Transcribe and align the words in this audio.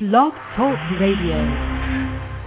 Blog 0.00 0.32
Talk 0.54 0.78
Radio. 1.00 1.44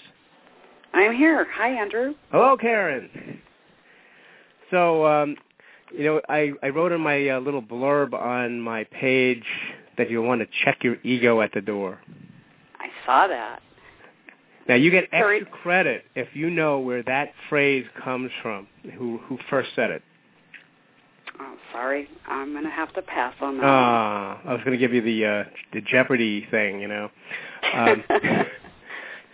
I'm 0.93 1.15
here. 1.15 1.47
Hi, 1.55 1.69
Andrew. 1.69 2.15
Hello, 2.33 2.57
Karen. 2.57 3.41
So, 4.73 5.07
um, 5.07 5.37
you 5.97 6.05
know, 6.05 6.21
I, 6.29 6.51
I 6.61 6.71
wrote 6.71 6.91
in 6.91 7.01
my 7.01 7.29
uh, 7.29 7.39
little 7.39 7.63
blurb 7.63 8.15
on 8.15 8.61
my 8.61 8.83
page 8.83 9.45
that 9.99 10.11
you 10.11 10.21
want 10.21 10.41
to 10.41 10.49
check 10.65 10.83
your 10.83 10.97
ego 11.05 11.43
at 11.43 11.53
the 11.55 11.61
door. 11.61 12.01
I 12.81 12.89
saw 13.07 13.29
that. 13.29 13.63
Now 14.69 14.75
you 14.77 14.91
get 14.91 15.05
extra 15.13 15.45
credit 15.47 16.05
if 16.15 16.29
you 16.35 16.51
know 16.51 16.79
where 16.79 17.03
that 17.03 17.33
phrase 17.49 17.85
comes 18.03 18.31
from. 18.43 18.69
Who 18.97 19.19
who 19.19 19.39
first 19.51 19.71
said 19.75 19.91
it? 19.91 20.03
Oh, 21.41 21.57
sorry, 21.73 22.09
I'm 22.29 22.53
going 22.53 22.65
to 22.65 22.71
have 22.71 22.93
to 22.95 23.03
pass 23.03 23.35
on 23.41 23.57
that. 23.59 23.65
Ah, 23.65 24.41
I 24.45 24.53
was 24.53 24.63
going 24.65 24.73
to 24.73 24.79
give 24.79 24.93
you 24.93 25.03
the 25.03 25.27
uh, 25.27 25.45
the 25.73 25.81
Jeopardy 25.81 26.47
thing, 26.51 26.81
you 26.81 26.89
know. 26.89 27.11
Um, 27.75 28.05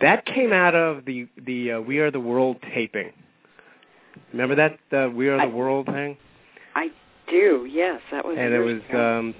that 0.01 0.25
came 0.25 0.51
out 0.51 0.75
of 0.75 1.05
the 1.05 1.27
the 1.45 1.73
uh, 1.73 1.81
We 1.81 1.99
Are 1.99 2.09
the 2.09 2.19
World 2.19 2.57
taping. 2.73 3.11
Remember 4.31 4.55
that 4.55 4.79
uh, 4.97 5.09
We 5.09 5.27
Are 5.29 5.39
I, 5.39 5.45
the 5.45 5.55
World 5.55 5.85
thing? 5.87 6.17
I 6.75 6.89
do. 7.29 7.67
Yes, 7.69 8.01
that 8.11 8.25
was. 8.25 8.37
And 8.39 8.53
it 8.53 8.59
was 8.59 8.81
um, 8.93 9.35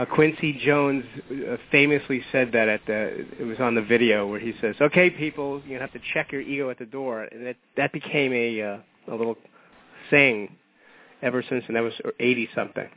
uh, 0.00 0.06
Quincy 0.06 0.58
Jones 0.64 1.04
uh, 1.30 1.56
famously 1.70 2.22
said 2.32 2.52
that 2.52 2.68
at 2.68 2.80
the 2.86 3.26
it 3.38 3.44
was 3.44 3.58
on 3.60 3.74
the 3.74 3.82
video 3.82 4.26
where 4.26 4.40
he 4.40 4.54
says, 4.60 4.74
"Okay, 4.80 5.10
people, 5.10 5.60
you 5.66 5.78
have 5.78 5.92
to 5.92 6.00
check 6.14 6.32
your 6.32 6.40
ego 6.40 6.70
at 6.70 6.78
the 6.78 6.86
door," 6.86 7.24
and 7.24 7.46
that 7.46 7.56
that 7.76 7.92
became 7.92 8.32
a 8.32 8.62
uh, 8.62 8.78
a 9.08 9.14
little 9.14 9.36
saying 10.10 10.56
ever 11.22 11.44
since, 11.46 11.64
and 11.66 11.76
that 11.76 11.82
was 11.82 11.92
eighty 12.18 12.48
something. 12.54 12.88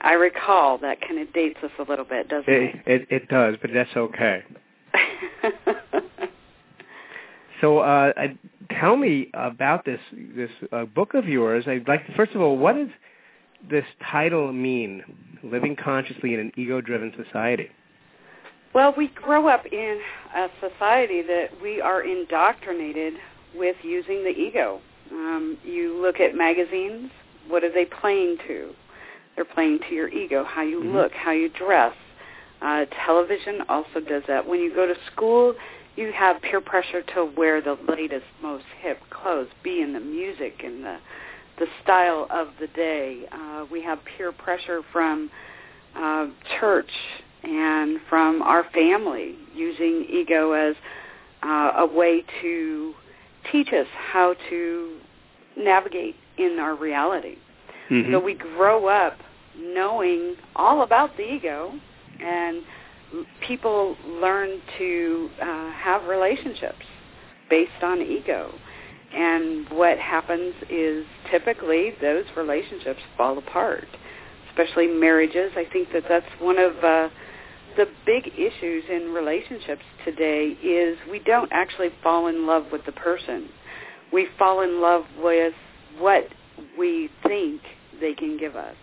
I 0.00 0.14
recall 0.14 0.78
that 0.78 1.00
kind 1.00 1.18
of 1.18 1.32
dates 1.34 1.58
us 1.62 1.72
a 1.78 1.82
little 1.82 2.04
bit, 2.04 2.28
doesn't 2.28 2.48
it? 2.48 2.74
It, 2.86 2.86
it, 2.86 3.08
it 3.10 3.28
does, 3.28 3.56
but 3.60 3.70
that's 3.74 3.94
okay. 3.96 4.44
so, 7.60 7.80
uh, 7.80 8.12
tell 8.80 8.96
me 8.96 9.30
about 9.34 9.84
this 9.84 10.00
this 10.34 10.50
uh, 10.72 10.84
book 10.86 11.12
of 11.12 11.28
yours. 11.28 11.64
I'd 11.66 11.86
like 11.86 12.06
to, 12.06 12.14
first 12.14 12.32
of 12.34 12.40
all, 12.40 12.56
what 12.56 12.78
is 12.78 12.88
this 13.70 13.84
title 14.10 14.52
mean, 14.52 15.02
living 15.42 15.76
consciously 15.76 16.34
in 16.34 16.40
an 16.40 16.52
ego-driven 16.56 17.12
society? 17.22 17.68
Well, 18.74 18.94
we 18.96 19.08
grow 19.08 19.48
up 19.48 19.64
in 19.66 20.00
a 20.36 20.48
society 20.60 21.22
that 21.22 21.48
we 21.62 21.80
are 21.80 22.02
indoctrinated 22.02 23.14
with 23.54 23.76
using 23.82 24.24
the 24.24 24.30
ego. 24.30 24.80
Um, 25.10 25.58
you 25.64 26.00
look 26.00 26.20
at 26.20 26.34
magazines, 26.34 27.10
what 27.48 27.64
are 27.64 27.72
they 27.72 27.86
playing 27.86 28.36
to? 28.46 28.72
They're 29.34 29.44
playing 29.44 29.80
to 29.88 29.94
your 29.94 30.08
ego, 30.08 30.44
how 30.44 30.62
you 30.62 30.80
mm-hmm. 30.80 30.96
look, 30.96 31.12
how 31.12 31.32
you 31.32 31.48
dress. 31.48 31.94
Uh, 32.60 32.84
television 33.06 33.62
also 33.68 34.00
does 34.06 34.22
that. 34.28 34.46
When 34.46 34.60
you 34.60 34.74
go 34.74 34.86
to 34.86 34.94
school, 35.12 35.54
you 35.96 36.12
have 36.12 36.42
peer 36.42 36.60
pressure 36.60 37.02
to 37.14 37.24
wear 37.36 37.60
the 37.60 37.78
latest, 37.88 38.26
most 38.42 38.64
hip 38.80 38.98
clothes, 39.10 39.48
be 39.62 39.80
in 39.80 39.92
the 39.92 40.00
music 40.00 40.60
and 40.64 40.84
the 40.84 40.98
the 41.58 41.66
style 41.82 42.26
of 42.30 42.48
the 42.60 42.66
day. 42.68 43.24
Uh, 43.32 43.66
we 43.70 43.82
have 43.82 43.98
peer 44.16 44.32
pressure 44.32 44.82
from 44.92 45.30
uh, 45.96 46.26
church 46.60 46.90
and 47.42 47.98
from 48.08 48.42
our 48.42 48.64
family 48.72 49.36
using 49.54 50.06
ego 50.10 50.52
as 50.52 50.74
uh, 51.42 51.72
a 51.78 51.86
way 51.86 52.24
to 52.42 52.94
teach 53.52 53.68
us 53.72 53.86
how 54.12 54.34
to 54.50 54.98
navigate 55.56 56.16
in 56.36 56.58
our 56.58 56.74
reality. 56.74 57.36
Mm-hmm. 57.90 58.12
So 58.12 58.20
we 58.20 58.34
grow 58.34 58.86
up 58.86 59.18
knowing 59.56 60.36
all 60.56 60.82
about 60.82 61.16
the 61.16 61.22
ego 61.22 61.72
and 62.20 62.62
people 63.46 63.96
learn 64.06 64.60
to 64.78 65.30
uh, 65.40 65.70
have 65.72 66.04
relationships 66.04 66.84
based 67.48 67.82
on 67.82 68.02
ego. 68.02 68.52
And 69.14 69.68
what 69.70 69.98
happens 69.98 70.54
is 70.68 71.04
typically 71.30 71.92
those 72.00 72.24
relationships 72.36 73.00
fall 73.16 73.38
apart, 73.38 73.86
especially 74.50 74.86
marriages. 74.86 75.52
I 75.56 75.64
think 75.72 75.92
that 75.92 76.04
that's 76.08 76.26
one 76.40 76.58
of 76.58 76.72
uh, 76.84 77.08
the 77.76 77.86
big 78.04 78.28
issues 78.36 78.84
in 78.90 79.14
relationships 79.14 79.82
today 80.04 80.56
is 80.62 80.98
we 81.10 81.20
don't 81.20 81.50
actually 81.52 81.90
fall 82.02 82.26
in 82.26 82.46
love 82.46 82.66
with 82.70 82.84
the 82.84 82.92
person. 82.92 83.48
We 84.12 84.26
fall 84.38 84.62
in 84.62 84.80
love 84.80 85.04
with 85.22 85.54
what 85.98 86.24
we 86.78 87.08
think 87.26 87.62
they 88.00 88.14
can 88.14 88.36
give 88.38 88.56
us. 88.56 88.76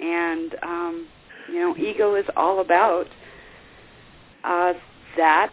And, 0.00 0.54
um, 0.62 1.08
you 1.52 1.60
know, 1.60 1.76
ego 1.76 2.14
is 2.14 2.24
all 2.36 2.60
about 2.60 3.06
uh, 4.44 4.72
that 5.16 5.52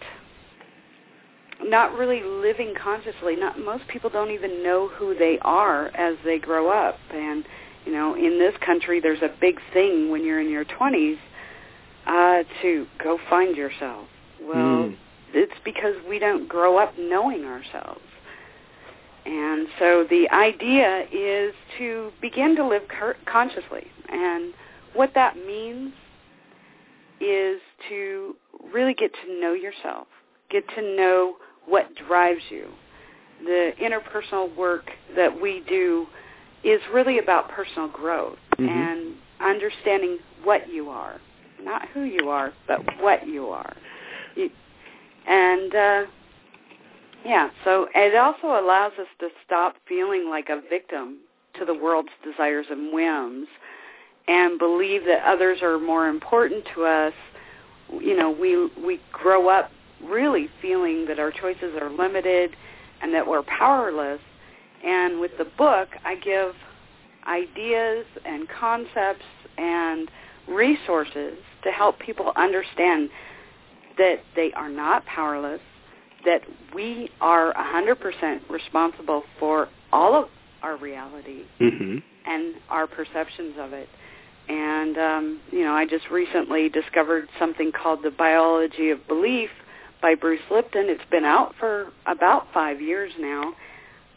not 1.63 1.93
really 1.93 2.21
living 2.23 2.73
consciously. 2.81 3.35
Not 3.35 3.59
most 3.59 3.87
people 3.87 4.09
don't 4.09 4.31
even 4.31 4.63
know 4.63 4.87
who 4.87 5.15
they 5.15 5.39
are 5.41 5.87
as 5.95 6.15
they 6.23 6.39
grow 6.39 6.69
up. 6.69 6.97
And 7.13 7.45
you 7.85 7.91
know, 7.93 8.15
in 8.15 8.37
this 8.37 8.53
country, 8.65 8.99
there's 8.99 9.21
a 9.21 9.33
big 9.39 9.59
thing 9.73 10.11
when 10.11 10.23
you're 10.25 10.41
in 10.41 10.49
your 10.49 10.65
20s 10.65 11.17
uh, 12.05 12.43
to 12.61 12.85
go 13.01 13.17
find 13.29 13.55
yourself. 13.55 14.07
Well, 14.41 14.55
mm. 14.55 14.97
it's 15.33 15.53
because 15.63 15.95
we 16.07 16.19
don't 16.19 16.47
grow 16.47 16.77
up 16.77 16.93
knowing 16.99 17.45
ourselves. 17.45 18.01
And 19.25 19.67
so 19.77 20.05
the 20.09 20.29
idea 20.31 21.05
is 21.11 21.53
to 21.77 22.11
begin 22.21 22.55
to 22.55 22.65
live 22.65 22.83
consciously. 23.25 23.87
And 24.09 24.53
what 24.93 25.11
that 25.15 25.35
means 25.35 25.93
is 27.19 27.59
to 27.89 28.35
really 28.73 28.93
get 28.93 29.11
to 29.25 29.41
know 29.41 29.53
yourself, 29.53 30.07
get 30.49 30.63
to 30.75 30.81
know 30.81 31.35
what 31.67 31.87
drives 32.07 32.41
you. 32.49 32.69
The 33.43 33.71
interpersonal 33.81 34.55
work 34.55 34.89
that 35.15 35.41
we 35.41 35.63
do 35.67 36.07
is 36.63 36.81
really 36.91 37.19
about 37.19 37.49
personal 37.49 37.87
growth 37.87 38.37
mm-hmm. 38.57 38.67
and 38.67 39.15
understanding 39.39 40.17
what 40.43 40.69
you 40.71 40.89
are, 40.89 41.19
not 41.61 41.87
who 41.89 42.03
you 42.03 42.29
are, 42.29 42.53
but 42.67 42.79
what 42.99 43.27
you 43.27 43.47
are. 43.47 43.75
You, 44.35 44.49
and 45.27 45.75
uh, 45.75 46.03
yeah, 47.25 47.49
so 47.63 47.87
it 47.93 48.15
also 48.15 48.59
allows 48.63 48.93
us 48.99 49.07
to 49.19 49.29
stop 49.45 49.75
feeling 49.87 50.29
like 50.29 50.49
a 50.49 50.61
victim 50.69 51.17
to 51.59 51.65
the 51.65 51.73
world's 51.73 52.09
desires 52.23 52.65
and 52.69 52.93
whims 52.93 53.47
and 54.27 54.59
believe 54.59 55.05
that 55.05 55.23
others 55.25 55.59
are 55.61 55.79
more 55.79 56.07
important 56.07 56.63
to 56.75 56.83
us. 56.85 57.13
You 58.01 58.17
know, 58.17 58.29
we 58.31 58.69
we 58.83 58.99
grow 59.11 59.49
up 59.49 59.71
really 60.03 60.49
feeling 60.61 61.05
that 61.07 61.19
our 61.19 61.31
choices 61.31 61.75
are 61.79 61.89
limited 61.89 62.55
and 63.01 63.13
that 63.13 63.27
we're 63.27 63.43
powerless. 63.43 64.19
And 64.85 65.19
with 65.19 65.31
the 65.37 65.45
book, 65.45 65.89
I 66.05 66.15
give 66.15 66.53
ideas 67.27 68.05
and 68.25 68.47
concepts 68.47 69.25
and 69.57 70.09
resources 70.47 71.37
to 71.63 71.71
help 71.71 71.99
people 71.99 72.31
understand 72.35 73.09
that 73.97 74.17
they 74.35 74.51
are 74.53 74.69
not 74.69 75.05
powerless, 75.05 75.59
that 76.25 76.41
we 76.73 77.09
are 77.19 77.53
100% 77.53 78.49
responsible 78.49 79.23
for 79.39 79.67
all 79.91 80.15
of 80.15 80.29
our 80.61 80.77
reality 80.77 81.43
Mm-hmm. 81.59 81.97
and 82.25 82.55
our 82.69 82.87
perceptions 82.87 83.55
of 83.59 83.73
it. 83.73 83.89
And 84.49 84.97
um, 84.97 85.41
you 85.51 85.63
know, 85.63 85.73
I 85.73 85.85
just 85.85 86.09
recently 86.09 86.69
discovered 86.69 87.27
something 87.37 87.71
called 87.71 87.99
the 88.03 88.11
Biology 88.11 88.89
of 88.91 89.05
Belief 89.07 89.49
by 90.01 90.15
Bruce 90.15 90.41
Lipton. 90.51 90.85
It's 90.89 91.09
been 91.09 91.25
out 91.25 91.53
for 91.59 91.87
about 92.05 92.47
five 92.53 92.81
years 92.81 93.11
now, 93.19 93.53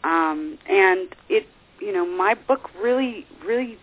um, 0.03 0.57
and 0.67 1.09
it, 1.29 1.47
you 1.79 1.91
know, 1.93 2.05
my 2.05 2.35
book 2.47 2.69
really, 2.81 3.25
really, 3.45 3.77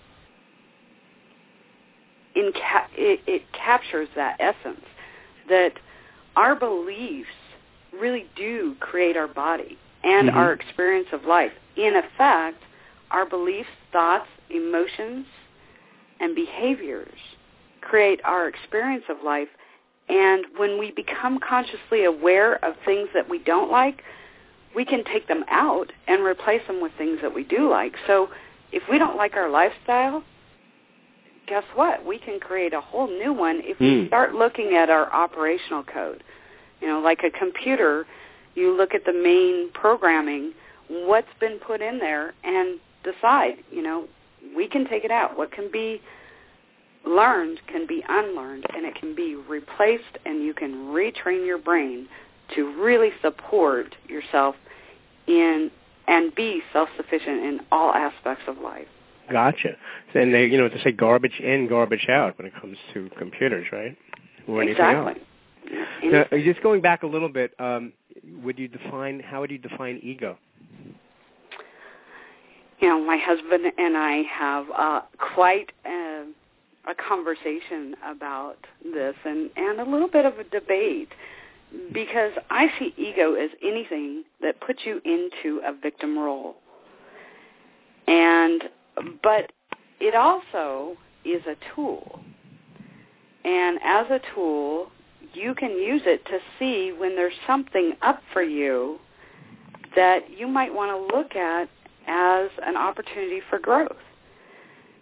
inca- 2.35 2.89
it, 2.95 3.21
it 3.27 3.43
captures 3.53 4.09
that 4.17 4.37
essence 4.41 4.85
that 5.49 5.73
our 6.37 6.55
beliefs 6.55 7.29
really 7.99 8.27
do 8.37 8.77
create 8.81 9.17
our 9.17 9.27
body 9.29 9.79
and 10.05 10.29
Mhm. 10.29 10.37
our 10.37 10.53
experience 10.53 11.09
of 11.13 11.25
life. 11.25 11.53
In 11.77 11.97
effect, 11.97 12.63
our 13.11 13.25
beliefs, 13.27 13.71
thoughts, 13.93 14.29
emotions, 14.51 15.27
and 16.21 16.35
behaviors 16.35 17.19
create 17.81 18.21
our 18.25 18.47
experience 18.49 19.05
of 19.09 19.23
life. 19.23 19.49
And 20.09 20.47
when 20.57 20.79
we 20.79 20.91
become 20.93 21.39
consciously 21.39 22.05
aware 22.05 22.63
of 22.65 22.75
things 22.85 23.09
that 23.15 23.29
we 23.29 23.39
don't 23.41 23.71
like, 23.71 24.03
we 24.75 24.85
can 24.85 25.05
take 25.05 25.29
them 25.29 25.45
out 25.51 25.93
and 26.07 26.23
replace 26.23 26.67
them 26.67 26.81
with 26.81 26.93
things 26.97 27.19
that 27.23 27.35
we 27.35 27.45
do 27.45 27.69
like. 27.69 27.95
So 28.07 28.29
if 28.73 28.83
we 28.91 28.99
don't 28.99 29.17
like 29.17 29.35
our 29.35 29.51
lifestyle, 29.51 30.23
guess 31.47 31.65
what? 31.75 32.05
We 32.05 32.19
can 32.19 32.39
create 32.39 32.75
a 32.75 32.81
whole 32.81 33.09
new 33.09 33.33
one 33.33 33.61
if 33.65 33.79
we 33.81 34.03
Hmm. 34.03 34.07
start 34.07 34.35
looking 34.35 34.75
at 34.75 34.91
our 34.91 35.13
operational 35.13 35.83
code. 35.83 36.23
You 36.81 36.89
know, 36.89 37.01
like 37.01 37.25
a 37.25 37.31
computer, 37.31 38.07
you 38.55 38.73
look 38.77 38.95
at 38.95 39.05
the 39.05 39.13
main 39.13 39.71
programming, 39.73 40.53
what's 40.89 41.33
been 41.41 41.59
put 41.59 41.81
in 41.81 41.99
there, 41.99 42.35
and 42.45 42.79
decide, 43.03 43.59
you 43.73 43.83
know, 43.83 44.07
we 44.55 44.69
can 44.69 44.87
take 44.87 45.05
it 45.05 45.11
out. 45.11 45.37
What 45.37 45.51
can 45.51 45.71
be 45.71 46.01
learned 47.09 47.61
can 47.67 47.87
be 47.87 48.05
unlearned, 48.09 48.65
and 48.75 48.85
it 48.85 48.95
can 48.95 49.15
be 49.15 49.35
replaced, 49.35 50.19
and 50.25 50.43
you 50.43 50.55
can 50.55 50.89
retrain 50.89 51.47
your 51.47 51.59
brain 51.59 52.09
to 52.55 52.81
really 52.81 53.11
support 53.23 53.95
yourself 54.09 54.55
in 55.27 55.71
and 56.07 56.35
be 56.35 56.63
self-sufficient 56.73 57.45
in 57.45 57.61
all 57.71 57.93
aspects 57.93 58.45
of 58.47 58.59
life. 58.59 58.87
Gotcha. 59.31 59.77
And 60.15 60.33
they, 60.33 60.47
you 60.47 60.57
know, 60.57 60.69
to 60.69 60.83
say 60.83 60.91
garbage 60.91 61.39
in, 61.39 61.69
garbage 61.69 62.07
out 62.09 62.39
when 62.39 62.47
it 62.47 62.55
comes 62.59 62.79
to 62.95 63.11
computers, 63.19 63.67
right? 63.71 63.97
Or 64.47 64.63
anything 64.63 64.83
exactly. 64.83 65.23
else. 66.11 66.29
Now, 66.33 66.39
just 66.39 66.63
going 66.63 66.81
back 66.81 67.03
a 67.03 67.07
little 67.07 67.29
bit, 67.29 67.53
um, 67.59 67.93
would 68.43 68.59
you 68.59 68.69
define 68.69 69.21
how 69.21 69.41
would 69.41 69.51
you 69.51 69.59
define 69.59 70.01
ego? 70.03 70.39
you 72.81 72.89
know, 72.89 73.05
my 73.05 73.17
husband 73.17 73.73
and 73.77 73.97
I 73.97 74.23
have 74.23 74.67
uh, 74.77 75.01
quite 75.35 75.73
a, 75.85 75.89
a 76.89 76.95
conversation 76.95 77.95
about 78.05 78.57
this 78.83 79.15
and, 79.25 79.51
and 79.57 79.81
a 79.81 79.85
little 79.85 80.09
bit 80.09 80.25
of 80.25 80.39
a 80.39 80.45
debate 80.45 81.11
because 81.93 82.33
I 82.51 82.69
see 82.79 82.95
ego 82.97 83.35
as 83.35 83.51
anything 83.63 84.25
that 84.41 84.61
puts 84.61 84.81
you 84.85 85.01
into 85.05 85.61
a 85.67 85.73
victim 85.73 86.19
role. 86.19 86.57
And 88.07 88.65
but 89.23 89.53
it 90.01 90.15
also 90.15 90.97
is 91.25 91.43
a 91.47 91.57
tool. 91.75 92.21
And 93.45 93.79
as 93.85 94.07
a 94.11 94.21
tool, 94.35 94.91
you 95.35 95.55
can 95.55 95.71
use 95.73 96.03
it 96.07 96.25
to 96.27 96.39
see 96.59 96.93
when 96.97 97.15
there's 97.17 97.35
something 97.47 97.93
up 98.03 98.23
for 98.33 98.43
you 98.43 98.99
that 99.95 100.31
you 100.37 100.47
might 100.47 100.73
want 100.73 100.91
to 100.91 101.17
look 101.17 101.37
at 101.37 101.69
as 102.07 102.51
an 102.63 102.77
opportunity 102.77 103.41
for 103.49 103.59
growth. 103.59 103.97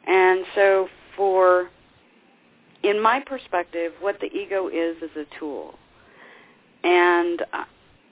And 0.07 0.45
so 0.55 0.89
for, 1.17 1.71
in 2.87 3.03
my 3.03 3.21
perspective, 3.21 3.93
what 4.01 4.21
the 4.21 4.27
ego 4.27 4.69
is 4.69 4.97
is 5.03 5.11
a 5.17 5.25
tool. 5.39 5.75
And 6.85 7.43
uh, 7.53 7.65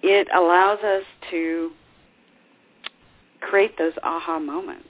it 0.03 0.27
allows 0.35 0.81
us 0.81 1.05
to 1.31 1.71
create 3.41 3.79
those 3.79 3.93
aha 4.03 4.39
moments, 4.39 4.89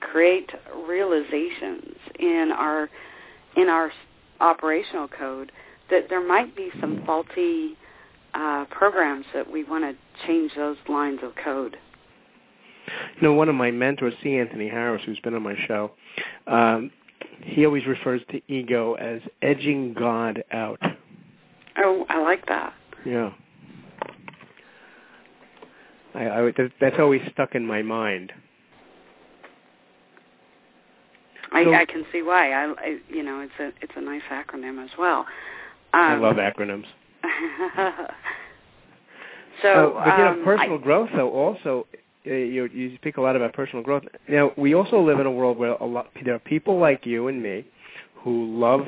create 0.00 0.50
realizations 0.86 1.94
in 2.18 2.52
our 2.56 2.88
in 3.56 3.68
our 3.68 3.92
operational 4.40 5.08
code 5.08 5.52
that 5.90 6.08
there 6.08 6.26
might 6.26 6.54
be 6.56 6.70
some 6.80 7.02
faulty 7.04 7.76
uh, 8.34 8.64
programs 8.70 9.26
that 9.34 9.50
we 9.50 9.64
want 9.64 9.84
to 9.84 10.26
change 10.26 10.52
those 10.56 10.76
lines 10.88 11.20
of 11.22 11.32
code. 11.42 11.76
You 13.16 13.22
know, 13.22 13.34
one 13.34 13.48
of 13.48 13.54
my 13.54 13.70
mentors, 13.70 14.14
C. 14.22 14.38
Anthony 14.38 14.68
Harris, 14.68 15.02
who's 15.04 15.18
been 15.20 15.34
on 15.34 15.42
my 15.42 15.56
show, 15.66 15.90
um, 16.46 16.90
he 17.42 17.64
always 17.64 17.86
refers 17.86 18.20
to 18.30 18.40
ego 18.52 18.94
as 18.94 19.20
edging 19.42 19.94
God 19.94 20.42
out. 20.52 20.80
Oh, 21.78 22.04
I 22.08 22.20
like 22.22 22.46
that. 22.46 22.72
Yeah. 23.04 23.30
I, 26.14 26.28
I 26.28 26.40
that, 26.56 26.70
that's 26.80 26.96
always 26.98 27.22
stuck 27.32 27.54
in 27.54 27.66
my 27.66 27.82
mind. 27.82 28.32
I, 31.52 31.64
So- 31.64 31.74
I 31.74 31.84
can 31.84 32.04
see 32.12 32.22
why. 32.22 32.52
I, 32.52 32.74
I, 32.78 32.98
you 33.08 33.22
know, 33.22 33.40
it's 33.40 33.52
a 33.58 33.72
it's 33.82 33.92
a 33.96 34.00
nice 34.00 34.22
acronym 34.30 34.82
as 34.84 34.90
well. 34.98 35.20
Um, 35.94 36.00
I 36.00 36.16
love 36.16 36.36
acronyms. 36.36 36.84
so, 39.62 39.96
Uh, 39.96 40.04
but 40.04 40.18
you 40.18 40.24
know, 40.24 40.30
um, 40.32 40.44
personal 40.44 40.78
I, 40.78 40.82
growth 40.82 41.08
though 41.14 41.30
also 41.30 41.86
you 42.34 42.68
you 42.72 42.96
speak 42.96 43.16
a 43.16 43.20
lot 43.20 43.36
about 43.36 43.52
personal 43.52 43.82
growth. 43.82 44.04
Now 44.28 44.52
we 44.56 44.74
also 44.74 45.00
live 45.00 45.20
in 45.20 45.26
a 45.26 45.30
world 45.30 45.58
where 45.58 45.72
a 45.72 45.86
lot 45.86 46.08
there 46.24 46.34
are 46.34 46.40
people 46.40 46.78
like 46.78 47.06
you 47.06 47.28
and 47.28 47.42
me 47.42 47.64
who 48.16 48.58
love 48.58 48.86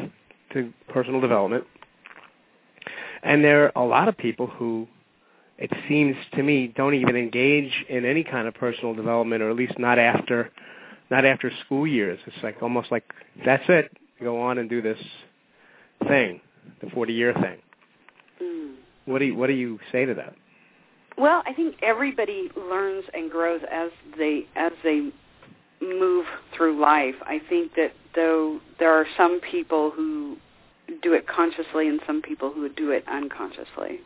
to 0.53 0.73
personal 0.89 1.21
development, 1.21 1.65
and 3.23 3.45
there 3.45 3.65
are 3.77 3.83
a 3.83 3.87
lot 3.87 4.09
of 4.09 4.17
people 4.17 4.47
who 4.47 4.87
it 5.59 5.71
seems 5.89 6.17
to 6.35 6.43
me 6.43 6.73
don't 6.75 6.95
even 6.95 7.17
engage 7.17 7.85
in 7.89 8.05
any 8.05 8.25
kind 8.25 8.49
of 8.49 8.55
personal 8.55 8.95
development, 8.95 9.43
or 9.43 9.51
at 9.51 9.57
least 9.57 9.79
not 9.79 9.99
after 9.99 10.51
not 11.11 11.25
after 11.25 11.51
school 11.65 11.87
years. 11.87 12.19
It's 12.27 12.43
like 12.43 12.63
almost 12.63 12.91
like 12.91 13.05
that's 13.45 13.65
it. 13.69 13.97
Go 14.23 14.41
on 14.41 14.59
and 14.59 14.69
do 14.69 14.83
this 14.83 14.99
thing, 16.09 16.41
the 16.83 16.91
forty 16.91 17.13
year 17.13 17.33
thing. 17.35 17.59
mm. 18.43 18.75
What 19.07 19.19
do 19.19 19.27
you 19.27 19.35
what 19.35 19.49
do 19.49 19.55
you 19.55 19.79
say 19.93 20.05
to 20.05 20.15
that? 20.15 20.35
Well, 21.21 21.43
I 21.45 21.53
think 21.53 21.77
everybody 21.83 22.51
learns 22.57 23.05
and 23.13 23.31
grows 23.31 23.61
as 23.71 23.91
they 24.17 24.47
as 24.57 24.73
they 24.83 25.11
move 25.83 26.25
through 26.57 26.81
life. 26.81 27.17
I 27.21 27.43
think 27.47 27.75
that 27.75 27.93
though 28.15 28.59
there 28.79 28.95
are 28.95 29.05
some 29.19 29.39
people 29.43 29.91
who 29.91 30.39
do 31.03 31.13
it 31.13 31.27
consciously 31.29 31.89
and 31.89 32.01
some 32.07 32.23
people 32.23 32.51
who 32.51 32.71
do 32.71 32.91
it 32.93 33.05
unconsciously. 33.07 34.01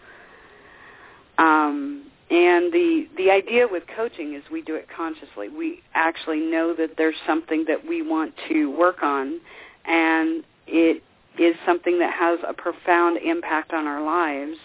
Um, 1.39 2.11
and 2.31 2.73
the 2.73 3.07
the 3.17 3.31
idea 3.31 3.69
with 3.71 3.85
coaching 3.95 4.35
is 4.35 4.43
we 4.51 4.63
do 4.63 4.75
it 4.75 4.89
consciously. 4.95 5.49
We 5.49 5.83
actually 5.95 6.41
know 6.41 6.75
that 6.75 6.97
there's 6.99 7.15
something 7.29 7.65
that 7.69 7.87
we 7.87 8.03
want 8.03 8.35
to 8.49 8.77
work 8.77 9.05
on, 9.05 9.41
and 9.85 10.43
it 10.67 11.01
is 11.39 11.55
something 11.65 12.01
that 12.01 12.13
has 12.13 12.41
a 12.45 12.53
profound 12.53 13.19
impact 13.19 13.73
on 13.73 13.87
our 13.87 14.03
lives. 14.05 14.59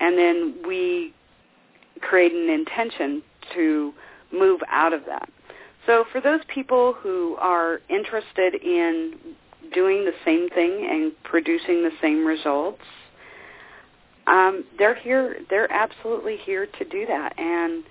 And 0.00 0.18
then 0.18 0.56
we 0.66 1.14
create 2.00 2.32
an 2.32 2.48
intention 2.48 3.22
to 3.54 3.92
move 4.32 4.60
out 4.68 4.92
of 4.92 5.04
that. 5.06 5.28
So 5.86 6.04
for 6.10 6.20
those 6.20 6.40
people 6.52 6.94
who 6.94 7.36
are 7.40 7.80
interested 7.88 8.54
in 8.56 9.14
doing 9.72 10.04
the 10.04 10.12
same 10.24 10.48
thing 10.48 10.86
and 10.90 11.12
producing 11.22 11.82
the 11.82 11.92
same 12.00 12.26
results, 12.26 12.82
um, 14.26 14.64
they're 14.78 14.94
here. 14.96 15.36
They're 15.48 15.70
absolutely 15.72 16.36
here 16.44 16.66
to 16.66 16.84
do 16.84 17.06
that. 17.06 17.38
And 17.38 17.84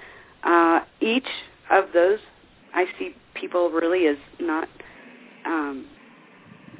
uh, 0.43 0.79
each 0.99 1.27
of 1.71 1.85
those, 1.93 2.19
I 2.73 2.85
see 2.99 3.15
people 3.33 3.69
really 3.69 4.07
as 4.07 4.17
not 4.39 4.67
um, 5.45 5.85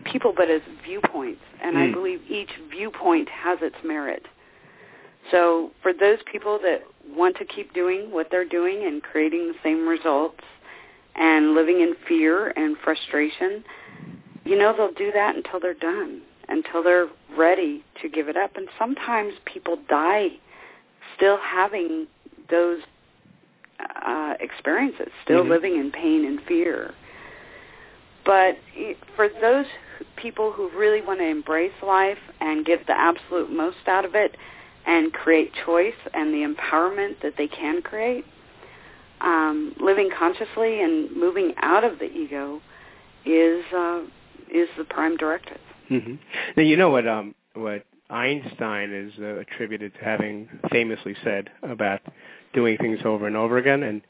people, 0.03 0.34
but 0.36 0.50
as 0.50 0.62
viewpoints. 0.84 1.41
And 1.63 1.77
I 1.77 1.88
Mm. 1.88 1.94
believe 1.94 2.22
each 2.29 2.51
viewpoint 2.70 3.29
has 3.29 3.60
its 3.62 3.77
merit. 3.84 4.25
So 5.32 5.72
for 5.82 5.94
those 5.94 6.20
people 6.29 6.60
that 6.60 6.84
want 7.13 7.38
to 7.38 7.45
keep 7.45 7.74
doing 7.74 8.12
what 8.12 8.27
they're 8.31 8.47
doing 8.47 8.83
and 8.85 9.01
creating 9.03 9.47
the 9.47 9.55
same 9.63 9.88
results 9.88 10.43
and 11.15 11.53
living 11.53 11.81
in 11.81 11.95
fear 12.07 12.50
and 12.55 12.77
frustration, 12.83 13.63
you 14.43 14.57
know 14.57 14.74
they'll 14.75 14.91
do 14.93 15.12
that 15.12 15.35
until 15.35 15.59
they're 15.59 15.74
done, 15.74 16.21
until 16.50 16.83
they're 16.83 17.07
ready 17.38 17.83
to 18.01 18.09
give 18.09 18.27
it 18.27 18.38
up. 18.38 18.55
And 18.55 18.67
sometimes 18.77 19.33
people 19.45 19.77
die 19.88 20.29
still 21.15 21.38
having 21.38 22.07
those 22.50 22.79
uh, 24.05 24.35
experiences, 24.39 25.09
still 25.24 25.43
Mhm. 25.43 25.50
living 25.50 25.75
in 25.77 25.91
pain 25.91 26.25
and 26.25 26.41
fear. 26.43 26.93
But 28.24 28.57
for 29.15 29.27
those 29.29 29.65
people 30.15 30.51
who 30.51 30.69
really 30.69 31.01
want 31.01 31.19
to 31.19 31.25
embrace 31.25 31.74
life 31.81 32.19
and 32.41 32.65
get 32.65 32.85
the 32.88 32.97
absolute 32.97 33.51
most 33.51 33.88
out 33.88 34.05
of 34.05 34.15
it 34.15 34.35
and 34.86 35.12
create 35.13 35.51
choice 35.65 35.94
and 36.13 36.34
the 36.34 36.46
empowerment 36.46 37.22
that 37.22 37.34
they 37.38 37.48
can 37.48 37.82
create, 37.82 38.25
um, 39.22 39.75
living 39.80 40.10
consciously 40.18 40.82
and 40.82 41.15
moving 41.15 41.54
out 41.58 41.84
of 41.84 42.00
the 42.00 42.06
ego 42.06 42.62
is 43.25 43.63
uh, 43.74 44.04
is 44.54 44.70
the 44.77 44.84
prime 44.84 45.18
directive. 45.18 45.60
Mm-hmm. 45.89 46.15
Now 46.58 46.63
you 46.63 46.77
know 46.77 46.89
what 46.89 47.08
um, 47.08 47.34
what 47.54 47.86
Einstein 48.10 48.94
is 48.94 49.13
uh, 49.20 49.39
attributed 49.39 49.94
to 49.96 50.00
having 50.01 50.48
famously 50.72 51.15
said 51.24 51.50
about 51.63 52.01
doing 52.54 52.77
things 52.77 53.00
over 53.04 53.27
and 53.27 53.36
over 53.36 53.58
again 53.58 53.84
and 53.84 54.01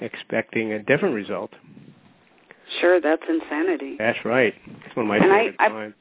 expecting 0.00 0.72
a 0.72 0.82
different 0.82 1.14
result. 1.14 1.50
Sure, 2.80 3.00
that's 3.00 3.22
insanity. 3.28 3.96
That's 3.98 4.24
right. 4.24 4.54
It's 4.86 4.96
one 4.96 5.06
of 5.06 5.08
my 5.08 5.16
and 5.16 5.24
favorite 5.24 5.56
I, 5.58 5.68
lines. 5.68 5.94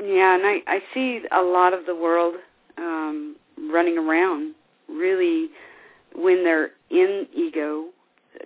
Yeah, 0.00 0.34
and 0.34 0.44
I, 0.44 0.60
I 0.66 0.80
see 0.92 1.22
a 1.30 1.42
lot 1.42 1.72
of 1.72 1.86
the 1.86 1.94
world 1.94 2.34
um, 2.76 3.36
running 3.70 3.98
around 3.98 4.54
really 4.88 5.48
when 6.14 6.44
they're 6.44 6.70
in 6.90 7.26
ego 7.34 7.86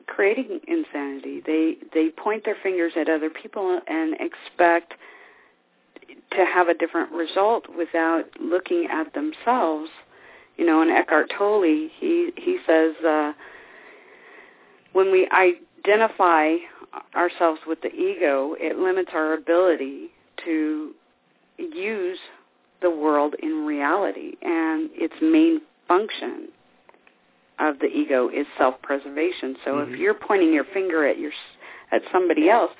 creating 0.06 0.60
insanity. 0.66 1.42
They 1.44 1.76
they 1.92 2.10
point 2.10 2.44
their 2.44 2.56
fingers 2.62 2.92
at 2.96 3.08
other 3.08 3.30
people 3.30 3.80
and 3.86 4.14
expect 4.20 4.94
to 6.32 6.44
have 6.44 6.68
a 6.68 6.74
different 6.74 7.12
result 7.12 7.66
without 7.76 8.24
looking 8.40 8.88
at 8.90 9.12
themselves. 9.14 9.90
You 10.56 10.66
know, 10.66 10.82
and 10.82 10.90
Eckhart 10.90 11.32
Tolle, 11.36 11.62
he 11.62 12.32
he 12.36 12.58
says 12.66 12.94
uh, 13.04 13.32
when 14.92 15.10
we 15.10 15.28
identify 15.30 16.56
ourselves 17.14 17.60
with 17.66 17.80
the 17.80 17.92
ego, 17.92 18.54
it 18.58 18.78
limits 18.78 19.10
our 19.14 19.34
ability 19.34 20.10
to 20.44 20.92
use 21.58 22.18
the 22.82 22.90
world 22.90 23.34
in 23.42 23.64
reality, 23.66 24.32
and 24.42 24.90
its 24.92 25.14
main 25.22 25.60
function 25.88 26.48
of 27.58 27.78
the 27.78 27.86
ego 27.86 28.28
is 28.28 28.46
self-preservation. 28.58 29.56
So 29.64 29.74
mm-hmm. 29.74 29.92
if 29.94 29.98
you're 29.98 30.14
pointing 30.14 30.52
your 30.52 30.64
finger 30.64 31.06
at 31.06 31.18
your 31.18 31.32
at 31.92 32.02
somebody 32.10 32.48
else, 32.48 32.70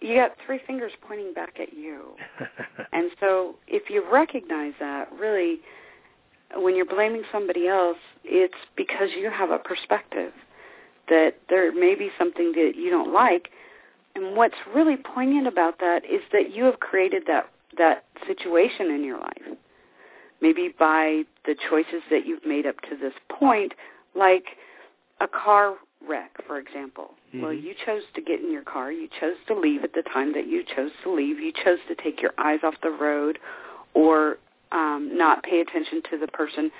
you 0.00 0.14
got 0.14 0.32
three 0.44 0.60
fingers 0.66 0.92
pointing 1.06 1.34
back 1.34 1.58
at 1.60 1.74
you. 1.74 2.14
and 2.92 3.10
so 3.20 3.56
if 3.66 3.90
you 3.90 4.04
recognize 4.10 4.72
that, 4.80 5.10
really, 5.18 5.58
when 6.56 6.76
you're 6.76 6.86
blaming 6.86 7.22
somebody 7.30 7.68
else, 7.68 7.98
it's 8.24 8.54
because 8.76 9.10
you 9.18 9.30
have 9.30 9.50
a 9.50 9.58
perspective 9.58 10.32
that 11.08 11.34
there 11.48 11.72
may 11.72 11.94
be 11.94 12.10
something 12.18 12.52
that 12.52 12.72
you 12.76 12.90
don't 12.90 13.12
like. 13.12 13.48
And 14.14 14.36
what's 14.36 14.56
really 14.74 14.96
poignant 14.96 15.46
about 15.46 15.78
that 15.80 16.04
is 16.04 16.22
that 16.32 16.54
you 16.54 16.64
have 16.64 16.80
created 16.80 17.24
that 17.26 17.50
that 17.78 18.04
situation 18.26 18.90
in 18.90 19.04
your 19.04 19.18
life. 19.18 19.58
Maybe 20.40 20.72
by 20.78 21.22
the 21.46 21.56
choices 21.68 22.02
that 22.10 22.26
you've 22.26 22.46
made 22.46 22.66
up 22.66 22.80
to 22.82 22.96
this 22.96 23.14
point, 23.28 23.72
like 24.14 24.44
a 25.20 25.26
car 25.26 25.74
wreck, 26.06 26.36
for 26.46 26.58
example. 26.58 27.10
Mm-hmm. 27.28 27.42
Well, 27.42 27.52
you 27.52 27.74
chose 27.84 28.02
to 28.14 28.22
get 28.22 28.40
in 28.40 28.52
your 28.52 28.62
car. 28.62 28.92
You 28.92 29.08
chose 29.20 29.36
to 29.48 29.58
leave 29.58 29.82
at 29.82 29.94
the 29.94 30.02
time 30.02 30.32
that 30.34 30.46
you 30.46 30.62
chose 30.64 30.92
to 31.02 31.12
leave. 31.12 31.40
You 31.40 31.52
chose 31.52 31.78
to 31.88 31.94
take 31.94 32.22
your 32.22 32.32
eyes 32.38 32.60
off 32.62 32.74
the 32.82 32.90
road 32.90 33.38
or 33.94 34.38
um, 34.70 35.10
not 35.12 35.42
pay 35.42 35.60
attention 35.60 36.02
to 36.10 36.18
the 36.18 36.28
person 36.28 36.70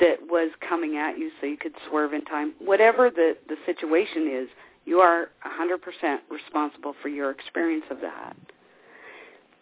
that 0.00 0.16
was 0.28 0.50
coming 0.66 0.96
at 0.96 1.18
you 1.18 1.30
so 1.40 1.46
you 1.46 1.56
could 1.56 1.74
swerve 1.88 2.12
in 2.12 2.24
time. 2.24 2.54
Whatever 2.58 3.10
the, 3.10 3.36
the 3.48 3.56
situation 3.66 4.28
is, 4.28 4.48
you 4.84 4.98
are 4.98 5.28
100% 5.46 6.18
responsible 6.30 6.94
for 7.00 7.08
your 7.08 7.30
experience 7.30 7.84
of 7.90 8.00
that. 8.00 8.36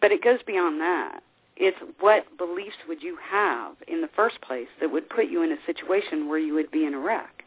But 0.01 0.11
it 0.11 0.23
goes 0.23 0.39
beyond 0.45 0.81
that. 0.81 1.21
It's 1.55 1.77
what 1.99 2.25
beliefs 2.37 2.77
would 2.87 3.03
you 3.03 3.17
have 3.29 3.75
in 3.87 4.01
the 4.01 4.09
first 4.15 4.41
place 4.41 4.67
that 4.79 4.91
would 4.91 5.09
put 5.09 5.27
you 5.27 5.43
in 5.43 5.51
a 5.51 5.57
situation 5.65 6.27
where 6.27 6.39
you 6.39 6.53
would 6.55 6.71
be 6.71 6.85
in 6.85 6.93
a 6.93 6.99
wreck? 6.99 7.43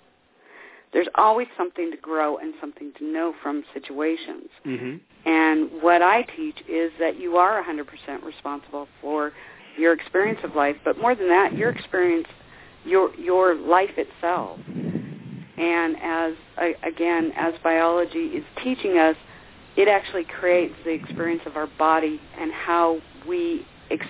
There's 0.93 1.09
always 1.17 1.49
something 1.57 1.91
to 1.91 1.97
grow 1.97 2.39
and 2.39 2.55
something 2.61 2.93
to 2.99 3.05
know 3.05 3.35
from 3.43 3.65
situations. 3.75 4.49
Mm-hmm. 4.65 5.29
And 5.29 5.83
what 5.83 6.03
I 6.03 6.23
teach 6.23 6.59
is 6.69 6.93
that 7.01 7.19
you 7.19 7.37
are 7.37 7.61
100% 7.63 8.23
responsible 8.23 8.87
for 9.01 9.33
your 9.77 9.93
experience 9.93 10.39
of 10.45 10.55
life, 10.55 10.77
but 10.85 10.97
more 10.99 11.17
than 11.17 11.29
that, 11.29 11.55
your 11.55 11.71
experience 11.71 12.29
your 12.85 13.15
your 13.17 13.55
life 13.55 13.97
itself. 13.97 14.61
And 15.57 15.97
as 16.03 16.35
again, 16.83 17.33
as 17.37 17.55
biology 17.63 18.27
is 18.27 18.45
teaching 18.63 18.99
us, 18.99 19.17
it 19.77 19.89
actually 19.89 20.25
creates 20.25 20.75
the 20.85 20.91
experience 20.91 21.43
of 21.47 21.57
our 21.57 21.69
body 21.79 22.21
and 22.39 22.53
how 22.53 23.01
we 23.27 23.67
ex- 23.91 24.07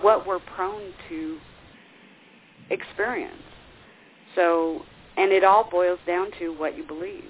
what 0.00 0.26
we're 0.26 0.38
prone 0.38 0.92
to 1.08 1.38
experience. 2.70 3.34
So, 4.34 4.82
and 5.16 5.32
it 5.32 5.44
all 5.44 5.68
boils 5.70 5.98
down 6.06 6.30
to 6.38 6.50
what 6.58 6.76
you 6.76 6.86
believe. 6.86 7.24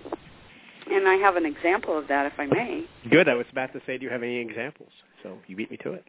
And 0.90 1.08
I 1.08 1.14
have 1.14 1.36
an 1.36 1.44
example 1.44 1.98
of 1.98 2.06
that, 2.08 2.26
if 2.26 2.32
I 2.38 2.46
may. 2.46 2.84
Good. 3.10 3.28
I 3.28 3.34
was 3.34 3.46
about 3.50 3.72
to 3.72 3.80
say, 3.86 3.98
do 3.98 4.04
you 4.04 4.10
have 4.10 4.22
any 4.22 4.38
examples? 4.38 4.90
So 5.22 5.38
you 5.48 5.56
beat 5.56 5.70
me 5.70 5.76
to 5.78 5.92
it. 5.92 6.04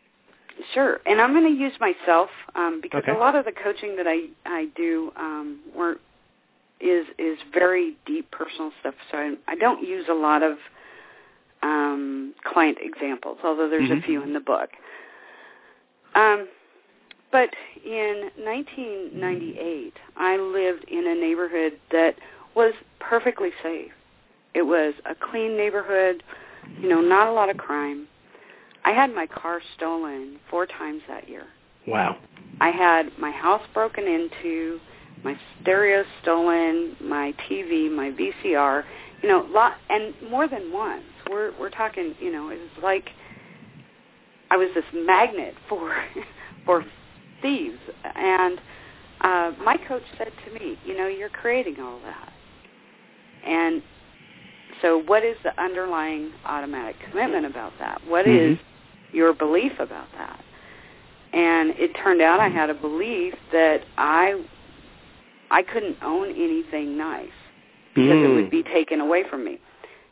Sure, 0.74 1.00
and 1.06 1.22
I'm 1.22 1.34
going 1.34 1.46
to 1.46 1.60
use 1.60 1.74
myself 1.80 2.30
um, 2.56 2.80
because 2.82 3.04
Okay. 3.04 3.12
a 3.12 3.18
lot 3.18 3.36
of 3.36 3.46
the 3.46 3.52
coaching 3.52 3.96
that 3.96 4.08
I 4.08 4.28
I 4.46 4.68
do 4.76 5.12
um, 5.16 5.60
is 6.80 7.06
is 7.20 7.38
very 7.54 7.96
deep 8.08 8.32
personal 8.32 8.72
stuff. 8.80 8.96
So 9.12 9.18
I, 9.18 9.36
I 9.48 9.56
don't 9.56 9.88
use 9.88 10.06
a 10.10 10.16
lot 10.16 10.42
of 10.42 10.58
um, 11.62 12.34
client 12.44 12.78
examples, 12.82 13.38
although 13.44 13.70
there's 13.70 13.90
Mhm. 13.90 14.00
a 14.00 14.02
few 14.02 14.22
in 14.22 14.34
the 14.34 14.40
book. 14.40 14.70
Um, 16.16 16.48
but 17.32 17.54
in 17.84 18.32
1998, 18.38 19.98
I 20.16 20.38
lived 20.38 20.86
in 20.86 21.08
a 21.08 21.16
neighborhood 21.16 21.80
that 21.92 22.16
was 22.56 22.74
perfectly 23.00 23.52
safe. 23.62 23.92
It 24.54 24.64
was 24.64 24.94
a 25.06 25.14
clean 25.14 25.56
neighborhood, 25.58 26.24
you 26.82 26.90
know, 26.90 27.02
not 27.02 27.28
a 27.28 27.32
lot 27.32 27.50
of 27.50 27.58
crime. 27.58 28.08
I 28.86 28.92
had 28.92 29.14
my 29.14 29.28
car 29.28 29.62
stolen 29.76 30.40
four 30.50 30.66
times 30.66 31.02
that 31.08 31.28
year. 31.28 31.46
Wow. 31.86 32.18
I 32.62 32.70
had 32.72 33.18
my 33.20 33.32
house 33.32 33.62
broken 33.74 34.08
into, 34.08 34.80
my 35.24 35.38
stereo 35.62 36.04
stolen, 36.22 36.96
my 37.02 37.34
TV, 37.50 37.92
my 37.92 38.12
VCR, 38.12 38.84
you 39.22 39.30
know, 39.30 39.46
lot 39.52 39.78
and 39.90 40.14
more 40.30 40.48
than 40.48 40.72
once. 40.72 41.04
We're 41.30 41.52
we're 41.60 41.70
talking, 41.70 42.14
you 42.20 42.32
know, 42.32 42.50
it 42.50 42.60
was 42.60 42.84
like 42.84 43.10
I 44.52 44.58
was 44.58 44.70
this 44.76 44.86
magnet 44.94 45.56
for 45.70 45.94
for 46.66 46.84
thieves 47.42 47.80
and 48.16 48.60
uh 49.22 49.52
my 49.64 49.78
coach 49.88 50.04
said 50.18 50.32
to 50.46 50.54
me, 50.54 50.78
you 50.86 50.98
know, 50.98 51.08
you're 51.08 51.30
creating 51.30 51.76
all 51.80 52.00
that. 52.04 52.32
And 53.46 53.82
so 54.82 55.02
what 55.06 55.24
is 55.24 55.36
the 55.44 55.60
underlying 55.62 56.32
automatic 56.46 56.96
commitment 57.10 57.46
about 57.46 57.74
that? 57.80 58.02
What 58.08 58.26
Mhm. 58.26 58.54
is 58.54 58.60
your 59.14 59.34
belief 59.34 59.74
about 59.80 60.08
that? 60.18 60.40
And 61.34 61.72
it 61.78 61.94
turned 61.96 62.22
out 62.22 62.40
I 62.40 62.48
had 62.48 62.70
a 62.70 62.74
belief 62.74 63.34
that 63.52 63.84
I 63.98 64.40
I 65.50 65.62
couldn't 65.64 65.98
own 66.04 66.30
anything 66.32 66.98
nice 66.98 67.30
because 67.96 68.18
it 68.22 68.28
Mm. 68.28 68.36
would 68.36 68.50
be 68.50 68.64
taken 68.64 69.00
away 69.00 69.24
from 69.24 69.44
me. 69.46 69.60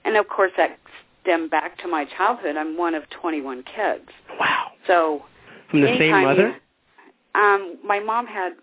And 0.05 0.15
of 0.15 0.27
course 0.29 0.51
that 0.57 0.77
stemmed 1.25 1.49
back 1.51 1.77
to 1.79 1.87
my 1.87 2.05
childhood. 2.17 2.55
I'm 2.55 2.77
one 2.77 2.93
of 2.95 3.03
21 3.09 3.63
kids. 3.63 4.09
Wow. 4.39 4.67
So 4.87 5.23
From 5.69 5.81
the 5.81 5.95
same 5.97 6.11
mother? 6.23 6.55
um, 7.33 7.77
my 7.83 7.99
mom 7.99 8.27
had 8.27 8.53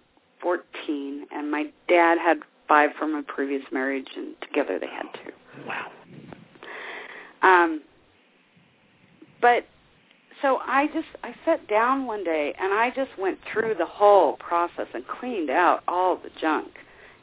14, 0.40 1.26
and 1.33 1.50
my 1.50 1.66
dad 1.88 2.19
had 2.19 2.38
five 2.69 2.90
from 2.99 3.14
a 3.14 3.23
previous 3.23 3.62
marriage, 3.73 4.09
and 4.16 4.35
together 4.40 4.78
they 4.78 4.87
had 4.87 5.07
two. 5.25 5.33
Wow. 5.66 5.90
Um, 7.42 7.83
but 9.40 9.66
so 10.40 10.59
I 10.62 10.87
just 10.88 11.09
I 11.25 11.35
sat 11.45 11.66
down 11.69 12.07
one 12.07 12.25
day 12.25 12.54
and 12.59 12.73
I 12.73 12.90
just 12.95 13.11
went 13.19 13.38
through 13.52 13.75
the 13.78 13.87
whole 13.87 14.37
process 14.37 14.87
and 14.95 15.04
cleaned 15.07 15.50
out 15.50 15.83
all 15.88 16.16
the 16.16 16.31
junk, 16.40 16.69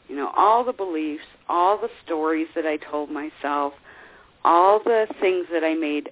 you 0.08 0.16
know, 0.16 0.32
all 0.36 0.64
the 0.64 0.74
beliefs, 0.74 1.24
all 1.48 1.78
the 1.78 1.90
stories 2.06 2.48
that 2.56 2.66
I 2.66 2.78
told 2.78 3.10
myself, 3.10 3.74
all 4.46 4.80
the 4.80 5.08
things 5.20 5.48
that 5.52 5.64
I 5.64 5.74
made 5.74 6.10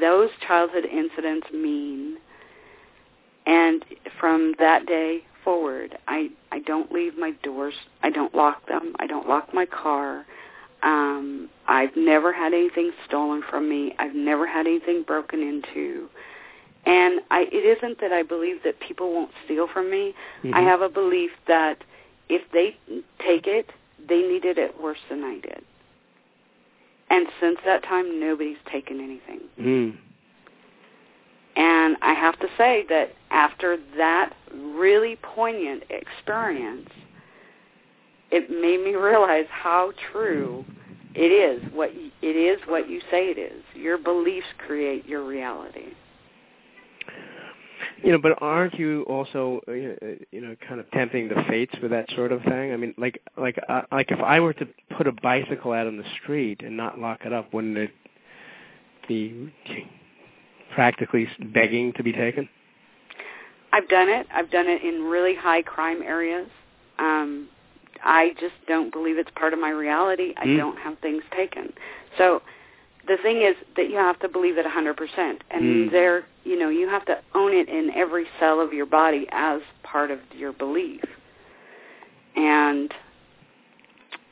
those 0.00 0.30
childhood 0.46 0.84
incidents 0.84 1.48
mean. 1.52 2.16
And 3.46 3.84
from 4.18 4.54
that 4.58 4.86
day 4.86 5.22
forward, 5.44 5.96
I 6.08 6.30
I 6.50 6.58
don't 6.60 6.90
leave 6.90 7.16
my 7.16 7.32
doors. 7.42 7.74
I 8.02 8.10
don't 8.10 8.34
lock 8.34 8.66
them. 8.66 8.94
I 8.98 9.06
don't 9.06 9.28
lock 9.28 9.52
my 9.54 9.66
car. 9.66 10.26
Um, 10.82 11.48
I've 11.68 11.96
never 11.96 12.32
had 12.32 12.52
anything 12.52 12.92
stolen 13.06 13.42
from 13.48 13.68
me. 13.68 13.94
I've 13.98 14.14
never 14.14 14.46
had 14.46 14.66
anything 14.66 15.02
broken 15.02 15.40
into. 15.40 16.08
And 16.84 17.20
I, 17.30 17.48
it 17.50 17.78
isn't 17.78 18.00
that 18.00 18.12
I 18.12 18.22
believe 18.22 18.62
that 18.64 18.78
people 18.78 19.12
won't 19.12 19.30
steal 19.44 19.66
from 19.66 19.90
me. 19.90 20.14
I 20.44 20.60
Mhm. 20.60 20.64
have 20.64 20.82
a 20.82 20.88
belief 20.88 21.32
that 21.46 21.82
if 22.28 22.48
they 22.52 22.76
take 23.18 23.46
it, 23.46 23.70
they 24.06 24.22
needed 24.22 24.58
it 24.58 24.80
worse 24.80 25.00
than 25.08 25.24
I 25.24 25.38
did. 25.38 25.64
And 27.10 27.26
since 27.40 27.58
that 27.64 27.84
time, 27.84 28.20
nobody's 28.20 28.56
taken 28.70 29.00
anything. 29.00 29.40
Mm. 29.60 29.96
And 31.56 31.96
I 32.02 32.12
have 32.12 32.38
to 32.40 32.48
say 32.58 32.84
that 32.88 33.14
after 33.30 33.78
that 33.96 34.34
really 34.54 35.16
poignant 35.22 35.84
experience, 35.88 36.90
it 38.30 38.50
made 38.50 38.84
me 38.84 38.94
realize 38.94 39.46
how 39.48 39.92
true 40.12 40.64
it 41.14 41.32
is 41.32 41.62
what 41.72 41.90
it 42.20 42.36
is 42.36 42.60
what 42.66 42.90
you 42.90 43.00
say 43.10 43.30
it 43.30 43.38
is. 43.38 43.62
Your 43.74 43.96
beliefs 43.96 44.46
create 44.58 45.06
your 45.06 45.24
reality. 45.24 45.94
You 48.02 48.12
know, 48.12 48.18
but 48.18 48.40
aren't 48.40 48.74
you 48.78 49.02
also, 49.04 49.60
uh, 49.68 49.72
you 49.72 50.40
know, 50.40 50.56
kind 50.66 50.80
of 50.80 50.90
tempting 50.92 51.28
the 51.28 51.42
fates 51.48 51.74
with 51.82 51.90
that 51.90 52.10
sort 52.14 52.32
of 52.32 52.42
thing? 52.42 52.72
I 52.72 52.76
mean, 52.76 52.94
like, 52.98 53.20
like, 53.36 53.58
uh, 53.68 53.82
like 53.92 54.10
if 54.10 54.20
I 54.20 54.40
were 54.40 54.52
to 54.54 54.66
put 54.96 55.06
a 55.06 55.12
bicycle 55.12 55.72
out 55.72 55.86
on 55.86 55.96
the 55.96 56.04
street 56.22 56.62
and 56.64 56.76
not 56.76 56.98
lock 56.98 57.20
it 57.24 57.32
up, 57.32 57.52
wouldn't 57.52 57.76
it 57.76 57.90
be 59.08 59.52
practically 60.74 61.28
begging 61.52 61.92
to 61.94 62.02
be 62.02 62.12
taken? 62.12 62.48
I've 63.72 63.88
done 63.88 64.08
it. 64.08 64.26
I've 64.32 64.50
done 64.50 64.68
it 64.68 64.82
in 64.82 65.04
really 65.04 65.34
high 65.34 65.62
crime 65.62 66.02
areas. 66.02 66.48
Um, 66.98 67.48
I 68.02 68.30
just 68.40 68.54
don't 68.68 68.92
believe 68.92 69.18
it's 69.18 69.30
part 69.36 69.52
of 69.52 69.58
my 69.58 69.70
reality. 69.70 70.34
I 70.36 70.46
Mm. 70.46 70.56
don't 70.56 70.78
have 70.78 70.98
things 70.98 71.22
taken. 71.36 71.72
So 72.18 72.42
the 73.06 73.16
thing 73.22 73.42
is 73.42 73.54
that 73.76 73.88
you 73.88 73.96
have 73.96 74.18
to 74.20 74.28
believe 74.28 74.58
it 74.58 74.66
100%. 74.66 75.42
And 75.50 75.88
Mm. 75.88 75.90
there, 75.90 76.24
you 76.44 76.56
know, 76.58 76.68
you 76.68 76.88
have 76.88 77.04
to 77.06 77.18
own 77.34 77.52
it 77.52 77.68
in 77.68 77.90
every 77.94 78.26
cell 78.38 78.60
of 78.60 78.72
your 78.72 78.86
body 78.86 79.28
as 79.30 79.62
part 79.82 80.10
of 80.10 80.20
your 80.34 80.52
belief. 80.52 81.04
And 82.34 82.92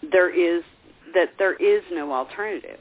there 0.02 0.28
is 0.28 0.64
that 1.14 1.36
there 1.38 1.54
is 1.54 1.82
no 1.92 2.12
alternative. 2.12 2.80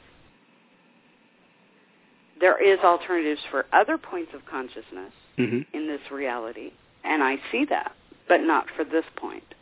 There 2.40 2.60
is 2.60 2.80
alternatives 2.80 3.40
for 3.50 3.66
other 3.72 3.96
points 3.96 4.34
of 4.34 4.44
consciousness 4.46 5.12
hmm 5.36 5.60
in 5.72 5.86
this 5.86 6.10
reality, 6.10 6.72
and 7.04 7.22
I 7.22 7.40
see 7.50 7.64
that, 7.66 7.92
but 8.28 8.40
not 8.40 8.68
for 8.70 8.84
this 8.84 9.04
point. 9.16 9.54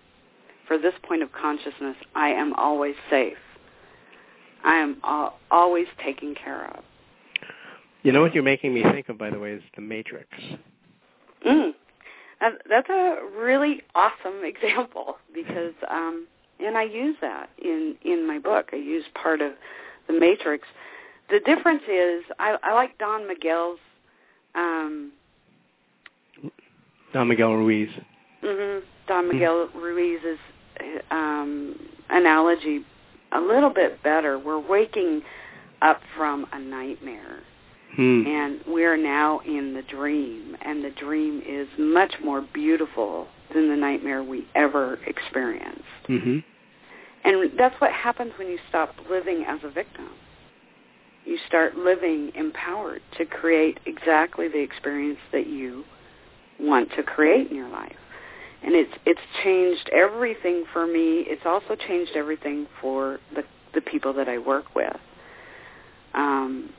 For 0.67 0.79
this 0.79 0.95
point 1.03 1.23
of 1.23 1.33
consciousness, 1.33 1.97
I 2.15 2.31
am 2.31 2.55
always 2.55 2.95
safe. 3.11 3.39
I 4.65 4.77
am 4.77 4.99
al- 5.05 5.39
always 5.51 5.87
taken 6.05 6.35
care 6.35 6.67
of. 6.77 6.83
You 8.03 8.13
know 8.13 8.21
what 8.21 8.35
you're 8.35 8.43
making 8.43 8.75
me 8.75 8.83
think 8.83 9.09
of, 9.09 9.19
by 9.19 9.31
the 9.31 9.39
way, 9.39 9.53
is 9.53 9.63
the 9.77 9.83
Matrix. 9.83 10.29
Mm. 11.47 11.75
That- 12.41 12.63
That's 12.69 12.89
a 12.89 13.19
really 13.39 13.83
awesome 13.95 14.43
example 14.45 15.17
because, 15.35 15.75
um, 15.89 16.27
and 16.61 16.77
I 16.77 16.83
use 16.85 17.17
that 17.21 17.51
in 17.61 17.97
in 18.03 18.27
my 18.27 18.39
book. 18.39 18.71
I 18.73 18.77
use 18.77 19.05
part 19.15 19.41
of 19.41 19.53
the 20.07 20.13
Matrix. 20.13 20.67
The 21.31 21.41
difference 21.41 21.83
is, 21.89 22.25
I, 22.39 22.57
I 22.63 22.75
like 22.75 22.99
Don 22.99 23.27
Miguel's. 23.27 23.79
Um, 24.55 25.13
Don 27.13 27.29
Miguel 27.29 27.55
Ruiz. 27.55 27.89
hmm 28.43 28.79
Don 29.07 29.29
Miguel 29.29 29.69
Ruiz's 29.75 30.39
um, 31.11 31.79
analogy 32.11 32.85
a 33.35 33.41
little 33.41 33.71
bit 33.71 34.03
better. 34.03 34.39
We're 34.39 34.59
waking 34.59 35.23
up 35.81 36.01
from 36.17 36.47
a 36.53 36.59
nightmare, 36.59 37.41
Hmm. 37.97 38.27
and 38.27 38.61
we're 38.67 38.97
now 38.97 39.41
in 39.41 39.75
the 39.75 39.83
dream, 39.83 40.57
and 40.63 40.83
the 40.85 40.91
dream 40.91 41.43
is 41.47 41.69
much 41.79 42.15
more 42.23 42.41
beautiful 42.41 43.29
than 43.53 43.69
the 43.69 43.77
nightmare 43.77 44.23
we 44.23 44.47
ever 44.55 44.99
experienced. 45.07 46.07
hmm 46.07 46.39
And 47.25 47.53
that's 47.57 47.81
what 47.81 47.93
happens 47.93 48.33
when 48.39 48.49
you 48.49 48.59
stop 48.69 48.95
living 49.09 49.45
as 49.47 49.63
a 49.63 49.69
victim. 49.69 50.09
You 51.25 51.39
start 51.47 51.77
living 51.77 52.33
empowered 52.35 53.03
to 53.19 53.25
create 53.25 53.79
exactly 53.87 54.49
the 54.49 54.59
experience 54.59 55.21
that 55.31 55.47
you 55.47 55.85
want 56.59 56.91
to 56.97 57.03
create 57.03 57.51
in 57.51 57.57
your 57.57 57.69
life. 57.69 57.97
And 58.65 58.75
it's 58.75 58.93
it's 59.05 59.21
changed 59.43 59.91
everything 59.93 60.65
for 60.73 60.87
me. 60.87 61.25
It's 61.27 61.43
also 61.45 61.77
changed 61.89 62.13
everything 62.15 62.67
for 62.81 63.19
the 63.35 63.43
the 63.75 63.81
people 63.81 64.13
that 64.15 64.29
I 64.29 64.39
work 64.39 64.75
with. 64.75 64.97
Um, 66.15 66.71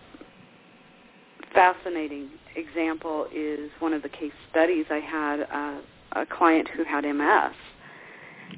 fascinating 1.53 2.29
example 2.55 3.27
is 3.33 3.69
one 3.79 3.93
of 3.93 4.01
the 4.01 4.09
case 4.09 4.31
studies 4.51 4.85
I 4.89 4.99
had 4.99 5.39
a, 5.41 5.81
a 6.21 6.25
client 6.25 6.67
who 6.75 6.83
had 6.83 7.03
MS, 7.03 7.55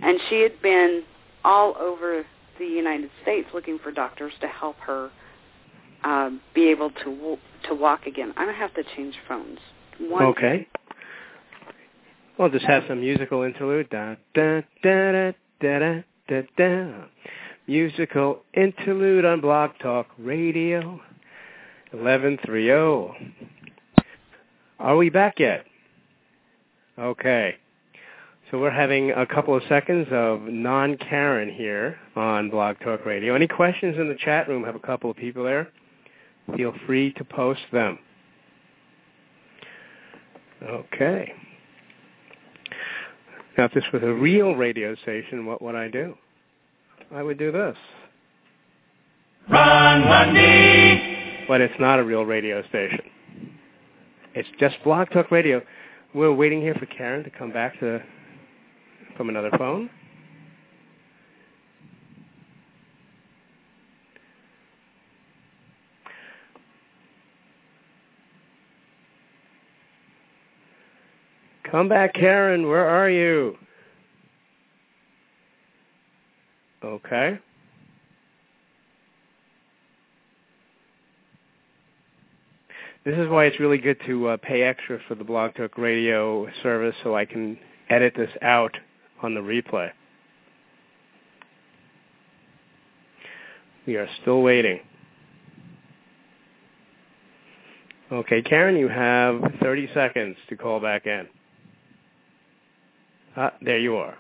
and 0.02 0.20
she 0.30 0.42
had 0.42 0.62
been 0.62 1.04
all 1.44 1.76
over 1.80 2.26
the 2.60 2.66
United 2.66 3.10
States 3.22 3.48
looking 3.54 3.80
for 3.80 3.92
doctors 3.92 4.34
to 4.42 4.48
help 4.48 4.78
her 4.78 5.12
um, 6.04 6.42
be 6.54 6.70
able 6.70 6.92
to 7.04 7.38
to 7.68 7.74
walk 7.74 8.06
again. 8.06 8.34
I'm 8.38 8.48
gonna 8.48 8.58
have 8.58 8.74
to 8.76 8.84
change 8.96 9.16
phones. 9.28 9.60
One 10.00 10.24
Okay. 10.26 10.68
Well, 12.38 12.50
just 12.50 12.66
have 12.66 12.84
some 12.90 13.00
musical 13.00 13.44
interlude. 13.44 13.90
Da 13.90 14.16
da 14.34 14.62
da 14.84 15.12
da 15.12 15.32
da 15.62 15.80
da 15.80 16.02
da 16.28 16.42
da. 16.58 17.06
Musical 17.66 18.42
interlude 18.54 19.24
on 19.24 19.40
Blog 19.40 19.72
Talk 19.82 20.08
Radio. 20.18 21.00
Eleven 21.94 22.38
three 22.46 22.66
zero. 22.66 23.16
Are 24.80 24.98
we 24.98 25.10
back 25.10 25.40
yet? 25.40 25.66
Okay. 27.00 27.56
So 28.52 28.60
we're 28.60 28.70
having 28.70 29.12
a 29.12 29.26
couple 29.26 29.56
of 29.56 29.64
seconds 29.70 30.08
of 30.12 30.42
non-Karen 30.42 31.50
here 31.52 31.98
on 32.18 32.50
Blog 32.50 32.78
Talk 32.80 33.06
Radio. 33.06 33.34
Any 33.34 33.48
questions 33.48 33.96
in 33.98 34.10
the 34.10 34.16
chat 34.16 34.50
room? 34.50 34.66
Have 34.66 34.76
a 34.76 34.80
couple 34.80 35.10
of 35.10 35.16
people 35.16 35.46
there. 35.46 35.70
Feel 36.56 36.74
free 36.86 37.14
to 37.14 37.24
post 37.24 37.62
them. 37.72 37.98
Okay. 40.62 41.34
Now, 43.58 43.66
if 43.66 43.74
this 43.74 43.84
was 43.94 44.04
a 44.04 44.14
real 44.14 44.54
radio 44.56 44.96
station, 44.96 45.46
what 45.46 45.62
would 45.62 45.76
I 45.76 45.88
do? 45.88 46.16
I 47.14 47.24
would 47.24 47.38
do 47.38 47.52
this. 47.52 47.78
Ron 49.50 50.04
Bundy! 50.04 51.46
But 51.48 51.62
it's 51.62 51.80
not 51.80 52.00
a 52.00 52.04
real 52.04 52.26
radio 52.26 52.68
station. 52.68 53.02
It's 54.34 54.50
just 54.60 54.76
Blog 54.84 55.10
Talk 55.12 55.32
Radio. 55.32 55.62
We're 56.14 56.34
waiting 56.34 56.62
here 56.62 56.76
for 56.76 56.86
Karen 56.88 57.24
to 57.24 57.30
come 57.30 57.52
back 57.52 57.80
to 57.80 58.02
from 59.16 59.30
another 59.30 59.52
phone. 59.58 59.90
Come 71.76 71.90
back, 71.90 72.14
Karen. 72.14 72.70
Where 72.70 72.88
are 72.88 73.10
you? 73.10 73.58
Okay. 76.82 77.38
This 83.04 83.18
is 83.18 83.28
why 83.28 83.44
it's 83.44 83.60
really 83.60 83.78
good 83.78 84.00
to 84.06 84.30
uh, 84.30 84.38
pay 84.38 84.62
extra 84.62 85.00
for 85.06 85.16
the 85.16 85.26
Blog 85.26 85.54
Talk 85.56 85.78
Radio 85.78 86.48
service 86.64 86.96
so 87.04 87.14
I 87.14 87.26
can 87.26 87.60
edit 87.90 88.14
this 88.16 88.32
out 88.42 88.78
on 89.22 89.36
the 89.36 89.42
replay. 89.42 89.92
We 93.86 93.98
are 93.98 94.08
still 94.22 94.42
waiting. 94.42 94.80
Okay, 98.14 98.42
Karen, 98.42 98.78
you 98.78 98.88
have 98.88 99.42
30 99.62 99.90
seconds 99.94 100.38
to 100.48 100.56
call 100.56 100.80
back 100.80 101.06
in. 101.06 101.28
Ah, 103.36 103.54
there 103.62 103.80
you 103.80 103.96
are. 103.96 104.18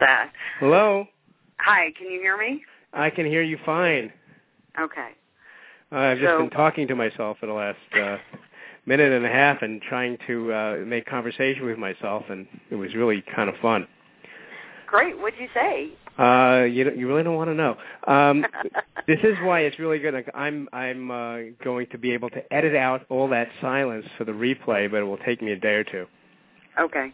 that. 0.00 0.32
Hello? 0.58 1.06
Hi, 1.58 1.92
can 1.96 2.10
you 2.10 2.20
hear 2.20 2.36
me? 2.38 2.62
I 2.92 3.10
can 3.10 3.26
hear 3.26 3.42
you 3.42 3.58
fine. 3.64 4.12
Okay. 4.80 5.10
Uh, 5.92 5.96
I've 5.96 6.18
just 6.18 6.30
So- 6.30 6.38
been 6.38 6.50
talking 6.50 6.88
to 6.88 6.94
myself 6.94 7.38
for 7.38 7.46
the 7.46 7.52
last 7.52 7.78
uh, 7.94 8.18
minute 8.86 9.12
and 9.12 9.24
a 9.26 9.28
half 9.28 9.62
and 9.62 9.82
trying 9.82 10.16
to 10.26 10.52
uh, 10.52 10.76
make 10.86 11.06
conversation 11.06 11.66
with 11.66 11.78
myself, 11.78 12.24
and 12.30 12.46
it 12.70 12.76
was 12.76 12.94
really 12.94 13.22
kind 13.34 13.48
of 13.48 13.56
fun. 13.56 13.86
Great. 14.86 15.18
What'd 15.18 15.38
you 15.38 15.48
say? 15.54 15.90
Uh, 16.18 16.64
you 16.64 16.90
you 16.96 17.06
really 17.06 17.22
don't 17.22 17.36
want 17.36 17.48
to 17.50 17.54
know. 17.54 17.76
Um, 18.06 18.44
this 19.06 19.20
is 19.22 19.36
why 19.42 19.60
it's 19.60 19.78
really 19.78 19.98
good. 19.98 20.24
I'm 20.34 20.68
I'm 20.72 21.10
uh, 21.10 21.38
going 21.62 21.86
to 21.92 21.98
be 21.98 22.12
able 22.12 22.30
to 22.30 22.52
edit 22.52 22.74
out 22.74 23.06
all 23.08 23.28
that 23.28 23.48
silence 23.60 24.06
for 24.18 24.24
the 24.24 24.32
replay, 24.32 24.90
but 24.90 24.98
it 24.98 25.04
will 25.04 25.18
take 25.18 25.40
me 25.42 25.52
a 25.52 25.56
day 25.56 25.74
or 25.74 25.84
two. 25.84 26.06
Okay. 26.78 27.12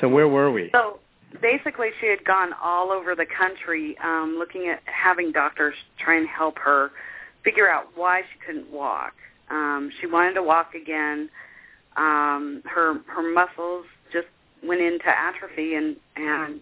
So 0.00 0.08
where 0.08 0.28
were 0.28 0.50
we? 0.50 0.70
So 0.72 0.98
basically, 1.40 1.88
she 2.00 2.06
had 2.08 2.24
gone 2.24 2.50
all 2.62 2.90
over 2.90 3.14
the 3.14 3.26
country 3.26 3.96
um, 4.02 4.36
looking 4.38 4.68
at 4.68 4.82
having 4.84 5.32
doctors 5.32 5.74
try 5.98 6.16
and 6.16 6.28
help 6.28 6.58
her 6.58 6.90
figure 7.44 7.68
out 7.68 7.86
why 7.94 8.22
she 8.32 8.38
couldn't 8.44 8.70
walk. 8.70 9.14
Um, 9.50 9.90
she 10.00 10.06
wanted 10.06 10.34
to 10.34 10.42
walk 10.42 10.74
again. 10.74 11.28
Um, 11.96 12.62
her 12.64 13.00
her 13.06 13.32
muscles 13.32 13.86
just 14.12 14.26
went 14.62 14.80
into 14.80 15.06
atrophy, 15.08 15.74
and 15.74 15.96
and 16.16 16.60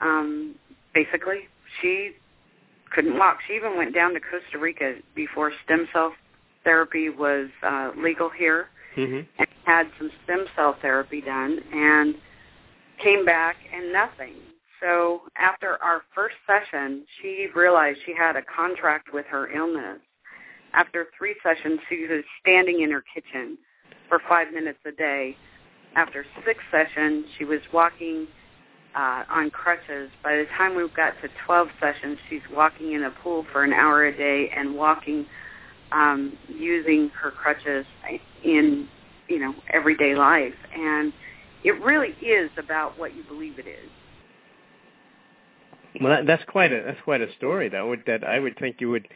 um, 0.00 0.54
basically 0.94 1.48
she 1.80 2.10
couldn't 2.94 3.18
walk. 3.18 3.38
She 3.46 3.54
even 3.54 3.76
went 3.76 3.94
down 3.94 4.14
to 4.14 4.20
Costa 4.20 4.58
Rica 4.58 4.96
before 5.14 5.52
stem 5.64 5.88
cell 5.92 6.12
therapy 6.64 7.08
was 7.08 7.48
uh, 7.62 7.92
legal 7.96 8.28
here 8.28 8.68
hmm 8.96 9.20
and 9.38 9.48
had 9.64 9.86
some 9.98 10.10
stem 10.24 10.46
cell 10.56 10.76
therapy 10.80 11.20
done 11.20 11.60
and 11.72 12.14
came 13.02 13.24
back 13.24 13.56
and 13.74 13.92
nothing. 13.92 14.34
So 14.80 15.22
after 15.36 15.82
our 15.82 16.02
first 16.14 16.36
session, 16.46 17.04
she 17.20 17.48
realized 17.54 17.98
she 18.06 18.14
had 18.14 18.36
a 18.36 18.42
contract 18.42 19.12
with 19.12 19.26
her 19.26 19.50
illness. 19.50 19.98
After 20.72 21.06
three 21.16 21.34
sessions, 21.42 21.80
she 21.88 22.06
was 22.06 22.24
standing 22.40 22.82
in 22.82 22.90
her 22.90 23.02
kitchen 23.14 23.58
for 24.08 24.20
five 24.28 24.52
minutes 24.52 24.78
a 24.86 24.92
day. 24.92 25.36
After 25.94 26.24
six 26.44 26.60
sessions, 26.70 27.26
she 27.38 27.44
was 27.44 27.60
walking 27.72 28.26
uh, 28.94 29.24
on 29.30 29.50
crutches. 29.50 30.10
By 30.22 30.36
the 30.36 30.46
time 30.56 30.76
we 30.76 30.86
got 30.94 31.14
to 31.22 31.28
12 31.46 31.68
sessions, 31.80 32.18
she's 32.28 32.42
walking 32.52 32.92
in 32.92 33.04
a 33.04 33.10
pool 33.22 33.46
for 33.52 33.64
an 33.64 33.72
hour 33.72 34.04
a 34.06 34.16
day 34.16 34.50
and 34.56 34.74
walking 34.74 35.26
um, 35.92 36.36
using 36.48 37.10
her 37.20 37.30
crutches 37.30 37.86
in, 38.44 38.88
you 39.28 39.38
know, 39.38 39.54
everyday 39.72 40.14
life. 40.14 40.54
And 40.74 41.12
it 41.64 41.80
really 41.82 42.14
is 42.24 42.50
about 42.58 42.98
what 42.98 43.14
you 43.14 43.24
believe 43.24 43.58
it 43.58 43.66
is. 43.66 43.90
Well, 46.00 46.12
that, 46.12 46.26
that's 46.26 46.44
quite 46.44 46.72
a 46.72 46.82
that's 46.84 47.00
quite 47.04 47.22
a 47.22 47.32
story. 47.36 47.68
That 47.68 47.82
would 47.82 48.02
that 48.06 48.22
I 48.22 48.38
would 48.38 48.58
think 48.58 48.76
you 48.80 48.90
would 48.90 49.08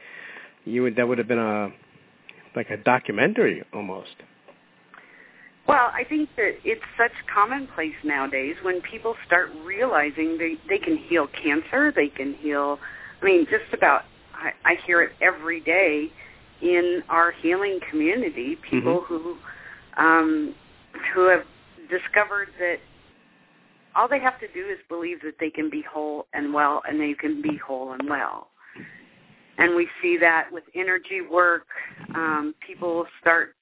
you 0.65 0.83
would 0.83 0.97
that 0.97 1.07
would 1.07 1.19
have 1.19 1.29
been 1.29 1.39
a 1.39 1.71
like 2.57 2.71
a 2.71 2.77
documentary 2.79 3.63
almost. 3.73 4.17
Well, 5.69 5.91
I 5.93 6.05
think 6.05 6.31
that 6.37 6.55
it's 6.65 6.83
such 6.97 7.13
commonplace 7.33 7.95
nowadays 8.03 8.57
when 8.63 8.81
people 8.81 9.15
start 9.27 9.51
realizing 9.63 10.39
they 10.39 10.55
they 10.69 10.79
can 10.79 10.97
heal 10.97 11.29
cancer, 11.43 11.93
they 11.95 12.09
can 12.09 12.35
heal. 12.35 12.79
I 13.21 13.25
mean, 13.25 13.47
just 13.47 13.73
about. 13.73 14.03
I, 14.35 14.53
I 14.65 14.77
hear 14.87 15.03
it 15.03 15.13
every 15.21 15.61
day 15.61 16.11
in 16.63 17.03
our 17.09 17.33
healing 17.33 17.81
community. 17.91 18.57
People 18.69 19.01
who 19.01 19.37
um, 19.97 20.55
who 21.15 21.29
have 21.29 21.45
discovered 21.89 22.49
that 22.59 22.77
all 23.97 24.09
they 24.09 24.21
have 24.21 24.39
to 24.41 24.49
do 24.53 24.67
is 24.67 24.79
believe 24.89 25.21
that 25.23 25.35
they 25.41 25.51
can 25.51 25.69
be 25.69 25.83
whole 25.83 26.27
and 26.33 26.55
well, 26.55 26.83
and 26.89 27.01
they 27.01 27.15
can 27.15 27.43
be 27.43 27.57
whole 27.57 27.93
and 27.93 28.09
well. 28.09 28.49
And 29.59 29.75
we 29.75 29.89
see 30.01 30.17
that 30.19 30.49
with 30.51 30.65
energy 30.75 31.21
work. 31.21 31.67
Um, 32.15 32.55
people 32.67 33.05
start 33.21 33.55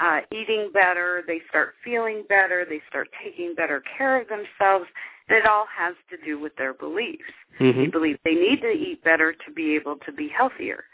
uh, 0.00 0.20
eating 0.32 0.70
better, 0.72 1.22
they 1.26 1.40
start 1.48 1.74
feeling 1.82 2.24
better, 2.28 2.64
they 2.68 2.80
start 2.88 3.08
taking 3.22 3.54
better 3.54 3.82
care 3.96 4.20
of 4.20 4.28
themselves, 4.28 4.86
and 5.28 5.38
it 5.38 5.46
all 5.46 5.66
has 5.76 5.94
to 6.10 6.16
do 6.24 6.38
with 6.38 6.54
their 6.56 6.74
beliefs. 6.74 7.22
Mm-hmm. 7.60 7.80
They 7.80 7.86
believe 7.86 8.18
they 8.24 8.34
need 8.34 8.60
to 8.62 8.70
eat 8.70 9.02
better 9.02 9.32
to 9.32 9.52
be 9.52 9.74
able 9.74 9.96
to 10.06 10.12
be 10.12 10.28
healthier. 10.28 10.84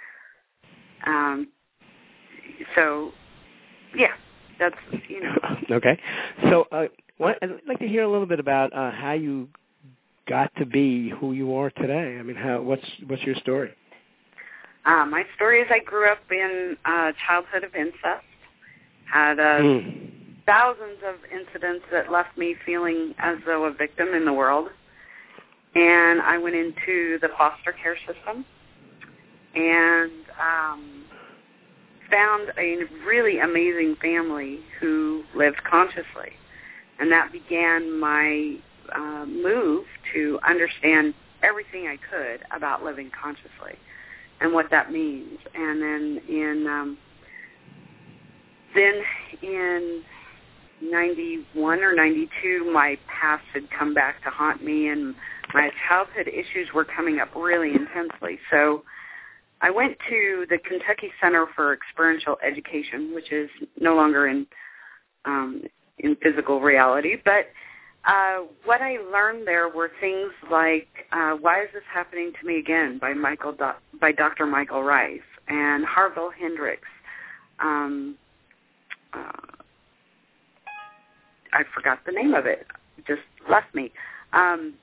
Um, 1.07 1.49
so, 2.75 3.13
yeah, 3.97 4.13
that's 4.59 4.77
you 5.09 5.23
know. 5.23 5.35
okay. 5.77 5.99
So, 6.51 6.67
uh, 6.73 6.87
what, 7.19 7.39
I'd 7.43 7.51
like 7.67 7.79
to 7.81 7.89
hear 7.89 8.03
a 8.03 8.11
little 8.11 8.27
bit 8.27 8.41
about 8.41 8.73
uh, 8.73 8.91
how 8.91 9.13
you 9.13 9.49
got 10.29 10.55
to 10.57 10.67
be 10.67 11.11
who 11.11 11.33
you 11.33 11.55
are 11.55 11.71
today. 11.71 12.17
I 12.19 12.23
mean, 12.23 12.37
how 12.37 12.63
what's 12.63 12.85
what's 13.07 13.23
your 13.23 13.35
story? 13.37 13.71
Uh, 14.85 15.05
my 15.05 15.25
story 15.37 15.61
is 15.61 15.69
I 15.71 15.81
grew 15.81 16.11
up 16.11 16.19
in 16.31 16.77
a 16.87 17.13
childhood 17.27 17.65
of 17.65 17.75
incest. 17.75 18.25
Had 19.13 19.39
uh, 19.39 19.59
Mm. 19.61 20.11
thousands 20.47 20.99
of 21.07 21.17
incidents 21.31 21.85
that 21.93 22.11
left 22.11 22.37
me 22.39 22.55
feeling 22.65 23.15
as 23.19 23.37
though 23.45 23.65
a 23.65 23.73
victim 23.73 24.15
in 24.15 24.25
the 24.25 24.33
world. 24.33 24.69
And 25.75 26.21
I 26.23 26.39
went 26.39 26.57
into 26.57 27.19
the 27.21 27.29
foster 27.37 27.73
care 27.73 27.97
system 28.07 28.45
and 29.55 30.11
um, 30.41 30.90
found 32.11 32.53
a 32.59 32.85
really 33.07 33.39
amazing 33.39 33.97
family 34.01 34.61
who 34.81 35.23
lived 35.35 35.63
consciously. 35.65 36.33
And 36.99 37.11
that 37.13 37.33
began 37.33 37.99
my 37.99 38.57
uh, 38.95 39.25
move 39.27 39.85
to 40.13 40.39
understand 40.47 41.15
everything 41.43 41.87
I 41.87 41.97
could 41.97 42.45
about 42.55 42.83
living 42.83 43.11
consciously 43.11 43.79
and 44.41 44.53
what 44.53 44.71
that 44.71 44.93
means. 44.93 45.39
And 45.55 45.83
then 45.83 46.21
in 46.29 46.67
um, 46.67 46.99
then 48.75 49.03
in 49.43 50.03
91 50.83 51.81
or 51.81 51.95
92, 51.95 52.71
my 52.73 52.97
past 53.07 53.45
had 53.53 53.71
come 53.71 53.95
back 53.95 54.23
to 54.25 54.31
haunt 54.31 54.65
me, 54.65 54.89
and 54.89 55.15
my 55.53 55.71
childhood 55.89 56.29
issues 56.29 56.69
were 56.73 56.85
coming 56.85 57.19
up 57.19 57.35
really 57.35 57.71
intensely. 57.71 58.39
So 58.51 58.85
I 59.63 59.71
went 59.71 59.97
to 60.09 60.47
the 60.49 60.59
Kentucky 60.59 61.11
Center 61.21 61.47
for 61.55 61.73
Experiential 61.75 62.39
Education, 62.47 63.15
which 63.15 63.31
is 63.31 63.51
no 63.79 63.95
longer 63.95 64.27
in 64.29 64.47
um, 65.27 65.63
in 65.99 66.17
physical 66.17 66.61
reality, 66.61 67.17
but 67.25 67.47
uh, 68.07 68.45
what 68.65 68.81
I 68.81 68.97
learned 69.13 69.47
there 69.47 69.69
were 69.69 69.91
things 70.01 70.33
like 70.51 70.89
uh, 71.13 71.33
"Why 71.33 71.63
is 71.63 71.69
this 71.75 71.83
happening 71.93 72.33
to 72.41 72.47
me 72.47 72.59
again?" 72.59 72.99
by 72.99 73.13
Michael 73.13 73.53
Do- 73.53 73.99
by 74.01 74.13
Dr. 74.13 74.47
Michael 74.47 74.83
Ryce 74.83 75.21
and 75.49 75.85
Harville 75.85 76.31
Hendrix. 76.31 76.83
Um, 77.59 78.17
uh, 79.13 79.33
I 81.53 81.65
forgot 81.75 81.99
the 82.07 82.13
name 82.13 82.33
of 82.33 82.47
it; 82.47 82.67
it 82.97 83.07
just 83.07 83.23
left 83.51 83.75
me. 83.75 83.93
Um, 84.33 84.75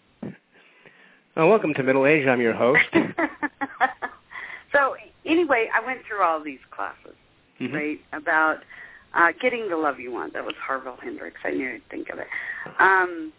Oh, 1.40 1.48
welcome 1.48 1.72
to 1.76 1.84
Middle 1.84 2.08
Age. 2.08 2.26
I'm 2.26 2.42
your 2.42 2.56
host. 2.56 2.82
so 4.72 4.96
anyway, 5.26 5.70
I 5.74 5.86
went 5.86 6.00
through 6.08 6.24
all 6.24 6.42
these 6.44 6.60
classes, 6.72 7.16
Mhm. 7.60 7.74
right, 7.74 8.00
about 8.14 8.64
uh, 9.14 9.32
getting 9.40 9.70
the 9.70 9.78
love 9.78 10.00
you 10.00 10.12
want. 10.12 10.34
That 10.34 10.46
was 10.46 10.56
Harville 10.58 10.98
Hendrix. 11.02 11.40
I 11.44 11.52
knew 11.52 11.70
I'd 11.70 11.90
think 11.90 12.10
of 12.10 12.20
it. 12.20 12.28
Um, 12.80 13.32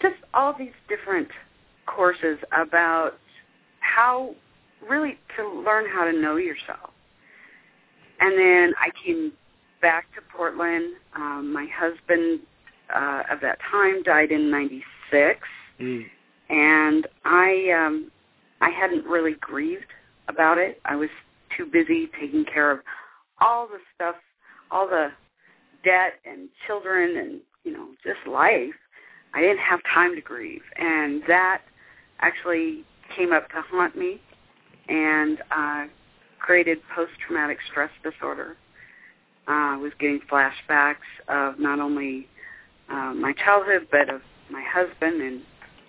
just 0.00 0.16
all 0.34 0.52
these 0.52 0.74
different 0.88 1.28
courses 1.86 2.38
about 2.52 3.18
how 3.80 4.34
really 4.88 5.18
to 5.36 5.48
learn 5.48 5.86
how 5.92 6.04
to 6.04 6.12
know 6.12 6.36
yourself. 6.36 6.90
And 8.20 8.38
then 8.38 8.74
I 8.78 8.90
came 9.04 9.32
back 9.80 10.12
to 10.14 10.20
Portland. 10.36 10.94
Um, 11.16 11.52
my 11.52 11.66
husband 11.66 12.40
uh, 12.94 13.22
of 13.30 13.40
that 13.40 13.58
time 13.70 14.02
died 14.02 14.30
in 14.30 14.50
'96 14.50 15.40
Mm. 15.80 16.10
and 16.50 17.06
I 17.24 17.70
um 17.70 18.10
I 18.60 18.70
hadn't 18.70 19.04
really 19.04 19.34
grieved 19.40 19.86
about 20.28 20.58
it. 20.58 20.80
I 20.84 20.96
was 20.96 21.10
too 21.56 21.66
busy 21.66 22.08
taking 22.20 22.44
care 22.44 22.70
of 22.70 22.80
all 23.40 23.66
the 23.66 23.78
stuff, 23.94 24.16
all 24.70 24.88
the 24.88 25.08
debt 25.84 26.14
and 26.24 26.48
children 26.66 27.16
and 27.16 27.40
you 27.64 27.72
know 27.72 27.88
just 28.04 28.26
life. 28.26 28.74
I 29.34 29.40
didn't 29.40 29.58
have 29.58 29.80
time 29.92 30.14
to 30.14 30.20
grieve, 30.20 30.62
and 30.76 31.22
that 31.28 31.62
actually 32.20 32.84
came 33.14 33.32
up 33.32 33.48
to 33.50 33.62
haunt 33.70 33.96
me 33.96 34.20
and 34.88 35.38
uh, 35.54 35.84
created 36.38 36.78
post-traumatic 36.94 37.58
stress 37.70 37.90
disorder. 38.02 38.56
Uh, 39.46 39.74
I 39.74 39.76
was 39.76 39.92
getting 39.98 40.20
flashbacks 40.30 40.96
of 41.28 41.58
not 41.58 41.78
only 41.78 42.26
uh, 42.90 43.12
my 43.14 43.34
childhood, 43.44 43.88
but 43.90 44.08
of 44.08 44.22
my 44.50 44.62
husband 44.62 45.20
and 45.22 45.42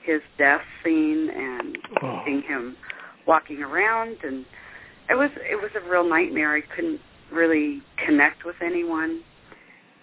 his 0.03 0.21
death 0.37 0.61
scene 0.83 1.29
and 1.29 1.77
Oh. 2.01 2.21
seeing 2.25 2.41
him 2.41 2.75
walking 3.25 3.61
around 3.61 4.17
and 4.23 4.45
it 5.09 5.15
was 5.15 5.31
it 5.49 5.55
was 5.61 5.71
a 5.75 5.89
real 5.89 6.03
nightmare. 6.07 6.53
I 6.55 6.61
couldn't 6.61 7.01
really 7.31 7.81
connect 8.05 8.45
with 8.45 8.55
anyone 8.61 9.21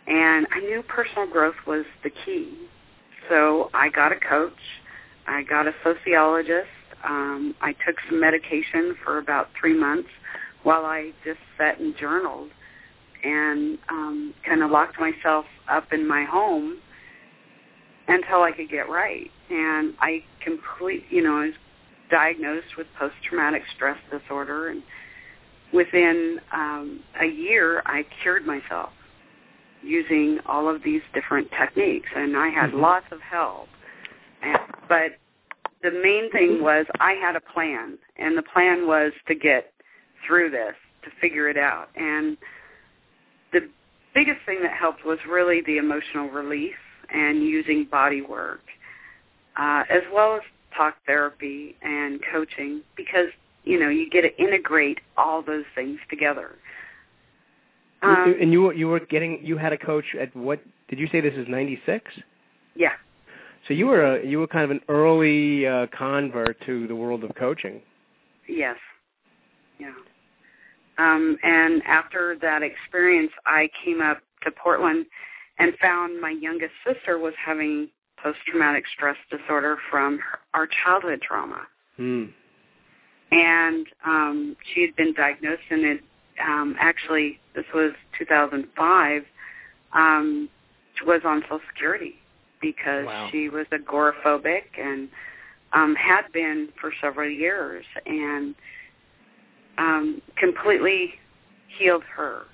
and 0.06 0.46
I 0.52 0.61
knew 0.61 0.82
personal 0.82 1.26
growth 1.26 1.56
was 1.66 1.85
the 2.04 2.11
key. 2.11 2.56
So 3.28 3.70
I 3.74 3.88
got 3.88 4.12
a 4.12 4.16
coach, 4.16 4.52
I 5.26 5.42
got 5.42 5.66
a 5.66 5.74
sociologist, 5.82 6.68
um, 7.04 7.54
I 7.61 7.72
took 7.72 7.96
some 8.09 8.20
medication 8.20 8.96
for 9.04 9.18
about 9.18 9.48
three 9.61 9.76
months 9.76 10.09
while 10.62 10.85
I 10.85 11.12
just 11.24 11.40
sat 11.59 11.78
and 11.80 11.96
journaled 11.96 12.50
and 13.24 13.78
um, 13.88 14.35
kind 14.46 14.62
of 14.62 14.70
locked 14.70 14.98
myself 15.00 15.46
up 15.68 15.92
in 15.92 16.06
my 16.06 16.24
home 16.24 16.78
until 18.08 18.42
I 18.42 18.52
could 18.52 18.70
get 18.70 18.88
right. 18.88 19.30
And 19.50 19.94
I 20.00 20.22
complete, 20.44 21.04
you 21.10 21.22
know, 21.22 21.36
I 21.36 21.46
was 21.46 21.54
diagnosed 22.10 22.76
with 22.78 22.86
post-traumatic 22.98 23.62
stress 23.74 23.98
disorder, 24.10 24.68
and 24.68 24.82
within 25.72 26.38
um, 26.52 27.00
a 27.20 27.26
year, 27.26 27.82
I 27.86 28.04
cured 28.22 28.46
myself 28.46 28.90
using 29.82 30.38
all 30.46 30.68
of 30.68 30.82
these 30.82 31.02
different 31.14 31.48
techniques, 31.58 32.08
and 32.14 32.36
I 32.36 32.48
had 32.48 32.70
Mhm. 32.70 32.80
lots 32.80 33.06
of 33.12 33.20
help. 33.20 33.68
And, 34.42 34.58
but 34.88 35.18
the 35.82 35.90
main 35.90 36.30
thing 36.30 36.62
was 36.62 36.86
I 37.00 37.12
had 37.14 37.36
a 37.36 37.40
plan, 37.40 37.98
and 38.16 38.36
the 38.36 38.42
plan 38.42 38.86
was 38.86 39.12
to 39.26 39.34
get 39.34 39.72
through 40.26 40.50
this, 40.50 40.74
to 41.02 41.10
figure 41.20 41.48
it 41.48 41.56
out. 41.56 41.90
And 41.94 42.36
the 43.52 43.68
biggest 44.14 44.40
thing 44.46 44.62
that 44.62 44.72
helped 44.72 45.04
was 45.04 45.18
really 45.26 45.60
the 45.62 45.78
emotional 45.78 46.28
release 46.30 46.74
and 47.12 47.42
using 47.42 47.84
body 47.84 48.22
work, 48.22 48.62
uh, 49.56 49.84
as 49.90 50.02
well 50.12 50.36
as 50.36 50.42
talk 50.76 50.96
therapy 51.06 51.76
and 51.82 52.20
coaching 52.32 52.82
because 52.96 53.28
you 53.64 53.78
know 53.78 53.88
you 53.88 54.08
get 54.10 54.22
to 54.22 54.36
integrate 54.38 54.98
all 55.16 55.42
those 55.42 55.64
things 55.74 55.98
together. 56.10 56.56
Um, 58.02 58.36
and 58.40 58.52
you 58.52 58.62
were 58.62 58.74
you 58.74 58.88
were 58.88 59.00
getting 59.00 59.40
you 59.42 59.56
had 59.56 59.72
a 59.72 59.78
coach 59.78 60.04
at 60.20 60.34
what 60.36 60.60
did 60.88 60.98
you 60.98 61.08
say 61.08 61.20
this 61.20 61.34
is 61.34 61.46
ninety 61.48 61.80
six? 61.86 62.10
Yeah. 62.74 62.92
So 63.66 63.74
you 63.74 63.86
were 63.86 64.16
a, 64.16 64.24
you 64.24 64.38
were 64.38 64.46
kind 64.46 64.64
of 64.64 64.70
an 64.70 64.80
early 64.88 65.66
uh, 65.66 65.86
convert 65.96 66.60
to 66.66 66.86
the 66.86 66.94
world 66.94 67.24
of 67.24 67.34
coaching. 67.34 67.82
Yes. 68.48 68.76
Yeah. 69.80 69.92
Um, 70.98 71.36
and 71.42 71.82
after 71.84 72.36
that 72.40 72.62
experience, 72.62 73.32
I 73.44 73.68
came 73.84 74.00
up 74.00 74.18
to 74.42 74.50
Portland 74.50 75.06
and 75.58 75.74
found 75.80 76.20
my 76.20 76.30
youngest 76.30 76.72
sister 76.86 77.18
was 77.18 77.34
having 77.44 77.88
post-traumatic 78.22 78.84
stress 78.92 79.16
disorder 79.30 79.78
from 79.90 80.18
her, 80.18 80.38
our 80.54 80.66
childhood 80.66 81.22
trauma. 81.22 81.66
Hmm. 81.96 82.24
And 83.32 83.86
um, 84.04 84.56
she 84.72 84.82
had 84.82 84.94
been 84.96 85.12
diagnosed, 85.12 85.62
and 85.70 85.84
it 85.84 86.00
um, 86.44 86.76
actually 86.78 87.40
this 87.54 87.64
was 87.74 87.92
2005. 88.18 89.22
Um, 89.92 90.48
was 91.04 91.20
on 91.24 91.42
Social 91.42 91.60
Security 91.68 92.16
because 92.60 93.06
wow. 93.06 93.28
she 93.30 93.48
was 93.48 93.66
agoraphobic 93.70 94.64
and 94.78 95.08
um, 95.72 95.94
had 95.94 96.22
been 96.32 96.68
for 96.80 96.92
several 97.00 97.28
years, 97.28 97.84
and 98.06 98.54
um, 99.78 100.22
completely 100.36 101.14
healed 101.78 102.04
her 102.04 102.44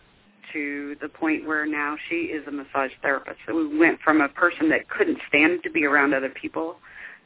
to 0.52 0.96
the 1.00 1.08
point 1.08 1.46
where 1.46 1.66
now 1.66 1.96
she 2.08 2.16
is 2.16 2.46
a 2.46 2.50
massage 2.50 2.90
therapist. 3.00 3.38
So 3.46 3.54
we 3.54 3.78
went 3.78 4.00
from 4.00 4.20
a 4.20 4.28
person 4.28 4.68
that 4.70 4.88
couldn't 4.88 5.18
stand 5.28 5.62
to 5.64 5.70
be 5.70 5.84
around 5.84 6.14
other 6.14 6.30
people, 6.30 6.76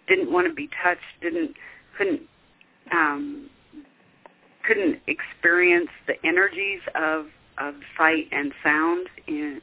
didn't 0.09 0.31
want 0.31 0.47
to 0.47 0.55
be 0.55 0.69
touched, 0.83 1.01
didn't 1.21 1.55
couldn't 1.97 2.23
um, 2.93 3.51
couldn't 4.67 5.01
experience 5.07 5.89
the 6.07 6.15
energies 6.25 6.81
of 6.95 7.27
of 7.59 7.75
sight 7.97 8.29
and 8.33 8.53
sound. 8.63 9.09
In, 9.27 9.61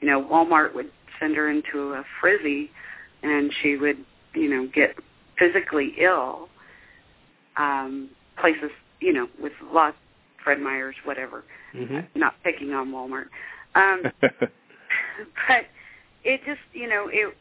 you 0.00 0.08
know, 0.08 0.22
Walmart 0.22 0.74
would 0.74 0.90
send 1.20 1.36
her 1.36 1.50
into 1.50 1.94
a 1.94 2.04
frizzy, 2.20 2.70
and 3.22 3.52
she 3.62 3.76
would 3.76 3.98
you 4.34 4.48
know 4.48 4.68
get 4.74 4.96
physically 5.38 5.94
ill. 6.00 6.48
Um, 7.56 8.10
places 8.40 8.70
you 9.00 9.12
know 9.12 9.28
with 9.40 9.52
lots 9.72 9.96
Fred 10.46 10.60
Meyer's, 10.60 10.94
whatever. 11.02 11.42
Mm-hmm. 11.74 12.18
Not 12.18 12.34
picking 12.44 12.72
on 12.72 12.92
Walmart, 12.92 13.26
um, 13.74 14.00
but 14.22 15.66
it 16.22 16.40
just 16.46 16.60
you 16.72 16.88
know 16.88 17.08
it 17.10 17.36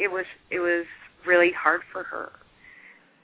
it 0.00 0.10
was 0.10 0.24
it 0.50 0.58
was 0.58 0.86
really 1.24 1.52
hard 1.52 1.82
for 1.92 2.02
her, 2.02 2.32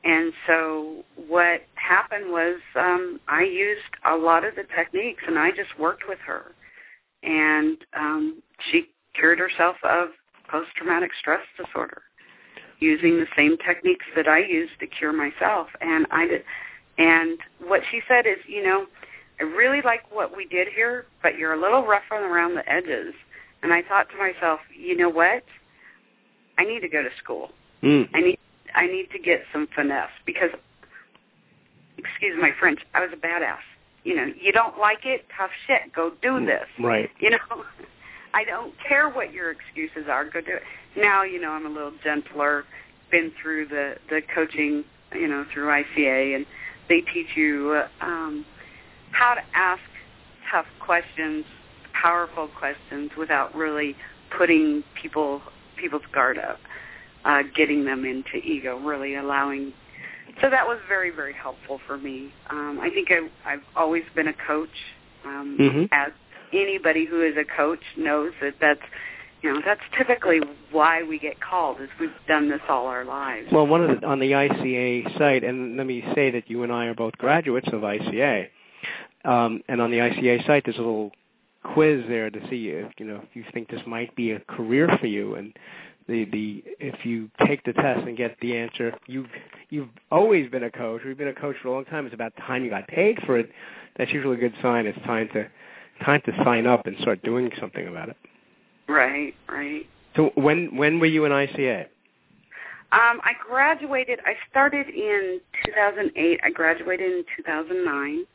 and 0.05 0.33
so 0.47 1.05
what 1.17 1.63
happened 1.75 2.31
was 2.31 2.61
um, 2.77 3.19
I 3.27 3.43
used 3.43 3.81
a 4.07 4.15
lot 4.15 4.45
of 4.45 4.55
the 4.55 4.65
techniques, 4.77 5.25
and 5.27 5.37
I 5.37 5.51
just 5.51 5.77
worked 5.81 6.05
with 6.09 6.21
her, 6.25 6.53
and 7.25 7.79
um, 7.99 8.41
she 8.71 8.85
cured 9.17 9.41
herself 9.41 9.75
of 9.83 10.11
post-traumatic 10.49 11.11
stress 11.19 11.43
disorder 11.59 12.03
using 12.79 13.17
the 13.17 13.27
same 13.37 13.57
techniques 13.67 14.07
that 14.15 14.29
I 14.29 14.45
used 14.45 14.79
to 14.79 14.87
cure 14.87 15.13
myself, 15.13 15.67
and 15.81 16.07
I 16.13 16.29
did 16.29 16.45
and 17.03 17.39
what 17.67 17.81
she 17.91 18.01
said 18.07 18.27
is, 18.27 18.39
you 18.47 18.63
know, 18.63 18.87
I 19.41 19.43
really 19.43 19.83
like 19.83 20.03
what 20.13 20.37
we 20.37 20.47
did 20.47 20.69
here, 20.69 21.07
but 21.21 21.37
you're 21.37 21.53
a 21.53 21.61
little 21.61 21.85
rough 21.85 22.09
around 22.13 22.55
the 22.55 22.69
edges. 22.71 23.13
And 23.63 23.73
I 23.73 23.83
thought 23.83 24.09
to 24.11 24.17
myself, 24.17 24.61
you 24.77 24.97
know 24.97 25.09
what? 25.09 25.43
I 26.59 26.65
need 26.65 26.81
to 26.81 26.89
go 26.89 27.03
to 27.03 27.09
school. 27.23 27.51
Mm. 27.83 28.09
I 28.15 28.21
need 28.21 28.39
I 28.75 28.87
need 28.87 29.11
to 29.11 29.19
get 29.19 29.43
some 29.53 29.67
finesse 29.75 30.11
because 30.25 30.51
excuse 31.99 32.37
my 32.41 32.51
French, 32.59 32.81
I 32.95 33.01
was 33.01 33.11
a 33.13 33.17
badass. 33.17 33.59
You 34.05 34.17
know, 34.17 34.27
you 34.41 34.53
don't 34.53 34.79
like 34.79 35.05
it, 35.05 35.27
tough 35.37 35.51
shit, 35.67 35.93
go 35.95 36.13
do 36.23 36.45
this. 36.45 36.67
Right. 36.79 37.11
You 37.21 37.31
know, 37.31 37.39
I 38.35 38.45
don't 38.45 38.75
care 38.89 39.09
what 39.09 39.33
your 39.33 39.51
excuses 39.51 40.09
are, 40.09 40.25
go 40.25 40.41
do 40.41 40.55
it. 40.55 40.63
Now, 40.97 41.23
you 41.23 41.41
know, 41.41 41.51
I'm 41.51 41.67
a 41.67 41.69
little 41.69 41.93
gentler, 42.03 42.65
been 43.11 43.33
through 43.43 43.67
the 43.69 43.97
the 44.09 44.21
coaching, 44.35 44.85
you 45.15 45.27
know, 45.27 45.45
through 45.53 45.67
ICA 45.67 46.37
and 46.37 46.47
they 46.89 47.01
teach 47.01 47.37
you 47.37 47.83
um, 48.01 48.45
how 49.13 49.35
to 49.35 49.41
ask 49.55 49.83
tough 50.51 50.67
questions, 50.81 51.45
powerful 52.01 52.49
questions, 52.59 53.11
without 53.17 53.55
really 53.55 53.97
putting 54.37 54.83
people 55.01 55.43
people's 55.77 56.03
guard 56.13 56.39
up, 56.39 56.59
uh, 57.25 57.43
getting 57.57 57.85
them 57.85 58.05
into 58.05 58.37
ego, 58.37 58.79
really 58.79 59.17
allowing. 59.17 59.73
So 60.41 60.49
that 60.51 60.67
was 60.67 60.79
very 60.89 61.11
very 61.11 61.35
helpful 61.35 61.81
for 61.87 61.99
me. 61.99 62.33
Um, 62.51 62.79
I 62.81 62.91
think 62.91 63.09
I, 63.11 63.29
I've 63.51 63.65
always 63.77 64.05
been 64.15 64.29
a 64.29 64.35
coach. 64.47 64.69
Um, 65.25 65.57
mm-hmm. 65.61 65.85
As 65.93 66.11
anybody 66.53 67.05
who 67.05 67.23
is 67.23 67.37
a 67.37 67.45
coach 67.45 67.83
knows 67.97 68.33
that 68.41 68.55
that's 68.61 68.83
you 69.43 69.53
know 69.53 69.61
that's 69.65 69.81
typically 69.97 70.41
why 70.71 71.03
we 71.03 71.19
get 71.19 71.41
called 71.41 71.81
is 71.81 71.89
we've 72.01 72.11
done 72.29 72.49
this 72.49 72.61
all 72.69 72.87
our 72.87 73.05
lives. 73.05 73.49
Well 73.53 73.67
one 73.67 73.83
of 73.83 74.01
the 74.01 74.07
on 74.07 74.19
the 74.19 74.33
ica 74.33 75.19
site 75.19 75.45
and 75.45 75.77
let 75.77 75.87
me 75.87 76.05
say 76.15 76.31
that 76.31 76.49
you 76.49 76.63
and 76.63 76.73
i 76.73 76.87
are 76.87 76.95
both 76.95 77.17
graduates 77.19 77.69
of 77.69 77.83
ica 77.83 78.49
um, 79.25 79.63
and 79.69 79.81
on 79.81 79.91
the 79.91 79.99
ica 79.99 80.47
site 80.47 80.65
there's 80.65 80.77
a 80.77 80.81
little 80.81 81.13
quiz 81.75 82.03
there 82.09 82.31
to 82.31 82.41
see 82.49 82.69
if 82.69 82.93
you 82.99 83.07
know 83.07 83.21
if 83.23 83.35
you 83.35 83.45
think 83.53 83.69
this 83.69 83.83
might 83.87 84.15
be 84.17 84.33
a 84.33 84.41
career 84.41 84.89
for 85.01 85.07
you 85.07 85.35
and 85.37 85.57
the 86.09 86.25
the 86.27 86.65
if 86.81 87.05
you 87.05 87.31
take 87.47 87.63
the 87.65 87.73
test 87.73 88.07
and 88.07 88.17
get 88.17 88.37
the 88.41 88.57
answer 88.57 88.93
you've 89.07 89.29
you've 89.73 89.89
always 90.11 90.51
been 90.51 90.65
a 90.65 90.71
coach. 90.71 91.01
You've 91.05 91.17
been 91.17 91.29
a 91.29 91.35
coach 91.35 91.57
for 91.63 91.69
a 91.69 91.73
long 91.73 91.87
time. 91.87 92.05
It's 92.05 92.15
about 92.15 92.37
time 92.37 92.63
you 92.63 92.71
got 92.71 92.87
paid 92.89 93.19
for 93.25 93.39
it. 93.39 93.51
That's 93.97 94.13
usually 94.13 94.37
a 94.37 94.41
good 94.41 94.53
sign. 94.61 94.87
It's 94.87 94.99
time 95.07 95.31
to 95.33 95.49
time 96.05 96.21
to 96.27 96.33
sign 96.45 96.67
up 96.67 96.87
and 96.87 96.97
start 97.01 97.23
doing 97.23 97.51
something 97.59 97.89
about 97.89 98.11
it 98.11 98.17
Right, 98.89 99.35
right. 99.49 99.87
So 100.17 100.31
when 100.35 100.77
when 100.77 101.01
were 101.01 101.07
you 101.07 101.25
in 101.25 101.33
ICA? 101.33 101.87
Um, 102.93 103.21
I 103.25 103.33
graduated. 103.49 104.19
I 104.27 104.35
started 104.51 104.89
in 104.89 105.41
2008. 105.65 106.41
I 106.43 106.51
graduated 106.51 107.11
in 107.11 107.25
2009, 107.39 108.27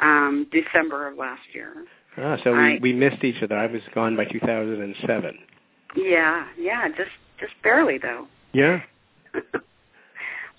um, 0.00 0.48
December 0.50 1.06
of 1.06 1.16
last 1.16 1.42
year. 1.52 1.72
Ah, 2.18 2.36
so 2.42 2.54
I, 2.54 2.78
we 2.82 2.92
we 2.92 2.92
missed 2.92 3.22
each 3.22 3.40
other. 3.42 3.56
I 3.56 3.66
was 3.66 3.82
gone 3.94 4.16
by 4.16 4.24
2007. 4.24 5.38
Yeah, 5.96 6.46
yeah, 6.58 6.88
just 6.88 7.10
just 7.38 7.52
barely 7.62 7.98
though. 7.98 8.26
Yeah. 8.52 8.80
well, 9.34 9.42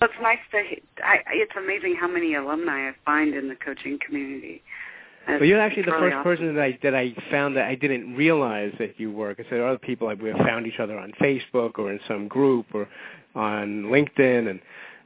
it's 0.00 0.14
nice 0.22 0.38
to. 0.52 0.58
I, 1.04 1.18
it's 1.32 1.52
amazing 1.58 1.96
how 2.00 2.08
many 2.08 2.34
alumni 2.34 2.88
I 2.88 2.92
find 3.04 3.34
in 3.34 3.48
the 3.48 3.56
coaching 3.56 3.98
community. 4.04 4.62
Well, 5.26 5.44
you're 5.44 5.60
actually 5.60 5.84
the 5.84 5.92
first 5.92 6.14
awesome. 6.14 6.22
person 6.22 6.54
that 6.54 6.62
I 6.62 6.78
that 6.82 6.94
I 6.94 7.14
found 7.30 7.56
that 7.56 7.66
I 7.66 7.74
didn't 7.74 8.14
realize 8.14 8.72
that 8.78 8.98
you 8.98 9.10
were. 9.10 9.30
Because 9.34 9.46
there 9.50 9.64
are 9.64 9.68
other 9.68 9.78
people 9.78 10.06
like 10.06 10.20
we 10.20 10.28
have 10.28 10.38
found 10.38 10.66
each 10.66 10.78
other 10.78 10.98
on 10.98 11.12
Facebook 11.20 11.78
or 11.78 11.90
in 11.90 12.00
some 12.06 12.28
group 12.28 12.66
or 12.74 12.88
on 13.34 13.84
LinkedIn, 13.84 14.50
and 14.50 14.60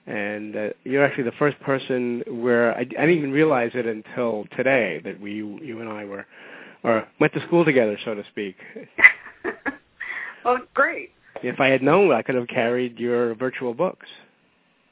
and 0.06 0.56
uh, 0.56 0.68
you're 0.84 1.04
actually 1.04 1.24
the 1.24 1.32
first 1.32 1.58
person 1.60 2.22
where 2.26 2.74
I, 2.74 2.80
I 2.80 2.84
didn't 2.84 3.10
even 3.10 3.32
realize 3.32 3.72
it 3.74 3.86
until 3.86 4.46
today 4.56 5.00
that 5.04 5.20
we 5.20 5.34
you 5.34 5.80
and 5.80 5.88
I 5.88 6.04
were 6.04 6.26
or 6.82 7.06
went 7.20 7.32
to 7.34 7.46
school 7.46 7.64
together, 7.64 7.98
so 8.04 8.14
to 8.14 8.24
speak. 8.30 8.56
well, 10.44 10.58
great. 10.74 11.10
If 11.42 11.60
I 11.60 11.68
had 11.68 11.82
known, 11.82 12.12
I 12.12 12.22
could 12.22 12.34
have 12.34 12.48
carried 12.48 12.98
your 12.98 13.34
virtual 13.34 13.74
books. 13.74 14.06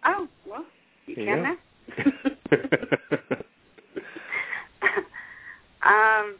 Oh 0.05 0.29
well, 0.47 0.65
you 1.07 1.17
There 1.17 1.25
can 1.25 1.37
you 1.37 2.17
now. 2.53 3.37
um. 5.87 6.37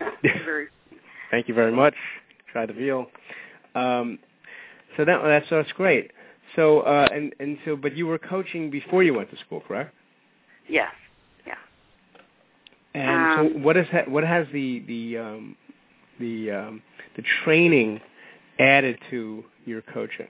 very 0.44 0.66
Thank 1.30 1.48
you 1.48 1.54
very 1.54 1.72
much. 1.72 1.94
Try 2.52 2.66
the 2.66 2.72
veal. 2.72 3.06
Um, 3.74 4.18
so 4.96 5.04
that 5.04 5.20
that's 5.24 5.46
that's 5.50 5.72
great. 5.72 6.10
So 6.56 6.80
uh, 6.80 7.08
and 7.12 7.34
and 7.40 7.58
so, 7.64 7.76
but 7.76 7.96
you 7.96 8.06
were 8.06 8.18
coaching 8.18 8.70
before 8.70 9.02
you 9.02 9.14
went 9.14 9.30
to 9.30 9.36
school, 9.38 9.62
correct? 9.66 9.94
yes, 10.68 10.92
yeah. 11.46 11.54
And 12.94 13.28
so, 13.34 13.40
Um, 13.56 13.62
what 13.62 13.76
is 13.76 13.86
ha- 13.90 14.04
what 14.08 14.24
has 14.24 14.46
the 14.52 14.80
the 14.86 15.18
um, 15.18 15.56
the 16.20 16.50
um, 16.52 16.82
the 17.16 17.22
training 17.44 18.00
added 18.58 18.98
to 19.10 19.44
your 19.64 19.82
coaching? 19.82 20.28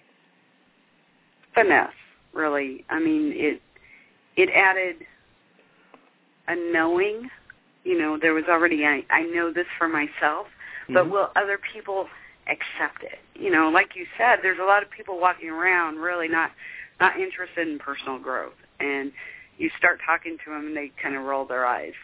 finesse 1.55 1.93
really 2.33 2.85
i 2.91 2.99
mean 2.99 3.33
it 3.35 3.63
it 4.37 4.49
added 4.55 4.97
a 6.49 6.57
knowing 6.73 7.29
you 7.85 7.99
know 7.99 8.19
there 8.21 8.35
was 8.35 8.45
already 8.49 8.85
i 8.85 9.05
i 9.11 9.23
know 9.23 9.53
this 9.53 9.67
for 9.79 9.89
myself 9.89 10.47
but 10.89 11.07
Mhm. 11.07 11.11
will 11.11 11.31
other 11.37 11.59
people 11.73 12.09
accept 12.49 13.03
it 13.03 13.19
you 13.35 13.51
know 13.51 13.69
like 13.71 13.95
you 13.95 14.07
said 14.19 14.41
there's 14.43 14.59
a 14.59 14.65
lot 14.65 14.83
of 14.83 14.91
people 14.91 15.19
walking 15.21 15.51
around 15.51 15.99
really 15.99 16.29
not 16.29 16.51
not 17.01 17.19
interested 17.19 17.69
in 17.69 17.79
personal 17.79 18.19
growth 18.19 18.55
and 18.81 19.13
you 19.59 19.71
start 19.79 19.99
talking 20.05 20.37
to 20.45 20.51
them 20.51 20.67
and 20.67 20.77
they 20.77 20.91
kind 21.03 21.15
of 21.17 21.23
roll 21.23 21.45
their 21.47 21.65
eyes 21.67 21.95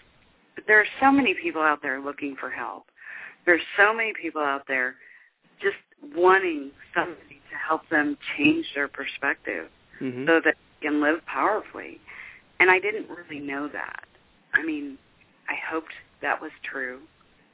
but 0.55 0.65
there 0.67 0.81
are 0.81 0.87
so 1.01 1.11
many 1.13 1.35
people 1.35 1.61
out 1.63 1.81
there 1.83 2.01
looking 2.01 2.37
for 2.37 2.51
help 2.51 2.85
there's 3.47 3.63
so 3.77 3.93
many 3.93 4.13
people 4.21 4.43
out 4.43 4.63
there 4.69 4.95
just 5.61 5.77
wanting 6.17 6.71
somebody 6.95 7.41
to 7.51 7.57
help 7.57 7.83
them 7.91 8.17
change 8.37 8.67
their 8.75 8.89
perspective 8.89 9.69
Mm-hmm. 10.01 10.25
so 10.27 10.41
that 10.43 10.55
they 10.81 10.87
can 10.89 11.03
live 11.03 11.19
powerfully. 11.27 12.01
And 12.59 12.71
I 12.71 12.79
didn't 12.79 13.07
really 13.11 13.39
know 13.39 13.69
that. 13.69 14.05
I 14.55 14.65
mean, 14.65 14.97
I 15.51 15.55
hoped 15.71 15.93
that 16.23 16.41
was 16.41 16.53
true. 16.63 17.01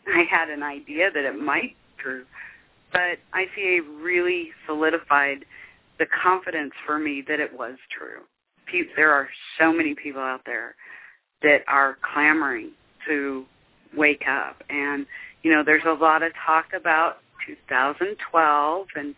I 0.06 0.24
had 0.30 0.50
an 0.50 0.62
idea 0.62 1.10
that 1.12 1.24
it 1.24 1.40
might 1.40 1.74
be 1.74 2.02
true. 2.02 2.24
But 2.92 3.18
ICA 3.34 3.80
really 4.00 4.50
solidified 4.66 5.44
the 5.98 6.06
confidence 6.22 6.72
for 6.84 6.98
me 6.98 7.24
that 7.26 7.40
it 7.40 7.52
was 7.52 7.76
true. 7.90 8.20
There 8.96 9.12
are 9.12 9.28
so 9.58 9.72
many 9.72 9.94
people 9.94 10.20
out 10.20 10.42
there 10.44 10.74
that 11.42 11.58
are 11.68 11.96
clamoring 12.12 12.72
to 13.08 13.44
wake 13.96 14.24
up. 14.28 14.62
And, 14.68 15.06
you 15.42 15.52
know, 15.52 15.62
there's 15.64 15.84
a 15.86 15.92
lot 15.92 16.22
of 16.22 16.32
talk 16.44 16.66
about 16.78 17.18
2012 17.46 18.86
and 18.96 19.14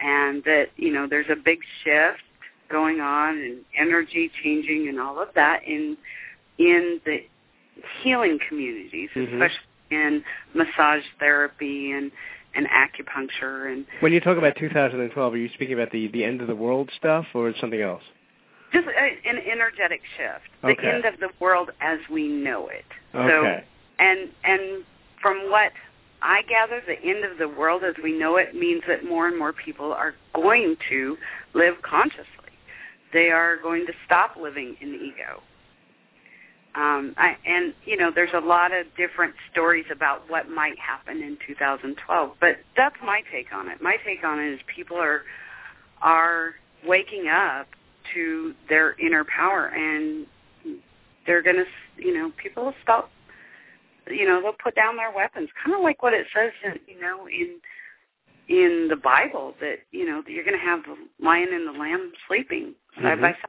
and 0.00 0.42
that, 0.42 0.66
you 0.76 0.92
know, 0.92 1.06
there's 1.08 1.30
a 1.30 1.36
big 1.36 1.60
shift 1.84 2.22
going 2.68 3.00
on 3.00 3.38
and 3.38 3.58
energy 3.78 4.30
changing 4.42 4.88
and 4.88 4.98
all 4.98 5.20
of 5.20 5.28
that 5.34 5.60
in 5.64 5.96
in 6.58 7.00
the 7.04 7.18
healing 8.02 8.38
communities, 8.48 9.10
Mhm. 9.14 9.34
especially 9.34 9.66
in 9.90 10.24
massage 10.54 11.04
therapy 11.18 11.92
and 11.92 12.10
and 12.56 12.68
acupuncture 12.68 13.72
and 13.72 13.84
When 13.98 14.12
you 14.12 14.20
talk 14.20 14.38
about 14.38 14.54
2012, 14.54 15.34
are 15.34 15.36
you 15.36 15.48
speaking 15.48 15.74
about 15.74 15.90
the 15.90 16.06
the 16.08 16.24
end 16.24 16.40
of 16.40 16.46
the 16.46 16.54
world 16.54 16.90
stuff 16.96 17.26
or 17.34 17.52
something 17.54 17.80
else? 17.80 18.02
just 18.74 18.88
a, 18.88 19.28
an 19.28 19.38
energetic 19.50 20.02
shift, 20.16 20.50
the 20.62 20.86
end 20.86 21.04
of 21.04 21.20
the 21.20 21.30
world 21.40 21.70
as 21.80 22.00
we 22.10 22.26
know 22.26 22.68
it. 22.68 22.84
Okay. 23.14 23.28
So, 23.28 24.04
and 24.04 24.28
and 24.42 24.84
from 25.22 25.50
what 25.50 25.72
I 26.20 26.42
gather, 26.42 26.82
the 26.86 27.00
end 27.08 27.24
of 27.24 27.38
the 27.38 27.48
world 27.48 27.84
as 27.84 27.94
we 28.02 28.18
know 28.18 28.36
it 28.36 28.54
means 28.54 28.82
that 28.88 29.04
more 29.04 29.28
and 29.28 29.38
more 29.38 29.52
people 29.52 29.92
are 29.92 30.14
going 30.34 30.76
to 30.90 31.16
live 31.54 31.74
consciously. 31.82 32.26
They 33.12 33.30
are 33.30 33.56
going 33.62 33.86
to 33.86 33.92
stop 34.04 34.36
living 34.40 34.76
in 34.80 34.92
the 34.92 34.98
ego. 34.98 35.42
Um, 36.76 37.14
I, 37.16 37.36
and 37.46 37.72
you 37.84 37.96
know, 37.96 38.10
there's 38.12 38.34
a 38.34 38.40
lot 38.40 38.72
of 38.72 38.86
different 38.96 39.34
stories 39.52 39.84
about 39.92 40.28
what 40.28 40.50
might 40.50 40.78
happen 40.78 41.22
in 41.22 41.38
2012, 41.46 42.32
but 42.40 42.56
that's 42.76 42.96
my 43.04 43.22
take 43.32 43.52
on 43.54 43.68
it. 43.68 43.80
My 43.80 43.96
take 44.04 44.24
on 44.24 44.40
it 44.40 44.52
is 44.54 44.60
people 44.74 44.96
are 44.96 45.22
are 46.02 46.54
waking 46.86 47.28
up 47.28 47.66
to 48.12 48.54
their 48.68 48.94
inner 48.98 49.24
power, 49.24 49.68
and 49.68 50.26
they're 51.26 51.42
going 51.42 51.56
to, 51.56 51.64
you 51.96 52.12
know, 52.12 52.32
people 52.42 52.64
will 52.66 52.74
stop. 52.82 53.10
You 54.10 54.26
know, 54.26 54.42
they'll 54.42 54.52
put 54.52 54.74
down 54.74 54.96
their 54.96 55.12
weapons, 55.14 55.48
kind 55.64 55.74
of 55.76 55.82
like 55.82 56.02
what 56.02 56.12
it 56.12 56.26
says, 56.34 56.52
in, 56.64 56.78
you 56.94 57.00
know, 57.00 57.26
in 57.26 57.60
in 58.48 58.88
the 58.90 58.96
Bible 58.96 59.54
that 59.60 59.76
you 59.92 60.04
know 60.04 60.22
that 60.22 60.30
you're 60.30 60.44
going 60.44 60.58
to 60.58 60.64
have 60.64 60.82
the 60.82 60.96
lion 61.24 61.48
and 61.52 61.66
the 61.66 61.78
lamb 61.78 62.12
sleeping 62.26 62.74
side 63.00 63.18
Mhm. 63.18 63.20
by 63.22 63.32
side. 63.32 63.48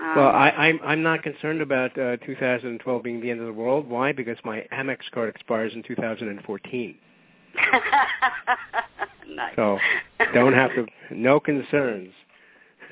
Um, 0.00 0.16
Well, 0.16 0.28
I, 0.28 0.50
I'm 0.50 0.80
I'm 0.84 1.02
not 1.02 1.22
concerned 1.22 1.60
about 1.60 1.96
uh, 1.98 2.16
2012 2.18 3.02
being 3.02 3.20
the 3.20 3.30
end 3.30 3.40
of 3.40 3.46
the 3.46 3.52
world. 3.52 3.88
Why? 3.88 4.12
Because 4.12 4.36
my 4.44 4.66
Amex 4.72 4.98
card 5.12 5.28
expires 5.28 5.72
in 5.74 5.82
2014. 5.82 6.96
nice. 9.28 9.52
So 9.56 9.78
don't 10.34 10.54
have 10.54 10.70
to. 10.74 10.86
No 11.10 11.40
concerns. 11.40 12.12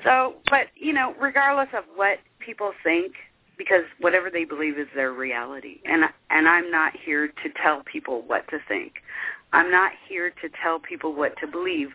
So, 0.03 0.35
but 0.49 0.67
you 0.75 0.93
know, 0.93 1.13
regardless 1.19 1.69
of 1.77 1.83
what 1.95 2.19
people 2.39 2.71
think, 2.83 3.13
because 3.57 3.83
whatever 3.99 4.29
they 4.29 4.45
believe 4.45 4.77
is 4.77 4.87
their 4.95 5.11
reality, 5.13 5.79
and 5.85 6.03
and 6.29 6.47
I'm 6.47 6.71
not 6.71 6.93
here 6.95 7.27
to 7.27 7.49
tell 7.61 7.83
people 7.83 8.23
what 8.25 8.47
to 8.49 8.59
think. 8.67 8.93
I'm 9.53 9.69
not 9.69 9.91
here 10.07 10.29
to 10.41 10.49
tell 10.63 10.79
people 10.79 11.13
what 11.13 11.37
to 11.39 11.47
believe. 11.47 11.89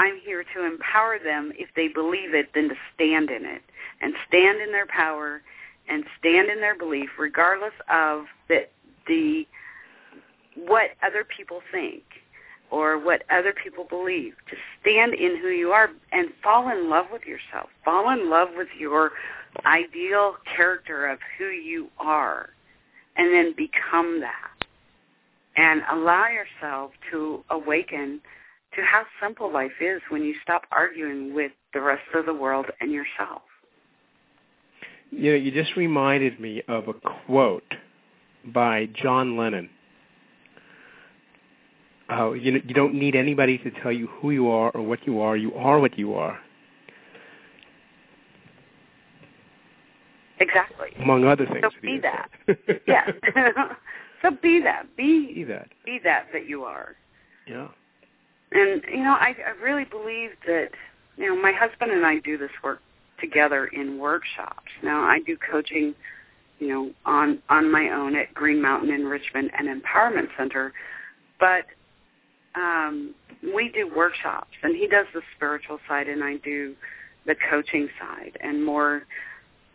I'm 0.00 0.18
here 0.18 0.44
to 0.54 0.64
empower 0.64 1.18
them 1.18 1.52
if 1.58 1.68
they 1.76 1.86
believe 1.86 2.32
it, 2.32 2.54
then 2.54 2.70
to 2.70 2.74
stand 2.94 3.28
in 3.28 3.44
it 3.44 3.60
and 4.00 4.14
stand 4.26 4.58
in 4.62 4.72
their 4.72 4.86
power 4.86 5.42
and 5.90 6.04
stand 6.18 6.48
in 6.48 6.60
their 6.60 6.74
belief, 6.74 7.10
regardless 7.18 7.74
of 7.90 8.24
the 8.48 8.66
the 9.06 9.46
what 10.54 10.92
other 11.02 11.22
people 11.22 11.60
think 11.70 12.02
or 12.70 12.98
what 12.98 13.24
other 13.28 13.52
people 13.52 13.84
believe. 13.84 14.36
To 14.48 14.56
stand 14.80 15.12
in 15.12 15.36
who 15.36 15.48
you 15.48 15.72
are 15.72 15.90
and 16.12 16.30
fall 16.42 16.70
in 16.70 16.88
love 16.88 17.06
with 17.12 17.26
yourself. 17.26 17.68
Fall 17.84 18.08
in 18.08 18.30
love 18.30 18.48
with 18.56 18.68
your 18.78 19.10
ideal 19.66 20.36
character 20.56 21.06
of 21.06 21.18
who 21.36 21.48
you 21.48 21.90
are 21.98 22.48
and 23.16 23.34
then 23.34 23.52
become 23.54 24.20
that. 24.20 24.64
And 25.56 25.82
allow 25.90 26.28
yourself 26.28 26.92
to 27.10 27.44
awaken 27.50 28.22
to 28.74 28.82
how 28.82 29.04
simple 29.22 29.52
life 29.52 29.72
is 29.80 30.00
when 30.10 30.22
you 30.22 30.34
stop 30.42 30.62
arguing 30.70 31.34
with 31.34 31.52
the 31.74 31.80
rest 31.80 32.02
of 32.14 32.26
the 32.26 32.34
world 32.34 32.66
and 32.80 32.92
yourself. 32.92 33.42
You 35.10 35.32
know, 35.32 35.36
you 35.36 35.50
just 35.50 35.76
reminded 35.76 36.38
me 36.38 36.62
of 36.68 36.88
a 36.88 36.94
quote 36.94 37.74
by 38.44 38.88
John 38.94 39.36
Lennon. 39.36 39.68
Oh, 42.10 42.32
you 42.32 42.52
know, 42.52 42.60
you 42.64 42.74
don't 42.74 42.94
need 42.94 43.14
anybody 43.14 43.58
to 43.58 43.70
tell 43.82 43.92
you 43.92 44.06
who 44.06 44.30
you 44.30 44.48
are 44.48 44.70
or 44.70 44.82
what 44.82 45.06
you 45.06 45.20
are. 45.20 45.36
You 45.36 45.54
are 45.54 45.78
what 45.78 45.98
you 45.98 46.14
are. 46.14 46.38
Exactly. 50.40 50.88
Among 50.98 51.24
other 51.24 51.46
things. 51.46 51.60
So 51.62 51.70
be 51.82 52.00
that. 52.00 52.30
Yes. 52.86 53.10
so 54.22 54.30
be 54.42 54.60
that. 54.62 54.84
Be 54.96 55.34
be 55.34 55.44
that. 55.44 55.68
be 55.84 56.00
that 56.02 56.26
that 56.32 56.48
you 56.48 56.64
are. 56.64 56.96
Yeah. 57.46 57.68
And 58.52 58.82
you 58.90 59.04
know, 59.04 59.12
I, 59.12 59.34
I 59.46 59.62
really 59.62 59.84
believe 59.84 60.30
that 60.46 60.70
you 61.16 61.28
know 61.28 61.40
my 61.40 61.52
husband 61.52 61.92
and 61.92 62.04
I 62.04 62.18
do 62.18 62.36
this 62.36 62.50
work 62.62 62.80
together 63.20 63.66
in 63.66 63.98
workshops. 63.98 64.70
Now 64.82 65.02
I 65.02 65.20
do 65.20 65.36
coaching, 65.36 65.94
you 66.58 66.68
know, 66.68 66.90
on 67.04 67.42
on 67.48 67.70
my 67.70 67.90
own 67.90 68.16
at 68.16 68.34
Green 68.34 68.60
Mountain 68.60 68.90
Enrichment 68.90 69.50
and 69.56 69.68
Empowerment 69.68 70.28
Center, 70.36 70.72
but 71.38 71.66
um, 72.54 73.14
we 73.54 73.70
do 73.70 73.90
workshops, 73.94 74.50
and 74.62 74.76
he 74.76 74.86
does 74.86 75.06
the 75.14 75.22
spiritual 75.36 75.78
side, 75.88 76.08
and 76.08 76.24
I 76.24 76.36
do 76.38 76.74
the 77.26 77.36
coaching 77.48 77.88
side, 77.98 78.36
and 78.40 78.64
more 78.64 79.02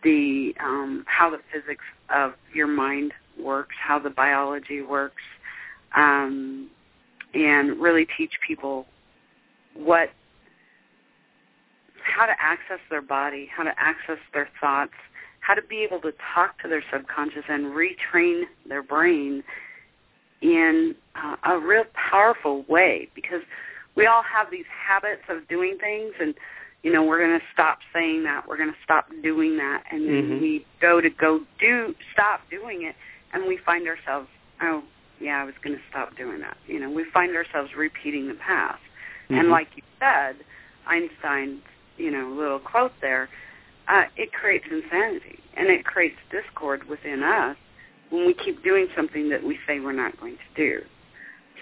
the 0.02 0.54
um, 0.60 1.04
how 1.06 1.30
the 1.30 1.40
physics 1.52 1.84
of 2.14 2.34
your 2.52 2.66
mind 2.66 3.12
works, 3.40 3.74
how 3.82 3.98
the 3.98 4.10
biology 4.10 4.82
works. 4.82 5.22
Um, 5.96 6.68
and 7.36 7.78
really 7.80 8.06
teach 8.16 8.32
people 8.46 8.86
what 9.74 10.10
how 12.02 12.24
to 12.24 12.32
access 12.40 12.78
their 12.88 13.02
body, 13.02 13.50
how 13.54 13.62
to 13.64 13.72
access 13.78 14.18
their 14.32 14.48
thoughts, 14.60 14.92
how 15.40 15.54
to 15.54 15.62
be 15.62 15.78
able 15.82 16.00
to 16.00 16.12
talk 16.34 16.60
to 16.62 16.68
their 16.68 16.82
subconscious 16.92 17.44
and 17.48 17.66
retrain 17.66 18.44
their 18.68 18.82
brain 18.82 19.42
in 20.40 20.94
uh, 21.14 21.36
a 21.44 21.58
real 21.58 21.84
powerful 21.94 22.64
way 22.68 23.08
because 23.14 23.42
we 23.96 24.06
all 24.06 24.22
have 24.22 24.50
these 24.50 24.66
habits 24.70 25.22
of 25.28 25.46
doing 25.48 25.76
things 25.80 26.12
and 26.20 26.34
you 26.82 26.92
know 26.92 27.02
we're 27.02 27.18
going 27.18 27.38
to 27.38 27.44
stop 27.52 27.78
saying 27.92 28.22
that 28.22 28.46
we're 28.46 28.56
going 28.58 28.70
to 28.70 28.78
stop 28.84 29.06
doing 29.22 29.56
that 29.56 29.82
and 29.90 30.02
Mhm. 30.02 30.40
we 30.40 30.66
go 30.80 31.00
to 31.00 31.08
go 31.08 31.40
do 31.58 31.94
stop 32.12 32.42
doing 32.50 32.82
it 32.82 32.94
and 33.32 33.46
we 33.46 33.56
find 33.56 33.88
ourselves 33.88 34.28
oh 34.60 34.82
yeah, 35.20 35.40
I 35.40 35.44
was 35.44 35.54
going 35.62 35.76
to 35.76 35.82
stop 35.90 36.16
doing 36.16 36.40
that. 36.40 36.56
You 36.66 36.80
know, 36.80 36.90
we 36.90 37.04
find 37.12 37.34
ourselves 37.36 37.70
repeating 37.76 38.28
the 38.28 38.34
past. 38.34 38.82
And 39.30 39.48
Mhm. 39.48 39.50
like 39.50 39.68
you 39.76 39.82
said, 39.98 40.36
Einstein's, 40.86 41.62
you 41.96 42.10
know, 42.10 42.28
little 42.28 42.58
quote 42.60 42.92
there, 43.00 43.28
uh, 43.88 44.04
it 44.16 44.32
creates 44.32 44.66
insanity 44.70 45.40
and 45.54 45.68
it 45.68 45.84
creates 45.84 46.16
discord 46.30 46.84
within 46.84 47.22
us 47.22 47.56
when 48.10 48.26
we 48.26 48.34
keep 48.34 48.62
doing 48.62 48.88
something 48.94 49.28
that 49.30 49.42
we 49.42 49.58
say 49.66 49.80
we're 49.80 49.92
not 49.92 50.18
going 50.20 50.36
to 50.36 50.54
do. 50.54 50.84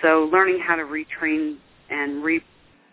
So 0.03 0.25
learning 0.33 0.61
how 0.61 0.77
to 0.77 0.83
retrain 0.83 1.57
and 1.91 2.23
re- 2.23 2.45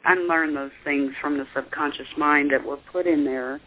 unlearn 0.06 0.54
those 0.54 0.72
things 0.84 1.14
from 1.20 1.38
the 1.38 1.48
subconscious 1.54 2.08
mind 2.18 2.52
that 2.52 2.64
were 2.64 2.78
put 2.78 3.08
in 3.08 3.26
there 3.26 3.60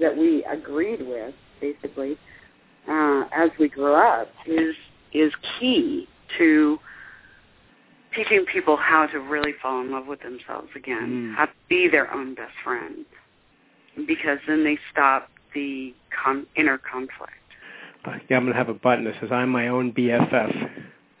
that 0.00 0.16
we 0.16 0.44
agreed 0.44 1.02
with, 1.02 1.34
basically, 1.60 2.18
uh, 2.88 3.24
as 3.32 3.50
we 3.58 3.68
grow 3.68 3.94
up 3.94 4.28
is 4.46 4.74
is 5.12 5.32
key 5.58 6.08
to 6.38 6.78
teaching 8.14 8.44
people 8.52 8.76
how 8.76 9.06
to 9.06 9.18
really 9.18 9.52
fall 9.60 9.80
in 9.80 9.90
love 9.90 10.06
with 10.06 10.20
themselves 10.20 10.68
again, 10.76 11.32
Mm. 11.32 11.34
how 11.34 11.46
to 11.46 11.52
be 11.68 11.88
their 11.88 12.12
own 12.12 12.34
best 12.34 12.54
friend, 12.62 13.04
because 14.06 14.38
then 14.46 14.62
they 14.64 14.78
stop 14.90 15.30
the 15.52 15.94
con- 16.10 16.46
inner 16.56 16.78
conflict. 16.78 17.32
Yeah, 18.28 18.36
I'm 18.36 18.44
going 18.44 18.52
to 18.52 18.58
have 18.58 18.68
a 18.68 18.74
button 18.74 19.04
that 19.04 19.14
says, 19.20 19.32
I'm 19.32 19.48
my 19.48 19.68
own 19.68 19.92
BFF. 19.92 20.70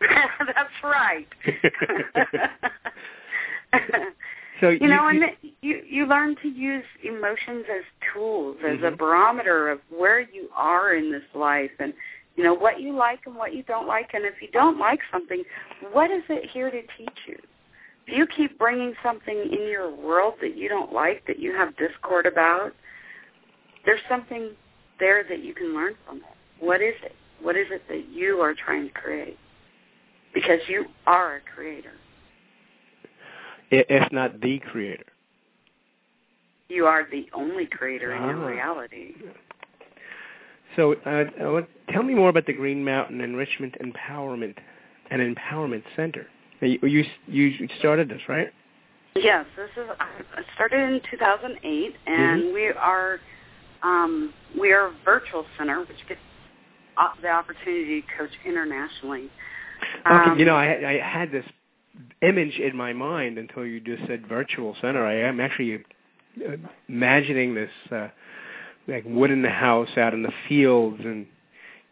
That's 0.00 0.82
right. 0.82 1.26
So 4.60 4.68
you 4.80 4.86
know, 4.86 5.08
and 5.08 5.20
you 5.62 5.82
you 5.88 6.06
learn 6.06 6.36
to 6.42 6.48
use 6.48 6.84
emotions 7.02 7.64
as 7.68 7.82
tools, 8.12 8.56
as 8.64 8.78
a 8.82 8.92
Mhm. 8.92 8.98
barometer 8.98 9.68
of 9.68 9.80
where 9.90 10.20
you 10.20 10.48
are 10.54 10.94
in 10.94 11.10
this 11.10 11.24
life, 11.34 11.72
and 11.80 11.92
you 12.36 12.44
know 12.44 12.54
what 12.54 12.80
you 12.80 12.94
like 12.96 13.20
and 13.26 13.34
what 13.34 13.54
you 13.54 13.62
don't 13.62 13.86
like, 13.86 14.10
and 14.14 14.24
if 14.24 14.34
you 14.40 14.48
don't 14.52 14.78
like 14.78 15.00
something, 15.12 15.42
what 15.92 16.10
is 16.10 16.22
it 16.28 16.50
here 16.50 16.70
to 16.70 16.80
teach 16.98 17.18
you? 17.26 17.36
if 18.06 18.16
you 18.16 18.26
keep 18.26 18.58
bringing 18.58 18.94
something 19.02 19.48
in 19.50 19.68
your 19.68 19.94
world 19.94 20.34
that 20.40 20.56
you 20.56 20.68
don't 20.68 20.92
like, 20.92 21.26
that 21.26 21.38
you 21.38 21.54
have 21.56 21.76
discord 21.76 22.26
about, 22.26 22.72
there's 23.86 24.00
something 24.08 24.50
there 25.00 25.24
that 25.28 25.42
you 25.42 25.54
can 25.54 25.74
learn 25.74 25.94
from 26.06 26.18
it. 26.18 26.24
What 26.60 26.82
is 26.82 26.94
it? 27.02 27.14
What 27.40 27.56
is 27.56 27.66
it 27.70 27.82
that 27.88 28.08
you 28.12 28.40
are 28.40 28.54
trying 28.54 28.88
to 28.88 28.92
create? 28.92 29.38
Because 30.34 30.60
you 30.68 30.86
are 31.06 31.36
a 31.36 31.40
creator. 31.54 31.92
If 33.70 34.12
not 34.12 34.40
the 34.40 34.58
creator. 34.70 35.04
You 36.68 36.86
are 36.86 37.06
the 37.10 37.26
only 37.32 37.66
creator 37.66 38.14
in 38.14 38.22
your 38.22 38.44
Ah. 38.44 38.46
reality. 38.46 39.14
So, 40.76 40.94
uh, 41.06 41.24
uh, 41.42 41.62
tell 41.92 42.02
me 42.02 42.14
more 42.14 42.28
about 42.28 42.46
the 42.46 42.52
Green 42.52 42.84
Mountain 42.84 43.20
Enrichment 43.20 43.76
Empowerment 43.80 44.56
and 45.10 45.36
Empowerment 45.36 45.82
Center. 45.94 46.26
You 46.60 46.78
you, 46.82 47.04
you 47.26 47.68
started 47.78 48.08
this, 48.08 48.20
right? 48.28 48.52
Yes, 49.16 49.46
this 49.56 49.70
is. 49.76 49.90
I 50.00 50.42
started 50.54 50.80
in 50.92 51.00
2008, 51.10 51.96
and 52.06 52.42
Mhm. 52.42 52.54
we 52.54 52.68
are 52.68 53.20
um, 53.82 54.32
we 54.58 54.72
are 54.72 54.86
a 54.86 54.92
virtual 55.04 55.46
center, 55.58 55.80
which 55.80 56.08
gets 56.08 56.20
uh, 56.96 57.08
the 57.20 57.28
opportunity 57.28 58.02
to 58.02 58.06
coach 58.16 58.32
internationally. 58.44 59.30
Okay, 60.06 60.30
Um, 60.30 60.38
you 60.38 60.44
know, 60.44 60.56
I, 60.56 60.92
I 60.92 60.98
had 60.98 61.30
this 61.30 61.44
image 62.22 62.58
in 62.58 62.76
my 62.76 62.92
mind 62.92 63.38
until 63.38 63.66
you 63.66 63.80
just 63.80 64.06
said 64.06 64.26
virtual 64.26 64.74
center. 64.80 65.04
I 65.06 65.14
am 65.16 65.38
actually 65.38 65.84
uh, 66.46 66.56
imagining 66.88 67.54
this 67.54 67.70
uh, 67.92 68.08
like 68.88 69.04
wood 69.06 69.30
in 69.30 69.42
the 69.42 69.50
house 69.50 69.88
out 69.96 70.14
in 70.14 70.22
the 70.22 70.32
fields, 70.48 71.00
and 71.04 71.26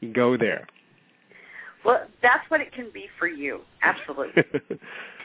you 0.01 0.13
go 0.13 0.37
there. 0.37 0.67
Well, 1.85 2.07
that's 2.23 2.49
what 2.49 2.61
it 2.61 2.73
can 2.73 2.91
be 2.93 3.07
for 3.19 3.27
you. 3.27 3.61
Absolutely. 3.83 4.43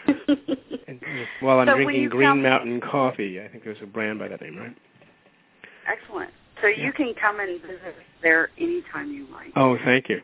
and, 0.88 0.99
while 1.39 1.59
I'm 1.59 1.68
So 1.68 1.76
drinking 1.76 2.09
Green 2.09 2.41
Mountain 2.41 2.82
coffee, 2.82 3.41
I 3.41 3.47
think 3.47 3.63
there's 3.63 3.82
a 3.82 3.86
brand 3.86 4.20
by 4.20 4.28
that 4.30 4.41
name, 4.41 4.57
right? 4.57 4.76
Excellent. 5.88 6.32
So 6.61 6.68
Yeah. 6.68 6.86
you 6.86 6.93
can 6.93 7.13
come 7.13 7.39
and 7.39 7.61
visit 7.61 7.95
there 8.22 8.49
anytime 8.57 9.11
you 9.11 9.28
like. 9.32 9.51
Oh, 9.55 9.78
thank 9.84 10.09
you. 10.09 10.22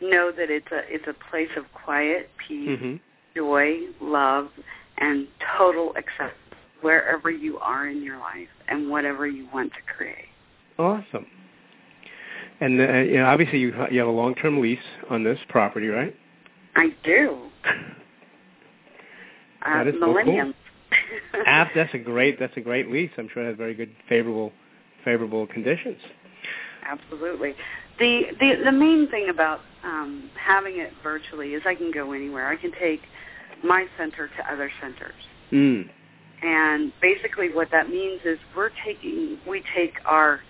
Know 0.00 0.30
that 0.32 0.50
it's 0.50 0.70
a 0.72 0.82
it's 0.92 1.06
a 1.06 1.14
place 1.30 1.48
of 1.56 1.64
quiet, 1.72 2.30
peace, 2.46 2.78
hmm 2.78 2.96
joy, 3.34 3.80
love, 4.00 4.48
and 4.96 5.28
total 5.58 5.90
acceptance 5.90 6.32
wherever 6.80 7.30
you 7.30 7.58
are 7.58 7.86
in 7.86 8.02
your 8.02 8.18
life 8.18 8.48
and 8.68 8.90
whatever 8.90 9.26
you 9.26 9.46
want 9.52 9.70
to 9.74 9.78
create. 9.94 10.28
Awesome. 10.78 11.26
And 12.60 12.80
uh, 12.80 12.92
you 12.98 13.18
know, 13.18 13.26
obviously, 13.26 13.58
you 13.58 13.74
you 13.90 13.98
have 13.98 14.08
a 14.08 14.12
long-term 14.12 14.60
lease 14.60 14.78
on 15.10 15.24
this 15.24 15.38
property, 15.48 15.88
right? 15.88 16.14
I 16.74 16.88
do. 17.04 17.38
Uh, 17.64 17.70
That 19.64 19.88
is 19.88 19.94
so 19.94 20.00
cool. 20.00 20.08
millennium. 20.14 20.54
That's 21.44 21.92
a 21.92 21.98
great 21.98 22.38
that's 22.38 22.56
a 22.56 22.60
great 22.60 22.90
lease. 22.90 23.10
I'm 23.18 23.28
sure 23.32 23.42
it 23.42 23.48
has 23.48 23.56
very 23.56 23.74
good 23.74 23.90
favorable 24.08 24.52
favorable 25.04 25.46
conditions. 25.48 25.98
Absolutely. 26.84 27.54
The, 27.98 28.22
the 28.38 28.62
the 28.66 28.72
main 28.72 29.08
thing 29.10 29.28
about 29.28 29.60
um, 29.84 30.30
having 30.38 30.78
it 30.78 30.92
virtually 31.02 31.54
is 31.54 31.62
I 31.66 31.74
can 31.74 31.90
go 31.90 32.12
anywhere. 32.12 32.46
I 32.48 32.56
can 32.56 32.72
take 32.78 33.00
my 33.64 33.86
center 33.98 34.28
to 34.28 34.52
other 34.52 34.70
centers. 34.80 35.14
Mm. 35.52 35.88
And 36.42 36.92
basically 37.00 37.52
what 37.52 37.68
that 37.72 37.88
means 37.88 38.20
is 38.24 38.38
we're 38.54 38.70
taking 38.84 39.38
we 39.48 39.62
take 39.74 39.94
our 40.04 40.40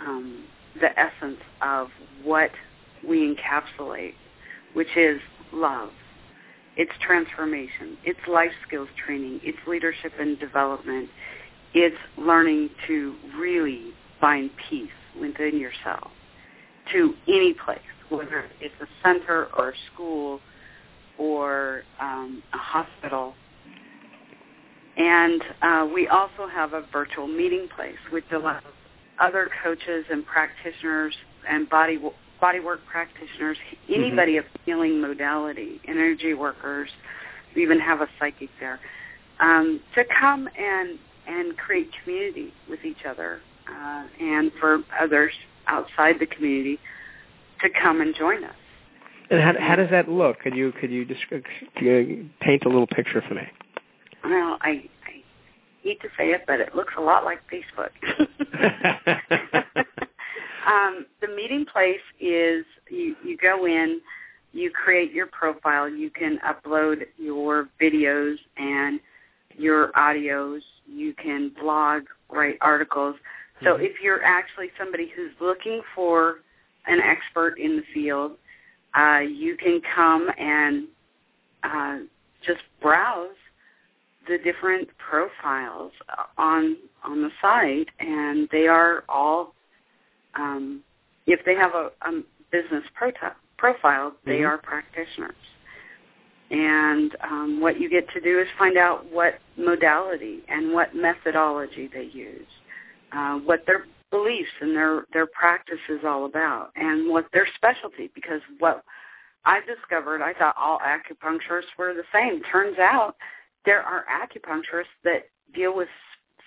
um, 0.00 0.44
the 0.80 0.88
essence 0.98 1.40
of 1.62 1.88
what 2.22 2.50
we 3.06 3.34
encapsulate, 3.34 4.14
which 4.74 4.96
is 4.96 5.20
love. 5.52 5.90
It's 6.76 6.92
transformation. 7.00 7.96
It's 8.04 8.20
life 8.28 8.50
skills 8.66 8.88
training. 9.04 9.40
It's 9.42 9.58
leadership 9.66 10.12
and 10.18 10.38
development. 10.38 11.08
It's 11.72 11.96
learning 12.18 12.70
to 12.86 13.14
really 13.38 13.92
find 14.20 14.50
peace 14.68 14.90
within 15.18 15.58
yourself 15.58 16.10
to 16.92 17.14
any 17.26 17.54
place, 17.54 17.78
whether 18.10 18.44
it's 18.60 18.74
a 18.80 18.86
center 19.02 19.48
or 19.56 19.70
a 19.70 19.74
school 19.92 20.40
or 21.18 21.82
um, 22.00 22.42
a 22.52 22.58
hospital. 22.58 23.34
And 24.96 25.42
uh, 25.62 25.88
we 25.92 26.08
also 26.08 26.46
have 26.50 26.72
a 26.72 26.82
virtual 26.92 27.26
meeting 27.26 27.68
place, 27.74 27.96
which 28.10 28.24
allows 28.32 28.62
other 29.18 29.50
coaches 29.62 30.04
and 30.10 30.24
practitioners 30.26 31.14
and 31.48 31.68
body 31.68 31.98
bodywork 32.42 32.78
practitioners, 32.90 33.56
anybody 33.88 34.36
of 34.36 34.44
healing 34.64 35.00
modality, 35.00 35.80
energy 35.88 36.34
workers, 36.34 36.90
we 37.54 37.62
even 37.62 37.80
have 37.80 38.00
a 38.00 38.08
psychic 38.18 38.50
there, 38.60 38.78
um, 39.40 39.80
to 39.94 40.04
come 40.04 40.48
and 40.58 40.98
and 41.26 41.56
create 41.56 41.90
community 42.04 42.52
with 42.68 42.84
each 42.84 43.04
other, 43.08 43.40
uh, 43.68 44.04
and 44.20 44.52
for 44.60 44.80
others 45.00 45.32
outside 45.66 46.16
the 46.20 46.26
community 46.26 46.78
to 47.60 47.68
come 47.82 48.00
and 48.00 48.14
join 48.14 48.44
us. 48.44 48.54
And 49.30 49.40
how, 49.40 49.54
how 49.58 49.76
does 49.76 49.90
that 49.90 50.08
look? 50.08 50.40
Could 50.40 50.54
you 50.54 50.72
could 50.72 50.90
you 50.90 51.04
just 51.04 51.20
uh, 51.32 51.38
paint 52.40 52.64
a 52.64 52.68
little 52.68 52.86
picture 52.86 53.22
for 53.26 53.34
me? 53.34 53.48
Well, 54.22 54.58
I, 54.60 54.84
I 55.06 55.22
hate 55.82 56.00
to 56.02 56.08
say 56.16 56.30
it, 56.30 56.44
but 56.46 56.60
it 56.60 56.74
looks 56.74 56.94
a 56.96 57.00
lot 57.00 57.24
like 57.24 57.40
Facebook. 57.50 57.90
um, 60.66 61.06
the 61.20 61.28
meeting 61.34 61.66
place 61.70 62.00
is 62.20 62.64
you, 62.88 63.16
you 63.24 63.36
go 63.36 63.66
in, 63.66 64.00
you 64.52 64.70
create 64.70 65.12
your 65.12 65.26
profile, 65.26 65.88
you 65.88 66.10
can 66.10 66.38
upload 66.38 67.06
your 67.18 67.68
videos 67.80 68.36
and 68.56 69.00
your 69.56 69.92
audios, 69.92 70.60
you 70.86 71.14
can 71.14 71.50
blog, 71.60 72.04
write 72.30 72.58
articles. 72.60 73.16
So 73.62 73.76
Mhm. 73.76 73.84
if 73.84 74.02
you're 74.02 74.22
actually 74.22 74.70
somebody 74.78 75.08
who's 75.08 75.32
looking 75.40 75.82
for 75.94 76.40
an 76.86 77.00
expert 77.00 77.58
in 77.58 77.76
the 77.76 77.84
field, 77.94 78.36
uh, 78.94 79.22
you 79.26 79.56
can 79.56 79.80
come 79.80 80.30
and 80.38 80.86
uh, 81.62 81.98
just 82.42 82.62
browse 82.80 83.34
the 84.28 84.38
different 84.38 84.88
profiles 84.98 85.92
on 86.38 86.76
on 87.04 87.22
the 87.22 87.30
site, 87.40 87.88
and 88.00 88.48
they 88.52 88.66
are 88.68 89.04
all. 89.08 89.54
Um, 90.34 90.82
if 91.26 91.44
they 91.44 91.54
have 91.54 91.74
a, 91.74 91.90
a 92.02 92.22
business 92.52 92.84
pro- 92.94 93.12
profile, 93.58 94.14
they 94.26 94.40
Mhm. 94.40 94.48
are 94.48 94.58
practitioners. 94.58 95.34
And 96.50 97.16
um, 97.22 97.60
what 97.60 97.80
you 97.80 97.88
get 97.88 98.08
to 98.10 98.20
do 98.20 98.38
is 98.40 98.46
find 98.58 98.76
out 98.76 99.04
what 99.06 99.40
modality 99.56 100.44
and 100.48 100.72
what 100.72 100.94
methodology 100.94 101.88
they 101.92 102.04
use, 102.04 102.46
uh, 103.12 103.38
what 103.40 103.66
their 103.66 103.86
beliefs 104.10 104.50
and 104.60 104.76
their 104.76 105.06
their 105.12 105.26
practice 105.26 105.80
is 105.88 106.04
all 106.04 106.24
about, 106.26 106.70
and 106.76 107.08
what 107.10 107.26
their 107.32 107.46
specialty. 107.56 108.10
Because 108.14 108.40
what 108.60 108.84
I 109.44 109.60
discovered, 109.60 110.22
I 110.22 110.34
thought 110.34 110.54
all 110.58 110.78
acupuncturists 110.80 111.76
were 111.78 111.94
the 111.94 112.04
same. 112.12 112.42
Turns 112.44 112.78
out 112.78 113.16
there 113.66 113.82
are 113.82 114.04
acupuncturists 114.10 114.96
that 115.04 115.28
deal 115.54 115.76
with 115.76 115.88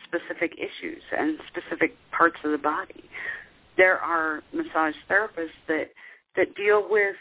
specific 0.06 0.54
issues 0.58 1.02
and 1.18 1.38
specific 1.50 1.96
parts 2.12 2.38
of 2.44 2.52
the 2.52 2.58
body. 2.58 3.04
There 3.78 4.00
are 4.00 4.42
massage 4.54 4.96
therapists 5.10 5.50
that 5.68 5.92
that 6.36 6.56
deal 6.56 6.88
with 6.90 7.16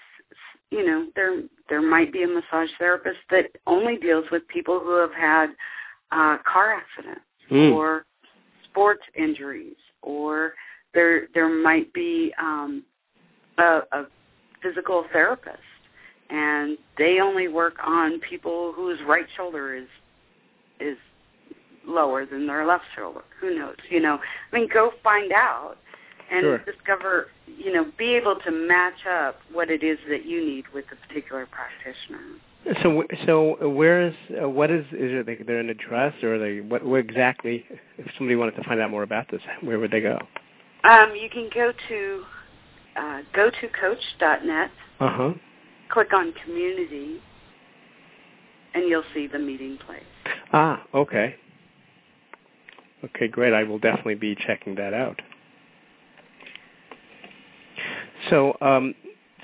you 0.71 0.87
know 0.87 1.07
there 1.15 1.43
there 1.69 1.83
might 1.83 2.13
be 2.13 2.23
a 2.23 2.27
massage 2.27 2.71
therapist 2.79 3.19
that 3.31 3.47
only 3.67 3.97
deals 3.97 4.25
with 4.33 4.47
people 4.49 4.81
who 4.81 4.97
have 4.99 5.13
had 5.13 5.51
uh, 6.13 6.39
car 6.51 6.73
accidents 6.75 7.23
Mm. 7.51 7.73
or 7.73 8.05
sports 8.65 9.01
injuries 9.17 9.77
or 10.03 10.53
there 10.93 11.29
there 11.33 11.49
might 11.49 11.91
be 11.95 12.31
um, 12.39 12.85
a, 13.57 13.81
a 13.93 14.07
physical 14.63 15.05
therapist 15.13 15.59
and 16.31 16.77
they 16.97 17.21
only 17.21 17.49
work 17.49 17.75
on 17.85 18.21
people 18.21 18.73
whose 18.75 18.99
right 19.07 19.27
shoulder 19.37 19.75
is 19.75 19.89
is 20.81 20.97
lower 21.87 22.27
than 22.27 22.47
their 22.47 22.67
left 22.67 22.85
shoulder. 22.95 23.23
Who 23.41 23.59
knows? 23.59 23.77
You 23.91 24.01
know, 24.01 24.19
I 24.53 24.57
mean, 24.57 24.69
go 24.73 24.93
find 25.03 25.33
out 25.33 25.77
and 26.31 26.43
Sure. 26.43 26.59
discover. 26.59 27.29
You 27.47 27.73
know, 27.73 27.87
be 27.99 28.15
able 28.15 28.37
to 28.45 28.51
match 28.51 29.07
up 29.11 29.41
what 29.53 29.71
it 29.71 29.83
is 29.83 29.99
that 30.09 30.25
you 30.25 30.45
need 30.45 30.65
with 30.73 30.85
a 30.93 30.97
particular 31.09 31.47
practitioner. 31.47 32.21
So 32.83 33.03
so 33.25 33.69
where 33.71 34.07
is 34.07 34.15
uh, 34.43 34.49
what 34.49 34.71
is 34.71 34.85
is 34.87 35.13
it 35.13 35.27
like 35.27 35.47
they're 35.47 35.59
an 35.61 35.71
address 35.71 36.15
or 36.23 36.35
are 36.35 36.39
they 36.39 36.61
what, 36.61 36.85
what 36.85 37.01
exactly? 37.01 37.65
If 37.97 38.07
somebody 38.17 38.37
wanted 38.37 38.57
to 38.57 38.65
find 38.65 38.81
out 38.81 38.91
more 38.91 39.03
about 39.03 39.31
this, 39.31 39.41
where 39.63 39.79
would 39.79 39.91
they 39.91 40.01
go? 40.01 40.19
Um, 40.85 41.15
you 41.17 41.29
can 41.31 41.49
go 41.53 41.73
to 41.89 42.25
uh, 42.97 43.21
go 43.35 43.51
to 43.51 43.69
coach.net, 43.81 44.71
Uh 45.01 45.09
huh. 45.11 45.33
Click 45.91 46.13
on 46.13 46.33
community, 46.45 47.21
and 48.75 48.89
you'll 48.89 49.05
see 49.15 49.27
the 49.27 49.39
meeting 49.39 49.79
place. 49.87 50.03
Ah, 50.53 50.85
okay. 50.95 51.37
Okay, 53.05 53.29
great. 53.29 53.53
I 53.53 53.63
will 53.63 53.79
definitely 53.79 54.17
be 54.17 54.35
checking 54.35 54.75
that 54.77 54.93
out. 54.93 55.21
So, 58.29 58.57
um, 58.61 58.95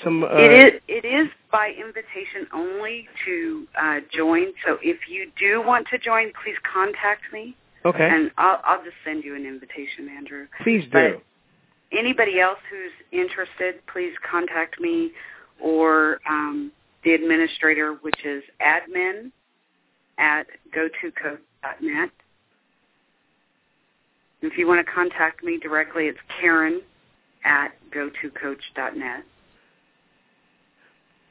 some? 0.02 0.24
Uh, 0.24 0.28
it 0.32 0.74
is. 0.74 0.80
It 0.88 1.04
is 1.04 1.28
by 1.52 1.70
invitation 1.70 2.48
only 2.52 3.06
to 3.24 3.66
uh, 3.80 4.00
join. 4.12 4.46
So 4.66 4.78
if 4.82 5.08
you 5.08 5.30
do 5.38 5.62
want 5.64 5.86
to 5.92 5.98
join, 5.98 6.32
please 6.42 6.56
contact 6.72 7.22
me. 7.32 7.56
Okay. 7.84 8.08
And 8.10 8.30
I'll, 8.38 8.60
I'll 8.64 8.82
just 8.82 8.96
send 9.04 9.24
you 9.24 9.36
an 9.36 9.46
invitation, 9.46 10.08
Andrew. 10.16 10.46
Please 10.62 10.84
do. 10.84 10.90
But 10.90 11.22
anybody 11.96 12.40
else 12.40 12.58
who's 12.70 12.92
interested, 13.12 13.86
please 13.92 14.12
contact 14.28 14.80
me 14.80 15.12
or 15.64 16.20
um, 16.28 16.70
the 17.04 17.14
administrator, 17.14 17.94
which 18.02 18.24
is 18.24 18.44
admin 18.60 19.32
at 20.18 20.46
gotocoach.net. 20.76 22.10
If 24.42 24.58
you 24.58 24.68
want 24.68 24.86
to 24.86 24.92
contact 24.92 25.42
me 25.42 25.58
directly, 25.58 26.04
it's 26.04 26.18
Karen 26.38 26.82
at 27.46 27.68
gotocoach.net. 27.90 29.24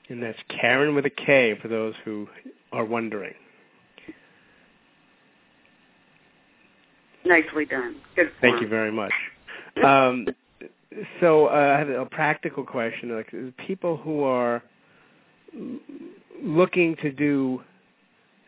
And 0.10 0.22
that's 0.22 0.40
Karen 0.50 0.96
with 0.96 1.06
a 1.06 1.12
K 1.12 1.56
for 1.62 1.68
those 1.68 1.94
who 2.04 2.28
are 2.72 2.84
wondering. 2.84 3.36
Nicely 7.24 7.66
done. 7.66 7.98
Good. 8.16 8.32
Thank 8.42 8.62
you 8.62 8.68
very 8.68 8.92
much. 8.92 9.14
Um, 9.84 10.28
so 11.20 11.48
uh, 11.48 11.76
I 11.76 11.80
have 11.80 11.90
a 11.90 12.06
practical 12.06 12.64
question. 12.64 13.16
Like 13.16 13.34
people 13.66 13.98
who 13.98 14.24
are 14.24 14.64
looking 16.42 16.96
to 17.02 17.12
do 17.12 17.62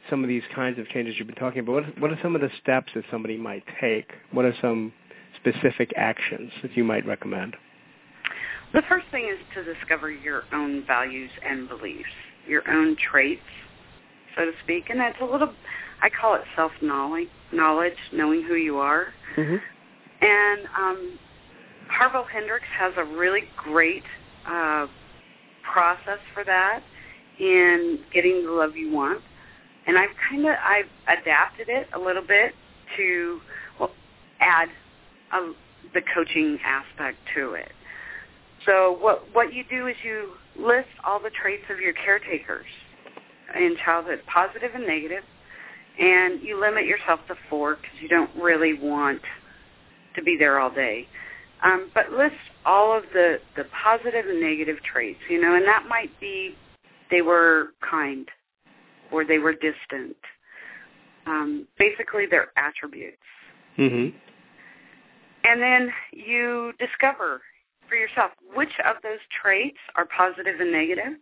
some 0.09 0.23
of 0.23 0.27
these 0.27 0.43
kinds 0.53 0.77
of 0.79 0.87
changes 0.89 1.15
you've 1.17 1.27
been 1.27 1.35
talking 1.35 1.59
about, 1.59 1.73
what, 1.73 1.99
what 1.99 2.11
are 2.11 2.19
some 2.21 2.35
of 2.35 2.41
the 2.41 2.49
steps 2.61 2.91
that 2.95 3.03
somebody 3.09 3.37
might 3.37 3.63
take? 3.81 4.11
What 4.31 4.45
are 4.45 4.53
some 4.61 4.93
specific 5.35 5.91
actions 5.95 6.51
that 6.61 6.75
you 6.75 6.83
might 6.83 7.05
recommend? 7.05 7.55
The 8.73 8.83
first 8.89 9.05
thing 9.11 9.29
is 9.31 9.39
to 9.55 9.73
discover 9.73 10.11
your 10.11 10.43
own 10.53 10.85
values 10.85 11.31
and 11.47 11.67
beliefs, 11.69 12.09
your 12.47 12.69
own 12.69 12.95
traits, 13.11 13.41
so 14.35 14.45
to 14.45 14.51
speak, 14.63 14.89
and 14.89 14.99
that's 14.99 15.17
a 15.21 15.25
little. 15.25 15.53
I 16.01 16.09
call 16.09 16.35
it 16.35 16.41
self 16.55 16.71
knowledge, 16.81 17.29
knowledge, 17.53 17.95
knowing 18.11 18.43
who 18.43 18.55
you 18.55 18.77
are. 18.77 19.07
Mm-hmm. 19.37 19.55
And 20.21 20.67
um, 20.77 21.19
Harville 21.89 22.25
Hendrix 22.25 22.65
has 22.77 22.93
a 22.97 23.03
really 23.03 23.43
great 23.57 24.03
uh, 24.47 24.87
process 25.63 26.19
for 26.33 26.43
that 26.43 26.81
in 27.39 27.99
getting 28.13 28.45
the 28.45 28.51
love 28.51 28.75
you 28.75 28.91
want. 28.91 29.21
And 29.87 29.97
I've 29.97 30.09
kind 30.29 30.45
of 30.45 30.55
I've 30.63 31.19
adapted 31.19 31.69
it 31.69 31.87
a 31.93 31.99
little 31.99 32.25
bit 32.25 32.53
to 32.97 33.39
well, 33.79 33.91
add 34.39 34.69
a, 35.31 35.51
the 35.93 36.01
coaching 36.13 36.57
aspect 36.65 37.17
to 37.35 37.53
it. 37.53 37.71
So 38.65 38.97
what 38.99 39.25
what 39.33 39.53
you 39.53 39.63
do 39.69 39.87
is 39.87 39.95
you 40.03 40.31
list 40.57 40.89
all 41.05 41.19
the 41.19 41.29
traits 41.29 41.63
of 41.69 41.79
your 41.79 41.93
caretakers 41.93 42.65
in 43.55 43.75
childhood, 43.83 44.21
positive 44.31 44.71
and 44.73 44.87
negative, 44.87 45.23
and 45.99 46.41
you 46.41 46.59
limit 46.59 46.85
yourself 46.85 47.19
to 47.27 47.35
four 47.49 47.75
because 47.75 48.01
you 48.01 48.07
don't 48.07 48.31
really 48.35 48.73
want 48.73 49.21
to 50.15 50.23
be 50.23 50.35
there 50.37 50.59
all 50.59 50.71
day. 50.71 51.07
Um, 51.63 51.89
but 51.93 52.11
list 52.11 52.35
all 52.65 52.95
of 52.95 53.03
the 53.13 53.39
the 53.55 53.65
positive 53.83 54.25
and 54.27 54.41
negative 54.41 54.77
traits, 54.83 55.19
you 55.29 55.41
know, 55.41 55.55
and 55.55 55.65
that 55.65 55.85
might 55.87 56.17
be 56.19 56.55
they 57.09 57.21
were 57.21 57.69
kind 57.87 58.27
or 59.11 59.25
they 59.25 59.39
were 59.39 59.53
distant. 59.53 60.17
Um, 61.25 61.67
basically, 61.79 62.25
their 62.25 62.49
attributes. 62.57 63.17
Mm-hmm. 63.77 64.15
And 65.43 65.61
then 65.61 65.91
you 66.11 66.73
discover 66.79 67.41
for 67.87 67.95
yourself 67.95 68.31
which 68.53 68.73
of 68.85 68.95
those 69.03 69.19
traits 69.41 69.77
are 69.95 70.05
positive 70.05 70.59
and 70.59 70.71
negative, 70.71 71.13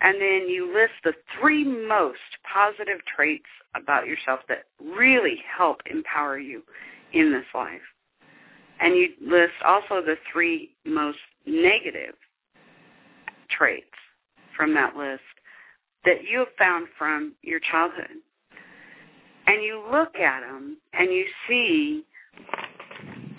and 0.00 0.20
then 0.20 0.48
you 0.48 0.72
list 0.72 0.94
the 1.04 1.12
three 1.38 1.64
most 1.64 2.18
positive 2.52 3.04
traits 3.04 3.48
about 3.74 4.06
yourself 4.06 4.40
that 4.48 4.64
really 4.80 5.42
help 5.56 5.80
empower 5.90 6.38
you 6.38 6.62
in 7.12 7.32
this 7.32 7.46
life. 7.54 7.80
And 8.80 8.94
you 8.96 9.08
list 9.20 9.54
also 9.64 10.00
the 10.00 10.16
three 10.32 10.70
most 10.84 11.18
negative 11.46 12.14
traits 13.50 13.86
from 14.56 14.74
that 14.74 14.96
list 14.96 15.22
that 16.04 16.24
you 16.28 16.38
have 16.38 16.48
found 16.58 16.86
from 16.96 17.34
your 17.42 17.60
childhood. 17.60 18.22
And 19.46 19.62
you 19.62 19.82
look 19.90 20.16
at 20.16 20.40
them 20.40 20.76
and 20.92 21.10
you 21.10 21.24
see, 21.48 22.04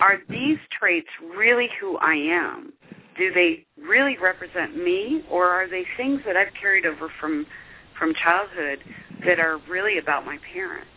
are 0.00 0.18
these 0.28 0.58
traits 0.78 1.08
really 1.36 1.68
who 1.80 1.96
I 1.98 2.14
am? 2.14 2.72
Do 3.16 3.32
they 3.32 3.66
really 3.80 4.16
represent 4.18 4.76
me 4.76 5.24
or 5.30 5.48
are 5.48 5.68
they 5.68 5.84
things 5.96 6.20
that 6.26 6.36
I've 6.36 6.52
carried 6.60 6.86
over 6.86 7.10
from 7.20 7.46
from 7.98 8.14
childhood 8.14 8.78
that 9.26 9.38
are 9.38 9.60
really 9.68 9.98
about 9.98 10.24
my 10.24 10.38
parents? 10.54 10.88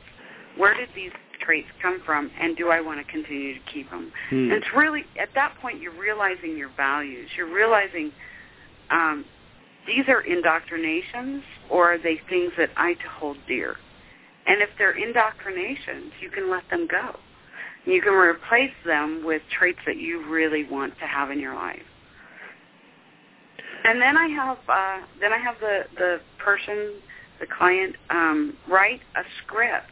Where 0.57 0.73
did 0.73 0.89
these 0.95 1.11
traits 1.45 1.67
come 1.81 2.01
from 2.05 2.31
and 2.39 2.55
do 2.57 2.69
I 2.69 2.81
want 2.81 3.05
to 3.05 3.11
continue 3.11 3.53
to 3.53 3.59
keep 3.71 3.89
them? 3.89 4.11
Hmm. 4.29 4.35
And 4.35 4.51
it's 4.53 4.67
really, 4.75 5.03
at 5.19 5.29
that 5.35 5.55
point, 5.61 5.81
you're 5.81 5.97
realizing 5.97 6.57
your 6.57 6.71
values. 6.75 7.29
You're 7.37 7.53
realizing 7.53 8.11
um, 8.89 9.25
these 9.87 10.07
are 10.07 10.21
indoctrinations 10.21 11.43
or 11.69 11.93
are 11.93 11.97
they 11.97 12.19
things 12.29 12.51
that 12.57 12.69
I 12.77 12.95
hold 13.19 13.37
dear? 13.47 13.75
And 14.45 14.61
if 14.61 14.69
they're 14.77 14.97
indoctrinations, 14.97 16.11
you 16.21 16.29
can 16.29 16.49
let 16.49 16.63
them 16.69 16.87
go. 16.89 17.17
You 17.85 18.01
can 18.01 18.13
replace 18.13 18.73
them 18.85 19.23
with 19.25 19.41
traits 19.57 19.79
that 19.85 19.97
you 19.97 20.25
really 20.29 20.63
want 20.69 20.97
to 20.99 21.05
have 21.05 21.31
in 21.31 21.39
your 21.39 21.55
life. 21.55 21.81
And 23.83 24.01
then 24.01 24.17
I 24.17 24.27
have 24.27 24.57
uh, 24.69 25.05
then 25.19 25.33
I 25.33 25.37
have 25.37 25.55
the 25.59 25.81
the 25.97 26.21
person, 26.37 27.01
the 27.41 27.45
client, 27.45 27.95
um, 28.09 28.55
write 28.69 29.01
a 29.15 29.23
script, 29.43 29.91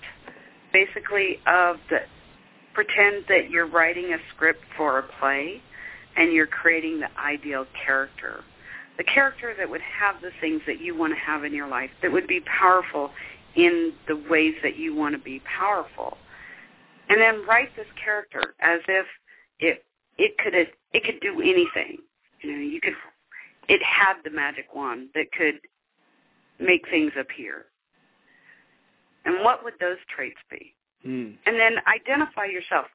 basically 0.73 1.39
of 1.47 1.77
the 1.89 1.99
pretend 2.73 3.25
that 3.27 3.49
you're 3.49 3.67
writing 3.67 4.13
a 4.13 4.17
script 4.33 4.61
for 4.77 4.99
a 4.99 5.03
play, 5.19 5.61
and 6.15 6.31
you're 6.31 6.47
creating 6.47 6.99
the 6.99 7.09
ideal 7.19 7.65
character 7.85 8.43
the 9.01 9.03
character 9.05 9.55
that 9.57 9.69
would 9.69 9.81
have 9.81 10.21
the 10.21 10.29
things 10.39 10.61
that 10.67 10.79
you 10.79 10.95
want 10.95 11.11
to 11.11 11.19
have 11.19 11.43
in 11.43 11.53
your 11.53 11.67
life, 11.67 11.89
that 12.03 12.11
would 12.11 12.27
be 12.27 12.39
powerful 12.41 13.09
in 13.55 13.93
the 14.07 14.15
ways 14.29 14.53
that 14.61 14.77
you 14.77 14.95
want 14.95 15.15
to 15.15 15.19
be 15.19 15.41
powerful. 15.41 16.17
And 17.09 17.19
then 17.19 17.45
write 17.47 17.75
this 17.75 17.87
character 18.03 18.53
as 18.59 18.79
if 18.87 19.05
it 19.59 19.83
it 20.19 20.37
could 20.37 20.53
it 20.53 21.03
could 21.03 21.19
do 21.19 21.41
anything. 21.41 21.97
You 22.41 22.51
know, 22.51 22.57
you 22.59 22.79
could 22.79 22.93
it 23.67 23.81
had 23.83 24.15
the 24.23 24.29
magic 24.29 24.67
wand 24.75 25.09
that 25.15 25.31
could 25.31 25.59
make 26.59 26.87
things 26.89 27.11
appear. 27.19 27.65
And 29.25 29.43
what 29.43 29.63
would 29.63 29.75
those 29.79 29.97
traits 30.13 30.39
be? 30.49 30.73
Mm. 31.05 31.35
And 31.45 31.59
then 31.59 31.77
identify 31.87 32.45
yourself 32.45 32.87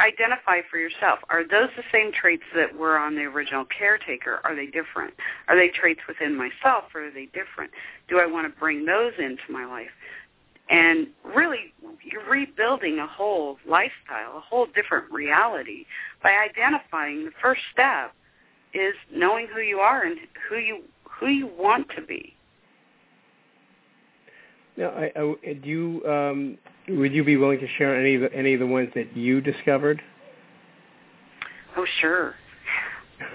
identify 0.00 0.60
for 0.70 0.78
yourself. 0.78 1.18
Are 1.28 1.42
those 1.42 1.68
the 1.76 1.82
same 1.92 2.12
traits 2.12 2.44
that 2.54 2.76
were 2.76 2.96
on 2.96 3.14
the 3.14 3.22
original 3.22 3.64
caretaker? 3.64 4.40
Are 4.44 4.54
they 4.54 4.66
different? 4.66 5.14
Are 5.48 5.56
they 5.56 5.68
traits 5.68 6.00
within 6.06 6.36
myself 6.36 6.84
or 6.94 7.06
are 7.06 7.10
they 7.10 7.26
different? 7.26 7.72
Do 8.08 8.18
I 8.18 8.26
want 8.26 8.52
to 8.52 8.60
bring 8.60 8.86
those 8.86 9.12
into 9.18 9.42
my 9.50 9.64
life? 9.64 9.90
And 10.70 11.08
really, 11.24 11.74
you're 12.04 12.28
rebuilding 12.28 13.00
a 13.00 13.06
whole 13.06 13.58
lifestyle, 13.66 14.36
a 14.36 14.40
whole 14.40 14.66
different 14.66 15.10
reality 15.10 15.84
by 16.22 16.30
identifying 16.30 17.24
the 17.24 17.32
first 17.42 17.62
step 17.72 18.12
is 18.72 18.94
knowing 19.12 19.48
who 19.52 19.60
you 19.60 19.78
are 19.78 20.04
and 20.04 20.16
who 20.48 20.56
you 20.56 20.82
who 21.02 21.26
you 21.26 21.50
want 21.58 21.88
to 21.96 22.02
be. 22.02 22.34
Now, 24.76 24.90
I, 24.90 25.12
I, 25.16 25.52
do 25.54 25.68
you 25.68 26.06
um, 26.06 26.58
would 26.88 27.12
you 27.12 27.24
be 27.24 27.36
willing 27.36 27.60
to 27.60 27.68
share 27.78 27.98
any 27.98 28.14
of 28.14 28.22
the, 28.22 28.32
any 28.32 28.54
of 28.54 28.60
the 28.60 28.66
ones 28.66 28.90
that 28.94 29.16
you 29.16 29.40
discovered? 29.40 30.02
Oh, 31.76 31.86
sure. 32.00 32.34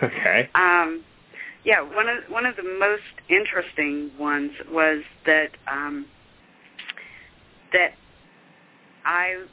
Okay. 0.01 0.49
Um, 0.55 1.03
yeah, 1.63 1.81
one 1.81 2.07
of 2.09 2.23
one 2.29 2.45
of 2.45 2.55
the 2.55 2.63
most 2.63 3.01
interesting 3.29 4.11
ones 4.19 4.51
was 4.71 5.03
that 5.25 5.49
um, 5.71 6.05
that 7.71 7.91
I 9.05 9.45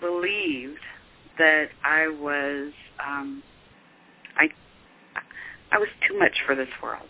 believed 0.00 0.80
that 1.38 1.68
I 1.84 2.08
was 2.08 2.72
um, 3.04 3.42
I 4.36 4.48
I 5.72 5.78
was 5.78 5.88
too 6.08 6.18
much 6.18 6.36
for 6.46 6.54
this 6.54 6.68
world. 6.82 7.08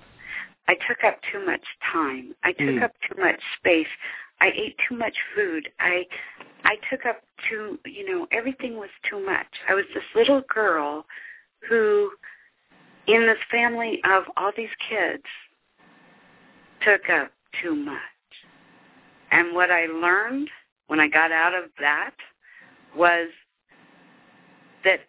I 0.68 0.74
took 0.86 1.02
up 1.02 1.18
too 1.32 1.44
much 1.44 1.64
time. 1.92 2.34
I 2.44 2.52
took 2.52 2.68
Mm. 2.76 2.82
up 2.82 2.92
too 3.00 3.20
much 3.20 3.40
space. 3.56 3.88
I 4.40 4.50
ate 4.50 4.78
too 4.86 4.96
much 4.96 5.16
food. 5.34 5.72
I 5.80 6.06
I 6.64 6.76
took 6.90 7.06
up 7.06 7.22
too 7.48 7.78
you 7.86 8.04
know, 8.04 8.28
everything 8.30 8.76
was 8.76 8.90
too 9.02 9.18
much. 9.20 9.60
I 9.68 9.74
was 9.74 9.86
this 9.94 10.04
little 10.14 10.42
girl 10.42 11.06
who 11.68 12.12
in 13.06 13.26
this 13.26 13.42
family 13.50 14.02
of 14.04 14.24
all 14.36 14.52
these 14.56 14.74
kids 14.88 15.24
took 16.80 17.08
up 17.08 17.32
too 17.62 17.74
much. 17.74 17.98
And 19.30 19.54
what 19.54 19.70
I 19.70 19.86
learned 19.86 20.50
when 20.88 21.00
I 21.00 21.08
got 21.08 21.32
out 21.32 21.54
of 21.54 21.70
that 21.78 22.14
was 22.94 23.30
that 24.84 25.00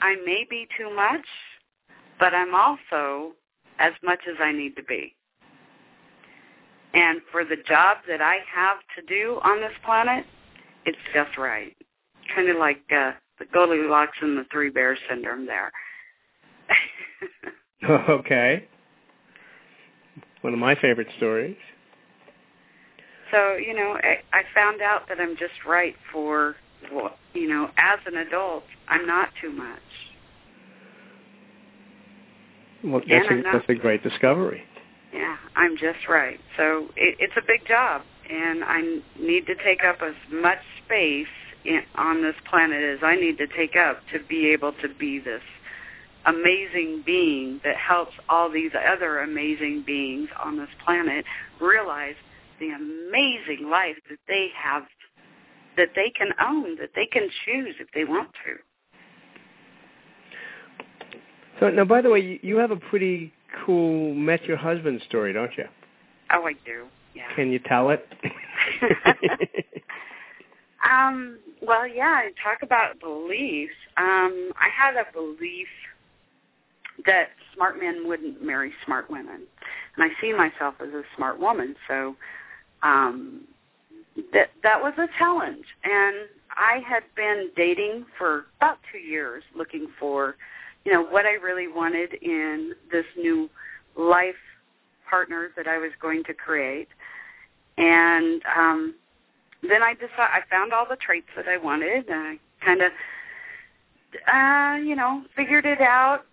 I 0.00 0.16
may 0.24 0.44
be 0.48 0.68
too 0.76 0.90
much, 0.94 1.26
but 2.18 2.34
I'm 2.34 2.54
also 2.54 3.34
as 3.78 3.92
much 4.02 4.20
as 4.28 4.36
I 4.40 4.52
need 4.52 4.76
to 4.76 4.82
be. 4.82 5.14
And 6.94 7.20
for 7.30 7.44
the 7.44 7.56
job 7.56 7.98
that 8.08 8.20
I 8.20 8.38
have 8.52 8.78
to 8.96 9.02
do 9.06 9.40
on 9.42 9.60
this 9.60 9.72
planet, 9.84 10.24
it's 10.86 10.98
just 11.14 11.36
right. 11.36 11.76
Kind 12.34 12.48
of 12.48 12.56
like 12.56 12.80
uh, 12.90 13.12
the 13.38 13.44
Goldilocks 13.52 14.16
and 14.20 14.36
the 14.36 14.44
Three 14.50 14.70
Bears 14.70 14.98
syndrome 15.08 15.46
there. 15.46 15.70
okay. 18.10 18.66
One 20.40 20.52
of 20.52 20.58
my 20.58 20.74
favorite 20.76 21.08
stories. 21.16 21.56
So, 23.30 23.56
you 23.56 23.74
know, 23.74 23.98
I, 24.02 24.20
I 24.32 24.42
found 24.54 24.80
out 24.80 25.02
that 25.08 25.20
I'm 25.20 25.36
just 25.36 25.64
right 25.66 25.94
for, 26.12 26.56
you 27.34 27.48
know, 27.48 27.68
as 27.76 27.98
an 28.06 28.16
adult, 28.16 28.64
I'm 28.88 29.06
not 29.06 29.28
too 29.40 29.52
much. 29.52 29.78
Well, 32.84 33.00
that's, 33.08 33.26
a, 33.30 33.34
not, 33.34 33.52
that's 33.52 33.68
a 33.68 33.74
great 33.74 34.02
discovery. 34.02 34.62
Yeah, 35.12 35.36
I'm 35.56 35.76
just 35.76 36.08
right. 36.08 36.38
So 36.56 36.88
it, 36.96 37.16
it's 37.18 37.34
a 37.36 37.46
big 37.46 37.66
job, 37.66 38.02
and 38.30 38.62
I 38.64 39.00
need 39.18 39.46
to 39.46 39.54
take 39.64 39.84
up 39.84 39.98
as 40.02 40.14
much 40.30 40.58
space 40.84 41.26
in, 41.64 41.82
on 41.96 42.22
this 42.22 42.36
planet 42.48 42.82
as 42.82 43.00
I 43.02 43.16
need 43.16 43.38
to 43.38 43.46
take 43.46 43.74
up 43.76 44.00
to 44.12 44.20
be 44.28 44.48
able 44.52 44.72
to 44.82 44.88
be 44.98 45.18
this 45.18 45.42
amazing 46.26 47.02
being 47.06 47.60
that 47.64 47.76
helps 47.76 48.12
all 48.28 48.50
these 48.50 48.72
other 48.74 49.20
amazing 49.20 49.82
beings 49.86 50.28
on 50.42 50.58
this 50.58 50.68
planet 50.84 51.24
realize 51.60 52.14
the 52.60 52.68
amazing 52.70 53.68
life 53.70 53.96
that 54.10 54.18
they 54.26 54.48
have, 54.56 54.82
that 55.76 55.88
they 55.94 56.10
can 56.10 56.28
own, 56.40 56.76
that 56.76 56.90
they 56.94 57.06
can 57.06 57.28
choose 57.44 57.76
if 57.80 57.88
they 57.94 58.04
want 58.04 58.30
to. 58.44 58.56
So 61.60 61.70
now, 61.70 61.84
by 61.84 62.02
the 62.02 62.10
way, 62.10 62.20
you, 62.20 62.38
you 62.42 62.56
have 62.58 62.70
a 62.70 62.76
pretty 62.76 63.32
cool 63.64 64.14
met 64.14 64.44
your 64.44 64.56
husband 64.56 65.00
story, 65.08 65.32
don't 65.32 65.56
you? 65.56 65.64
Oh, 66.32 66.44
I 66.44 66.52
do. 66.64 66.86
Yeah. 67.14 67.34
Can 67.34 67.50
you 67.50 67.58
tell 67.58 67.90
it? 67.90 68.06
um. 70.88 71.38
Well, 71.62 71.86
yeah. 71.86 72.22
Talk 72.42 72.62
about 72.62 73.00
beliefs. 73.00 73.72
Um. 73.96 74.52
I 74.56 74.68
had 74.74 74.94
a 74.96 75.10
belief 75.12 75.68
that 77.06 77.28
smart 77.54 77.80
men 77.80 78.06
wouldn't 78.06 78.44
marry 78.44 78.72
smart 78.84 79.10
women, 79.10 79.42
and 79.96 80.04
I 80.04 80.08
see 80.20 80.32
myself 80.32 80.74
as 80.80 80.88
a 80.88 81.02
smart 81.16 81.40
woman. 81.40 81.74
So, 81.88 82.14
um, 82.82 83.42
that 84.32 84.50
that 84.62 84.80
was 84.80 84.92
a 84.98 85.06
challenge, 85.18 85.64
and 85.84 86.28
I 86.50 86.80
had 86.86 87.02
been 87.16 87.50
dating 87.56 88.04
for 88.16 88.46
about 88.58 88.78
two 88.92 88.98
years, 88.98 89.42
looking 89.56 89.88
for 89.98 90.36
you 90.84 90.92
know, 90.92 91.02
what 91.02 91.26
I 91.26 91.32
really 91.32 91.68
wanted 91.68 92.14
in 92.14 92.74
this 92.90 93.04
new 93.16 93.50
life 93.96 94.36
partner 95.08 95.50
that 95.56 95.66
I 95.66 95.78
was 95.78 95.90
going 96.00 96.24
to 96.24 96.34
create. 96.34 96.88
And 97.76 98.42
um, 98.56 98.94
then 99.62 99.82
I 99.82 99.94
decided 99.94 100.18
I 100.18 100.40
found 100.50 100.72
all 100.72 100.86
the 100.88 100.96
traits 100.96 101.28
that 101.36 101.48
I 101.48 101.56
wanted. 101.56 102.08
And 102.08 102.38
I 102.38 102.38
kind 102.64 102.82
of, 102.82 102.92
uh, 104.32 104.84
you 104.86 104.96
know, 104.96 105.22
figured 105.36 105.66
it 105.66 105.80
out. 105.80 106.24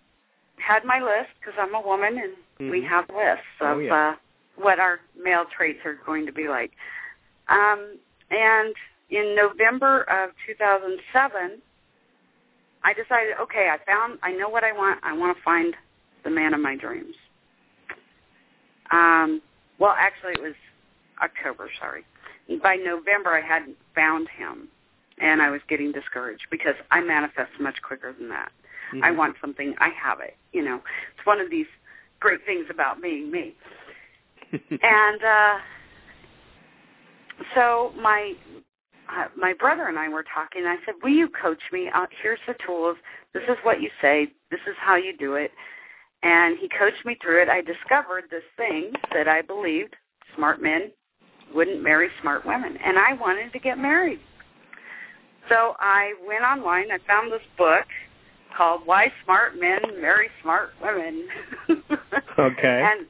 Had 0.56 0.84
my 0.84 1.00
list 1.00 1.30
because 1.38 1.54
I'm 1.58 1.74
a 1.74 1.80
woman, 1.80 2.18
and 2.18 2.32
mm-hmm. 2.58 2.70
we 2.70 2.82
have 2.82 3.04
lists 3.10 3.44
of 3.60 3.76
oh, 3.76 3.78
yeah. 3.78 3.94
uh, 3.94 4.14
what 4.56 4.78
our 4.78 5.00
male 5.22 5.44
traits 5.54 5.80
are 5.84 5.98
going 6.06 6.24
to 6.26 6.32
be 6.32 6.48
like. 6.48 6.72
Um, 7.48 7.98
and 8.30 8.74
in 9.10 9.36
November 9.36 10.02
of 10.02 10.30
2007, 10.46 11.60
I 12.86 12.92
decided, 12.92 13.34
okay, 13.40 13.68
I 13.68 13.84
found, 13.84 14.20
I 14.22 14.30
know 14.30 14.48
what 14.48 14.62
I 14.62 14.70
want. 14.70 15.00
I 15.02 15.12
want 15.12 15.36
to 15.36 15.42
find 15.42 15.74
the 16.22 16.30
man 16.30 16.54
of 16.54 16.60
my 16.60 16.76
dreams. 16.76 17.16
Um, 18.92 19.42
well, 19.80 19.96
actually, 19.98 20.34
it 20.34 20.40
was 20.40 20.54
October. 21.20 21.68
Sorry. 21.80 22.04
By 22.62 22.76
November, 22.76 23.36
I 23.36 23.40
hadn't 23.40 23.76
found 23.96 24.28
him, 24.28 24.68
and 25.20 25.42
I 25.42 25.50
was 25.50 25.60
getting 25.68 25.90
discouraged 25.90 26.46
because 26.48 26.76
I 26.92 27.00
manifest 27.00 27.50
much 27.58 27.74
quicker 27.82 28.14
than 28.16 28.28
that. 28.28 28.52
Mm-hmm. 28.94 29.02
I 29.02 29.10
want 29.10 29.34
something, 29.40 29.74
I 29.78 29.88
have 29.88 30.20
it. 30.20 30.36
You 30.52 30.64
know, 30.64 30.76
it's 30.76 31.26
one 31.26 31.40
of 31.40 31.50
these 31.50 31.66
great 32.20 32.46
things 32.46 32.66
about 32.70 33.02
being 33.02 33.32
me. 33.32 33.56
and 34.52 35.24
uh, 35.24 35.58
so 37.52 37.92
my 38.00 38.34
uh, 39.08 39.26
my 39.36 39.52
brother 39.52 39.86
and 39.88 39.98
I 39.98 40.08
were 40.08 40.24
talking. 40.24 40.62
And 40.62 40.68
I 40.68 40.76
said, 40.84 40.94
"Will 41.02 41.10
you 41.10 41.28
coach 41.28 41.60
me? 41.72 41.90
Uh, 41.94 42.06
here's 42.22 42.40
the 42.46 42.54
tools. 42.64 42.96
This 43.32 43.44
is 43.48 43.56
what 43.62 43.80
you 43.80 43.90
say. 44.00 44.32
This 44.50 44.60
is 44.66 44.74
how 44.78 44.96
you 44.96 45.16
do 45.16 45.34
it." 45.34 45.50
And 46.22 46.58
he 46.58 46.68
coached 46.68 47.04
me 47.04 47.16
through 47.22 47.42
it. 47.42 47.48
I 47.48 47.60
discovered 47.60 48.24
this 48.30 48.42
thing 48.56 48.92
that 49.12 49.28
I 49.28 49.42
believed 49.42 49.94
smart 50.34 50.62
men 50.62 50.90
wouldn't 51.54 51.82
marry 51.82 52.08
smart 52.20 52.44
women, 52.44 52.76
and 52.84 52.98
I 52.98 53.12
wanted 53.14 53.52
to 53.52 53.58
get 53.58 53.78
married. 53.78 54.20
So 55.48 55.76
I 55.78 56.14
went 56.26 56.42
online. 56.42 56.90
I 56.90 56.98
found 57.06 57.30
this 57.30 57.42
book 57.56 57.86
called 58.56 58.82
"Why 58.84 59.12
Smart 59.24 59.58
Men 59.60 59.80
Marry 60.00 60.28
Smart 60.42 60.70
Women." 60.82 61.28
okay. 62.38 62.82
And 62.84 63.06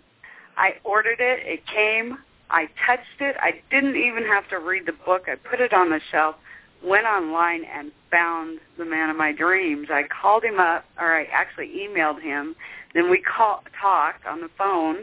I 0.56 0.74
ordered 0.84 1.20
it. 1.20 1.40
It 1.46 1.66
came 1.66 2.18
I 2.50 2.68
touched 2.86 3.20
it. 3.20 3.36
I 3.40 3.60
didn't 3.70 3.96
even 3.96 4.24
have 4.24 4.48
to 4.50 4.58
read 4.58 4.86
the 4.86 4.92
book. 4.92 5.24
I 5.26 5.34
put 5.34 5.60
it 5.60 5.72
on 5.72 5.90
the 5.90 6.00
shelf, 6.10 6.36
went 6.84 7.06
online 7.06 7.64
and 7.64 7.90
found 8.10 8.60
the 8.78 8.84
man 8.84 9.10
of 9.10 9.16
my 9.16 9.32
dreams. 9.32 9.88
I 9.90 10.04
called 10.04 10.44
him 10.44 10.60
up, 10.60 10.84
or 10.98 11.12
I 11.12 11.24
actually 11.32 11.68
emailed 11.68 12.20
him. 12.22 12.54
Then 12.94 13.10
we 13.10 13.20
call, 13.20 13.62
talked 13.80 14.26
on 14.26 14.40
the 14.40 14.50
phone 14.56 14.98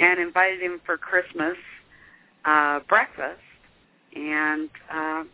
and 0.00 0.18
invited 0.18 0.60
him 0.60 0.80
for 0.84 0.96
Christmas 0.96 1.56
uh, 2.44 2.80
breakfast. 2.88 3.40
And 4.14 4.68
uh, 4.92 5.24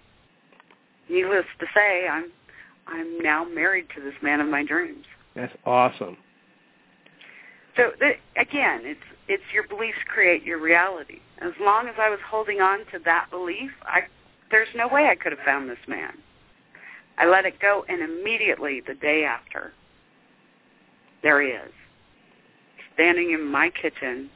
needless 1.08 1.46
to 1.60 1.66
say, 1.74 2.06
I'm 2.08 2.30
I'm 2.86 3.18
now 3.18 3.44
married 3.44 3.86
to 3.96 4.00
this 4.00 4.14
man 4.22 4.40
of 4.40 4.48
my 4.48 4.64
dreams. 4.64 5.06
That's 5.34 5.52
awesome. 5.64 6.16
So 7.76 7.90
the, 7.98 8.12
again, 8.40 8.82
it's 8.84 9.00
it's 9.28 9.42
your 9.52 9.66
beliefs 9.66 9.98
create 10.06 10.44
your 10.44 10.60
reality. 10.60 11.20
As 11.38 11.52
long 11.60 11.88
as 11.88 11.94
I 11.98 12.08
was 12.08 12.20
holding 12.28 12.60
on 12.60 12.80
to 12.92 12.98
that 13.04 13.26
belief, 13.30 13.70
I 13.82 14.02
there's 14.50 14.68
no 14.76 14.88
way 14.88 15.08
I 15.10 15.16
could 15.16 15.32
have 15.32 15.44
found 15.44 15.68
this 15.68 15.78
man. 15.88 16.12
I 17.18 17.26
let 17.26 17.46
it 17.46 17.58
go, 17.60 17.84
and 17.88 18.02
immediately 18.02 18.82
the 18.86 18.94
day 18.94 19.24
after, 19.24 19.72
there 21.22 21.40
he 21.40 21.48
is, 21.48 21.72
standing 22.94 23.32
in 23.32 23.44
my 23.44 23.70
kitchen, 23.70 24.30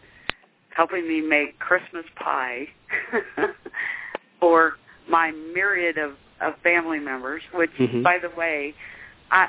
helping 0.74 1.06
me 1.06 1.20
make 1.20 1.58
Christmas 1.58 2.04
pie 2.16 2.66
for 4.40 4.74
my 5.08 5.30
myriad 5.30 5.98
of, 5.98 6.12
of 6.40 6.54
family 6.62 6.98
members. 6.98 7.42
Which, 7.54 7.70
mm-hmm. 7.78 8.02
by 8.02 8.18
the 8.18 8.30
way, 8.36 8.74
I 9.30 9.48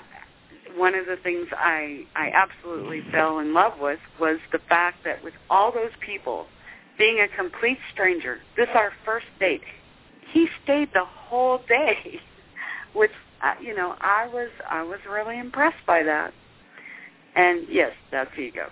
one 0.75 0.95
of 0.95 1.05
the 1.05 1.17
things 1.17 1.47
I 1.51 2.05
I 2.15 2.31
absolutely 2.33 3.01
fell 3.11 3.39
in 3.39 3.53
love 3.53 3.73
with 3.79 3.99
was 4.19 4.39
the 4.51 4.59
fact 4.69 5.03
that 5.05 5.23
with 5.23 5.33
all 5.49 5.71
those 5.71 5.91
people 5.99 6.47
being 6.97 7.19
a 7.19 7.27
complete 7.27 7.79
stranger, 7.91 8.39
this 8.57 8.67
our 8.75 8.91
first 9.05 9.25
date, 9.39 9.61
he 10.31 10.47
stayed 10.63 10.89
the 10.93 11.05
whole 11.05 11.59
day, 11.67 12.19
which 12.93 13.11
uh, 13.43 13.53
you 13.61 13.75
know 13.75 13.95
I 13.99 14.27
was 14.27 14.49
I 14.69 14.83
was 14.83 14.99
really 15.09 15.37
impressed 15.39 15.85
by 15.85 16.03
that. 16.03 16.33
And 17.35 17.65
yes, 17.69 17.91
that's 18.11 18.31
ego. 18.37 18.69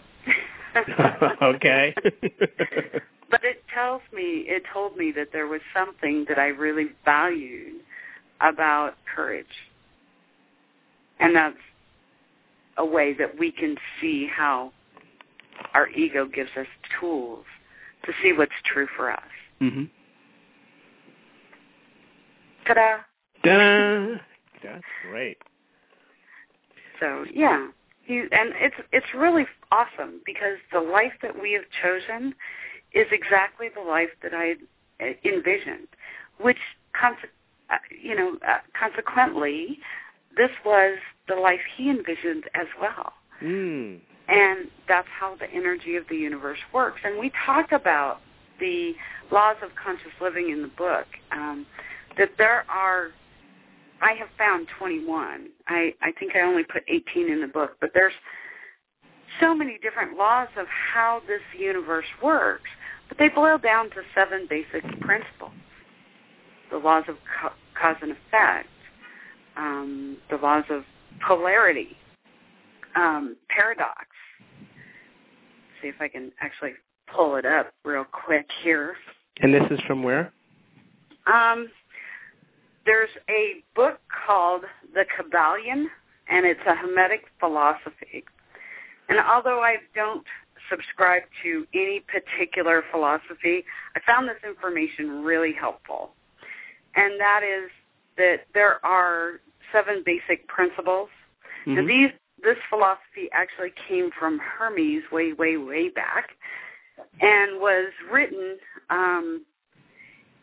okay. 1.41 1.95
but 3.31 3.43
it 3.43 3.63
tells 3.73 4.01
me 4.13 4.45
it 4.47 4.63
told 4.71 4.97
me 4.97 5.11
that 5.15 5.29
there 5.31 5.47
was 5.47 5.61
something 5.73 6.25
that 6.27 6.37
I 6.37 6.47
really 6.47 6.89
valued 7.05 7.81
about 8.41 8.95
courage. 9.15 9.47
And 11.19 11.35
that's 11.35 11.57
a 12.79 12.85
way 12.85 13.13
that 13.13 13.37
we 13.37 13.51
can 13.51 13.75
see 14.01 14.27
how 14.27 14.71
our 15.73 15.89
ego 15.89 16.25
gives 16.25 16.49
us 16.57 16.65
tools 16.99 17.45
to 18.05 18.11
see 18.23 18.33
what's 18.33 18.51
true 18.65 18.87
for 18.97 19.11
us. 19.11 19.21
Mm-hmm. 19.61 19.83
Ta-da! 22.65 22.97
Ta-da! 23.43 24.15
That's 24.63 24.83
great. 25.09 25.37
So 26.99 27.25
yeah, 27.33 27.67
you, 28.07 28.27
and 28.31 28.51
it's 28.55 28.75
it's 28.91 29.05
really 29.15 29.45
awesome 29.71 30.21
because 30.25 30.57
the 30.73 30.79
life 30.79 31.13
that 31.21 31.39
we 31.39 31.53
have 31.53 31.63
chosen 31.81 32.33
is 32.93 33.07
exactly 33.11 33.67
the 33.73 33.81
life 33.81 34.09
that 34.23 34.33
I 34.33 34.55
envisioned, 35.23 35.87
which, 36.39 36.57
uh, 37.01 37.75
you 38.01 38.15
know, 38.15 38.37
uh, 38.47 38.57
consequently, 38.77 39.79
this 40.37 40.51
was 40.65 40.97
the 41.27 41.35
life 41.35 41.59
he 41.77 41.89
envisioned 41.89 42.45
as 42.53 42.67
well. 42.81 43.13
Mm. 43.41 43.99
And 44.27 44.67
that's 44.87 45.07
how 45.19 45.35
the 45.35 45.49
energy 45.51 45.95
of 45.95 46.05
the 46.09 46.15
universe 46.15 46.59
works. 46.73 47.01
And 47.03 47.19
we 47.19 47.31
talk 47.45 47.71
about 47.71 48.19
the 48.59 48.93
laws 49.31 49.57
of 49.63 49.69
conscious 49.81 50.11
living 50.21 50.49
in 50.49 50.61
the 50.61 50.67
book, 50.69 51.07
um, 51.31 51.65
that 52.17 52.31
there 52.37 52.65
are, 52.69 53.09
I 54.01 54.13
have 54.13 54.27
found 54.37 54.67
21. 54.77 55.47
I, 55.67 55.93
I 56.01 56.11
think 56.19 56.35
I 56.35 56.41
only 56.41 56.63
put 56.63 56.83
18 56.87 57.29
in 57.29 57.41
the 57.41 57.47
book, 57.47 57.77
but 57.79 57.91
there's 57.93 58.13
so 59.39 59.55
many 59.55 59.77
different 59.81 60.17
laws 60.17 60.49
of 60.57 60.67
how 60.67 61.21
this 61.27 61.41
universe 61.57 62.05
works, 62.21 62.69
but 63.07 63.17
they 63.17 63.29
boil 63.29 63.57
down 63.57 63.89
to 63.91 64.01
seven 64.13 64.47
basic 64.49 64.83
principles. 64.99 65.51
The 66.71 66.77
laws 66.77 67.05
of 67.07 67.15
ca- 67.41 67.53
cause 67.79 67.95
and 68.01 68.11
effect, 68.11 68.67
um, 69.59 70.17
the 70.29 70.37
laws 70.37 70.63
of 70.69 70.83
polarity, 71.27 71.97
um, 72.95 73.35
paradox. 73.49 74.07
See 75.81 75.89
if 75.89 75.95
I 75.99 76.07
can 76.07 76.31
actually 76.41 76.73
pull 77.13 77.35
it 77.35 77.45
up 77.45 77.73
real 77.83 78.05
quick 78.05 78.47
here. 78.63 78.95
And 79.41 79.53
this 79.53 79.63
is 79.69 79.79
from 79.85 80.03
where? 80.03 80.31
Um, 81.31 81.69
there's 82.85 83.09
a 83.29 83.63
book 83.75 83.99
called 84.25 84.63
The 84.93 85.05
Kybalion, 85.05 85.85
and 86.29 86.45
it's 86.45 86.59
a 86.65 86.75
Hermetic 86.75 87.25
philosophy. 87.39 88.23
And 89.09 89.19
although 89.19 89.61
I 89.61 89.77
don't 89.95 90.25
subscribe 90.69 91.23
to 91.43 91.65
any 91.73 92.01
particular 92.01 92.83
philosophy, 92.91 93.65
I 93.95 93.99
found 94.05 94.29
this 94.29 94.37
information 94.47 95.23
really 95.23 95.53
helpful. 95.53 96.11
And 96.95 97.19
that 97.19 97.41
is 97.43 97.69
that 98.17 98.45
there 98.53 98.83
are 98.85 99.39
seven 99.71 100.03
basic 100.05 100.47
principles. 100.47 101.09
Mhm. 101.65 101.79
And 101.79 101.89
these 101.89 102.11
this 102.41 102.57
philosophy 102.69 103.29
actually 103.31 103.71
came 103.87 104.11
from 104.11 104.39
Hermes 104.39 105.03
way, 105.11 105.33
way, 105.33 105.57
way 105.57 105.89
back 105.89 106.37
and 107.21 107.59
was 107.59 107.91
written 108.11 108.57
um, 108.89 109.45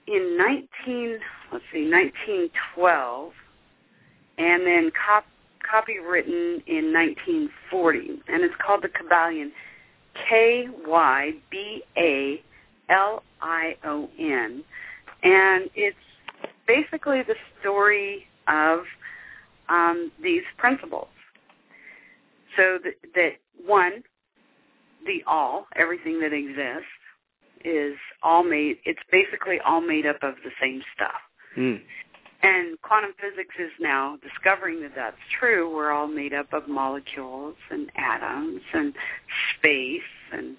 in 0.06 0.36
19, 0.38 1.18
let's 1.52 1.64
see, 1.72 1.90
1912, 1.90 3.32
and 4.38 4.66
then 4.66 4.90
cop, 4.90 5.24
copywritten 5.62 6.62
in 6.66 6.92
1940, 6.92 8.22
and 8.28 8.44
it's 8.44 8.54
called 8.64 8.82
the 8.82 8.88
Kybalion, 8.88 9.50
K-Y-B-A-L-I-O-N, 10.28 11.44
and 15.22 15.70
it's 15.74 15.96
basically 16.66 17.22
the 17.22 17.36
story 17.60 18.26
of 18.48 18.84
um, 19.68 20.10
these 20.22 20.42
principles. 20.56 21.08
So 22.56 22.78
that, 22.84 22.94
that 23.14 23.32
one, 23.64 24.02
the 25.04 25.22
all, 25.26 25.66
everything 25.76 26.20
that 26.20 26.32
exists, 26.32 26.88
is 27.64 27.96
all 28.22 28.44
made. 28.44 28.76
It's 28.84 29.00
basically 29.10 29.58
all 29.60 29.80
made 29.80 30.06
up 30.06 30.22
of 30.22 30.34
the 30.44 30.50
same 30.60 30.82
stuff. 30.94 31.20
Mm. 31.56 31.80
And 32.42 32.80
quantum 32.82 33.12
physics 33.20 33.54
is 33.58 33.72
now 33.80 34.18
discovering 34.22 34.82
that 34.82 34.92
that's 34.94 35.16
true. 35.40 35.74
We're 35.74 35.90
all 35.90 36.06
made 36.06 36.32
up 36.32 36.52
of 36.52 36.68
molecules 36.68 37.56
and 37.70 37.90
atoms 37.96 38.60
and 38.72 38.94
space 39.58 40.00
and 40.32 40.56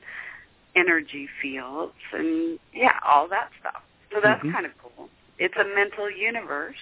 energy 0.75 1.27
fields 1.41 1.93
and 2.13 2.59
yeah, 2.73 2.99
all 3.05 3.27
that 3.29 3.49
stuff. 3.59 3.81
So 4.11 4.19
that's 4.21 4.43
Mhm. 4.43 4.51
kind 4.51 4.65
of 4.65 4.71
cool. 4.79 5.09
It's 5.37 5.55
a 5.55 5.63
mental 5.63 6.09
universe, 6.09 6.79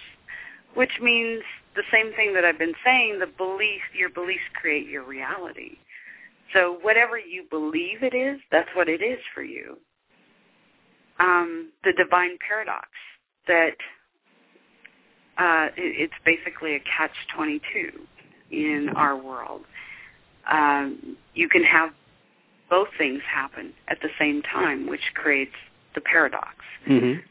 which 0.74 1.00
means 1.00 1.42
the 1.74 1.82
same 1.92 2.12
thing 2.14 2.34
that 2.34 2.44
I've 2.44 2.58
been 2.58 2.74
saying, 2.84 3.18
the 3.18 3.26
belief, 3.26 3.82
your 3.96 4.10
beliefs 4.10 4.42
create 4.60 4.88
your 4.88 5.04
reality. 5.04 5.78
So 6.52 6.78
whatever 6.82 7.18
you 7.18 7.44
believe 7.50 8.02
it 8.02 8.14
is, 8.14 8.40
that's 8.50 8.68
what 8.74 8.88
it 8.88 9.02
is 9.02 9.18
for 9.34 9.42
you. 9.42 9.78
Um, 11.18 11.70
the 11.82 11.92
divine 11.92 12.38
paradox 12.46 12.88
that 13.48 13.76
uh, 15.38 15.68
it, 15.76 16.10
it's 16.10 16.14
basically 16.24 16.76
a 16.76 16.80
catch-22 16.80 17.60
in 18.50 18.90
our 18.96 19.16
world. 19.16 19.62
Um, 20.50 21.16
you 21.34 21.48
can 21.48 21.64
have 21.64 21.90
both 22.70 22.88
things 22.98 23.20
happen 23.32 23.72
at 23.88 23.98
the 24.02 24.08
same 24.18 24.42
time, 24.42 24.88
which 24.88 25.00
creates 25.14 25.54
the 25.94 26.00
paradox. 26.00 26.56
Mhm. 26.88 27.22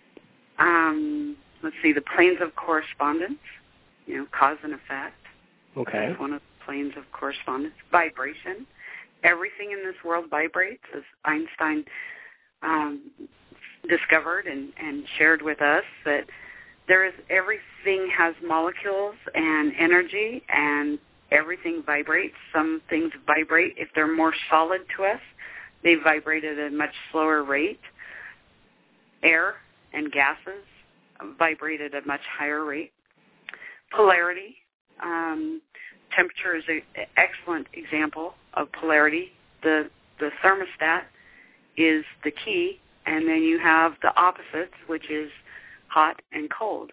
Um, 0.58 1.38
let's 1.66 1.76
see, 1.82 1.92
the 1.92 2.02
planes 2.02 2.38
of 2.42 2.56
correspondence, 2.56 3.40
you 4.06 4.16
know, 4.16 4.28
cause 4.32 4.58
and 4.64 4.74
effect. 4.74 5.16
Okay. 5.76 6.08
That's 6.10 6.20
one 6.20 6.32
of 6.32 6.42
the 6.42 6.66
planes 6.66 6.94
of 6.96 7.04
correspondence. 7.12 7.74
Vibration. 7.92 8.68
Everything 9.24 9.72
in 9.72 9.84
this 9.84 9.96
world 10.06 10.26
vibrates, 10.30 10.84
as 10.96 11.02
Einstein 11.26 11.84
um, 12.62 13.02
discovered 13.90 14.46
and, 14.46 14.72
and 14.80 15.04
shared 15.18 15.42
with 15.42 15.62
us 15.62 15.84
that 16.06 16.26
there 16.88 17.04
is 17.04 17.14
everything 17.32 18.10
has 18.16 18.36
molecules 18.46 19.16
and 19.34 19.74
energy 19.80 20.44
and 20.50 21.00
everything 21.32 21.82
vibrates. 21.84 22.36
Some 22.54 22.82
things 22.90 23.12
vibrate 23.26 23.74
if 23.78 23.90
they're 23.96 24.14
more 24.14 24.34
solid 24.52 24.82
to 24.96 25.06
us. 25.06 25.22
They 25.84 25.96
vibrate 25.96 26.44
at 26.44 26.60
a 26.60 26.70
much 26.70 26.94
slower 27.12 27.44
rate. 27.44 27.80
Air 29.24 29.56
and 29.94 30.12
gases 30.12 30.64
vibrate 31.38 31.82
at 31.82 31.94
a 31.94 32.06
much 32.06 32.22
higher 32.38 32.64
rate. 32.64 32.92
Polarity. 33.92 34.58
Um, 35.02 35.62
temperature 36.16 36.56
is 36.56 36.64
an 36.68 36.82
excellent 37.18 37.68
example 37.74 38.34
of 38.54 38.72
polarity. 38.72 39.32
The 39.64 39.90
the 40.20 40.30
thermostat 40.44 41.04
is 41.78 42.06
the 42.24 42.32
key, 42.32 42.80
and 43.06 43.28
then 43.28 43.44
you 43.44 43.60
have 43.60 43.94
the 44.02 44.16
opposites, 44.16 44.74
which 44.88 45.10
is 45.10 45.30
hot 45.88 46.22
and 46.32 46.50
cold. 46.50 46.92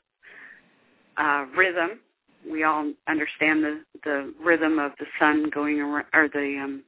Uh, 1.16 1.46
rhythm. 1.56 2.00
We 2.48 2.64
all 2.64 2.92
understand 3.08 3.62
the 3.62 3.80
the 4.04 4.34
rhythm 4.40 4.78
of 4.78 4.92
the 4.98 5.06
sun 5.18 5.50
going 5.50 5.80
around, 5.80 6.06
or 6.12 6.28
the 6.28 6.58
um, 6.62 6.82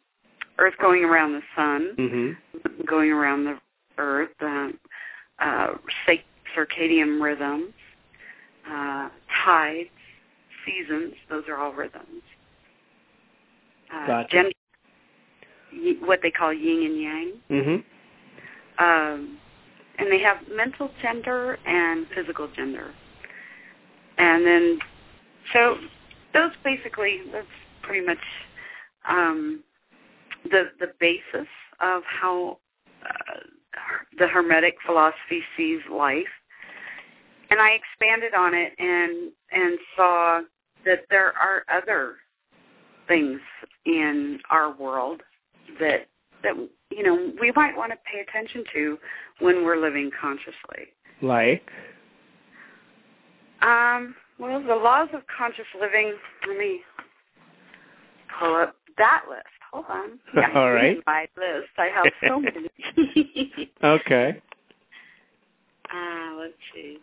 Earth 0.59 0.74
going 0.80 1.05
around 1.05 1.32
the 1.32 1.43
sun, 1.55 1.95
Mhm. 1.97 2.87
going 2.87 3.12
around 3.12 3.45
the 3.45 3.61
Earth. 3.99 4.35
Um, 4.41 4.78
uh, 5.39 5.74
circadian 6.57 7.23
rhythms, 7.23 7.73
uh, 8.71 9.09
tides, 9.45 9.89
seasons. 10.65 11.15
Those 11.29 11.45
are 11.49 11.57
all 11.57 11.73
rhythms. 11.73 12.23
Uh, 13.93 14.07
Gotcha. 14.07 14.45
what 16.01 16.21
they 16.23 16.31
call 16.31 16.53
yin 16.53 16.85
and 16.87 17.01
yang. 17.01 17.33
Mm-hmm. 17.51 18.85
Um, 18.85 19.39
and 19.99 20.11
they 20.11 20.19
have 20.21 20.39
mental 20.55 20.91
gender 21.03 21.59
and 21.67 22.07
physical 22.15 22.49
gender. 22.49 22.93
And 24.19 24.47
then, 24.47 24.79
so 25.53 25.77
those 26.33 26.51
basically, 26.65 27.21
that's 27.33 27.47
pretty 27.83 28.05
much 28.05 28.19
um, 29.09 29.63
the 30.45 30.71
the 30.81 30.93
basis 31.01 31.49
of 31.81 32.03
how 32.05 32.59
uh, 33.05 33.41
the 34.19 34.29
Hermetic 34.29 34.77
philosophy 34.85 35.43
sees 35.57 35.81
life. 35.93 36.25
And 37.51 37.61
I 37.61 37.70
expanded 37.70 38.34
on 38.34 38.55
it 38.55 38.72
and 38.78 39.32
and 39.53 39.78
saw 39.97 40.40
that 40.84 41.05
there 41.11 41.32
are 41.38 41.64
other 41.72 42.16
things 43.09 43.40
in 43.84 44.38
our 44.51 44.74
world 44.74 45.22
that 45.80 46.09
that 46.42 46.55
you 46.90 47.03
know 47.03 47.32
we 47.40 47.53
might 47.55 47.76
want 47.76 47.92
to 47.92 47.99
pay 48.11 48.20
attention 48.20 48.64
to 48.72 48.99
when 49.40 49.64
we're 49.64 49.80
living 49.80 50.11
consciously. 50.20 50.92
Like. 51.22 51.68
Um, 53.62 54.14
well, 54.38 54.61
the 54.61 54.74
laws 54.74 55.09
of 55.14 55.22
conscious 55.26 55.64
living. 55.80 56.14
Let 56.47 56.59
me 56.59 56.80
pull 58.38 58.57
up 58.57 58.76
that 58.99 59.22
list. 59.28 59.47
Hold 59.72 59.86
on. 59.88 60.18
Yeah, 60.36 60.51
All 60.55 60.72
right. 60.72 60.99
My 61.07 61.26
list. 61.36 61.70
I 61.78 61.88
have 61.95 62.12
so 62.26 62.40
many. 62.40 63.70
Okay. 63.82 64.42
uh, 65.92 66.36
let's 66.38 66.55
see. 66.74 66.99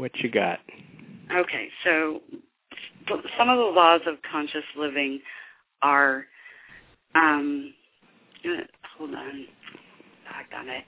What 0.00 0.16
you 0.20 0.30
got? 0.30 0.60
Okay, 1.30 1.68
so 1.84 2.22
some 3.06 3.50
of 3.50 3.58
the 3.58 3.64
laws 3.76 4.00
of 4.06 4.14
conscious 4.30 4.64
living 4.78 5.20
are. 5.82 6.24
Um, 7.14 7.74
hold 8.96 9.14
on. 9.14 9.44
Back 10.24 10.48
on 10.58 10.70
it. 10.70 10.84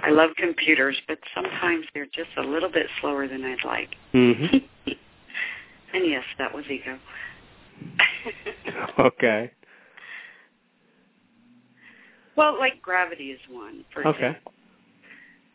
I 0.00 0.10
love 0.10 0.30
computers, 0.36 0.96
but 1.06 1.18
sometimes 1.34 1.84
they're 1.94 2.06
just 2.06 2.30
a 2.36 2.42
little 2.42 2.70
bit 2.70 2.86
slower 3.00 3.28
than 3.28 3.44
I'd 3.44 3.64
like. 3.64 3.90
Mhm. 4.12 4.68
and 5.94 6.04
yes, 6.06 6.24
that 6.38 6.52
was 6.52 6.64
ego. 6.68 6.98
okay. 8.98 9.52
well, 12.34 12.58
like 12.58 12.82
gravity 12.82 13.30
is 13.30 13.40
one, 13.48 13.84
for 13.94 14.04
Okay. 14.04 14.26
example. 14.30 14.52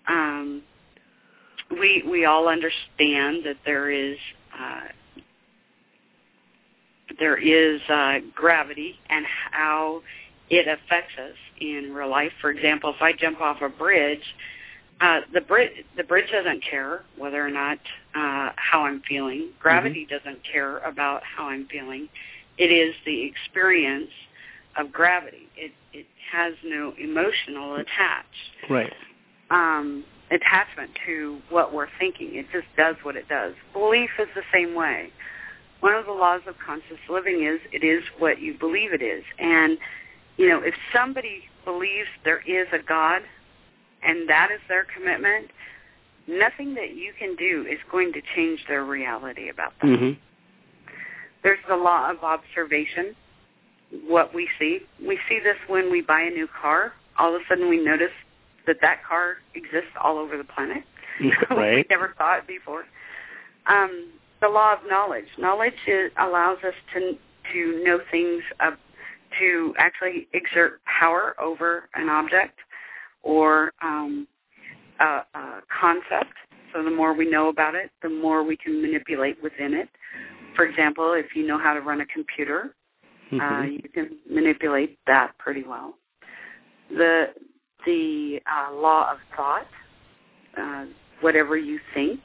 Um, 0.08 0.64
we 1.80 2.04
we 2.10 2.26
all 2.26 2.48
understand 2.48 3.46
that 3.46 3.58
there 3.66 3.90
is 3.92 4.18
uh, 4.58 4.88
there 7.20 7.38
is 7.38 7.82
uh, 7.90 8.20
gravity 8.36 8.96
and 9.10 9.26
how 9.52 10.02
it 10.50 10.68
affects 10.68 11.14
us 11.18 11.38
in 11.60 11.94
real 11.94 12.10
life. 12.10 12.32
For 12.42 12.50
example, 12.50 12.94
if 12.96 13.02
I 13.02 13.14
jump 13.14 13.42
off 13.42 13.62
a 13.62 13.70
bridge, 13.70 14.26
Uh, 15.02 15.22
the 15.34 15.42
bridge 15.42 15.76
the 15.98 16.04
bridge 16.04 16.30
doesn't 16.32 16.64
care 16.64 17.04
whether 17.18 17.42
or 17.46 17.50
not 17.50 17.80
uh, 18.16 18.50
how 18.56 18.86
I'm 18.88 19.02
feeling. 19.12 19.50
Gravity 19.60 20.06
mm-hmm. 20.06 20.16
doesn't 20.16 20.42
care 20.54 20.78
about 20.92 21.22
how 21.24 21.46
I'm 21.50 21.66
feeling. 21.68 22.08
It 22.58 22.72
is 22.72 22.94
the 23.04 23.20
experience 23.30 24.14
of 24.78 24.92
gravity. 24.92 25.48
It 25.58 25.74
it 26.00 26.06
has 26.32 26.54
no 26.64 26.94
emotional 26.98 27.76
attach. 27.76 28.34
Right. 28.70 28.94
Um, 29.50 30.06
attachment 30.34 30.92
to 31.06 31.40
what 31.50 31.74
we're 31.74 31.88
thinking. 32.00 32.36
It 32.36 32.48
just 32.52 32.68
does 32.76 32.96
what 33.04 33.16
it 33.16 33.28
does. 33.28 33.54
Belief 33.72 34.10
is 34.20 34.28
the 34.36 34.44
same 34.54 34.74
way. 34.76 35.12
One 35.80 35.94
of 35.94 36.06
the 36.06 36.14
laws 36.14 36.42
of 36.48 36.56
conscious 36.66 37.00
living 37.10 37.44
is 37.44 37.60
it 37.72 37.84
is 37.86 38.04
what 38.18 38.40
you 38.40 38.58
believe 38.58 38.94
it 38.94 39.02
is. 39.02 39.24
And 39.38 39.78
you 40.38 40.50
know, 40.50 40.62
if 40.64 40.74
somebody 40.94 41.44
believes 41.66 42.08
there 42.24 42.42
is 42.48 42.68
a 42.74 42.80
God 42.84 43.22
and 44.02 44.28
that 44.30 44.50
is 44.54 44.60
their 44.68 44.86
commitment, 44.86 45.52
nothing 46.28 46.74
that 46.76 46.96
you 46.96 47.14
can 47.18 47.36
do 47.36 47.66
is 47.70 47.80
going 47.92 48.14
to 48.14 48.22
change 48.36 48.62
their 48.68 48.84
reality 48.84 49.50
about 49.50 49.74
that. 49.82 49.88
Mm-hmm. 49.88 50.20
There's 51.44 51.60
the 51.68 51.76
law 51.76 52.10
of 52.10 52.24
observation. 52.24 53.16
What 54.08 54.34
we 54.34 54.48
see, 54.58 54.80
we 55.06 55.20
see 55.30 55.40
this 55.44 55.58
when 55.68 55.92
we 55.92 56.02
buy 56.02 56.22
a 56.22 56.30
new 56.30 56.48
car. 56.62 56.94
All 57.20 57.36
of 57.36 57.42
a 57.42 57.44
sudden, 57.48 57.70
we 57.70 57.84
notice 57.84 58.12
that 58.68 58.78
that 58.82 59.04
car 59.08 59.38
exists 59.56 59.92
all 60.02 60.18
over 60.18 60.38
the 60.38 60.44
planet. 60.44 60.84
right. 61.50 61.78
we 61.78 61.86
never 61.90 62.14
saw 62.18 62.38
it 62.38 62.48
before. 62.48 62.86
Um, 63.68 64.12
the 64.42 64.50
law 64.50 64.74
of 64.74 64.80
knowledge. 64.90 65.28
Knowledge 65.38 65.74
is, 65.88 66.12
allows 66.18 66.58
us 66.66 66.74
to 66.94 67.18
to 67.52 67.84
know 67.84 68.00
things, 68.10 68.42
uh, 68.62 68.72
to 69.40 69.74
actually 69.78 70.28
exert 70.34 70.80
power 70.86 71.36
over 71.42 71.90
an 71.96 72.08
object 72.08 72.58
or 73.22 73.74
um, 73.82 74.28
a, 75.00 75.22
a 75.34 75.62
concept. 75.82 76.34
So 76.74 76.84
the 76.84 76.92
more 76.92 77.14
we 77.14 77.30
know 77.30 77.50
about 77.50 77.76
it, 77.76 77.92
the 78.02 78.10
more 78.10 78.44
we 78.44 78.58
can 78.58 78.82
manipulate 78.82 79.42
within 79.44 79.74
it. 79.74 79.90
For 80.56 80.66
example, 80.66 81.14
if 81.14 81.36
you 81.36 81.46
know 81.46 81.58
how 81.58 81.74
to 81.74 81.82
run 81.82 82.02
a 82.02 82.06
computer, 82.06 82.76
uh, 83.32 83.36
mm-hmm. 83.36 83.62
uh, 83.62 83.64
you 83.66 83.90
can 83.94 84.18
manipulate 84.30 85.00
that 85.08 85.38
pretty 85.38 85.64
well. 85.64 85.96
The 86.90 87.34
the 87.86 88.40
uh, 88.46 88.74
law 88.74 89.12
of 89.12 89.18
thought, 89.36 89.68
uh, 90.58 90.86
whatever 91.22 91.58
you 91.58 91.80
think, 91.94 92.20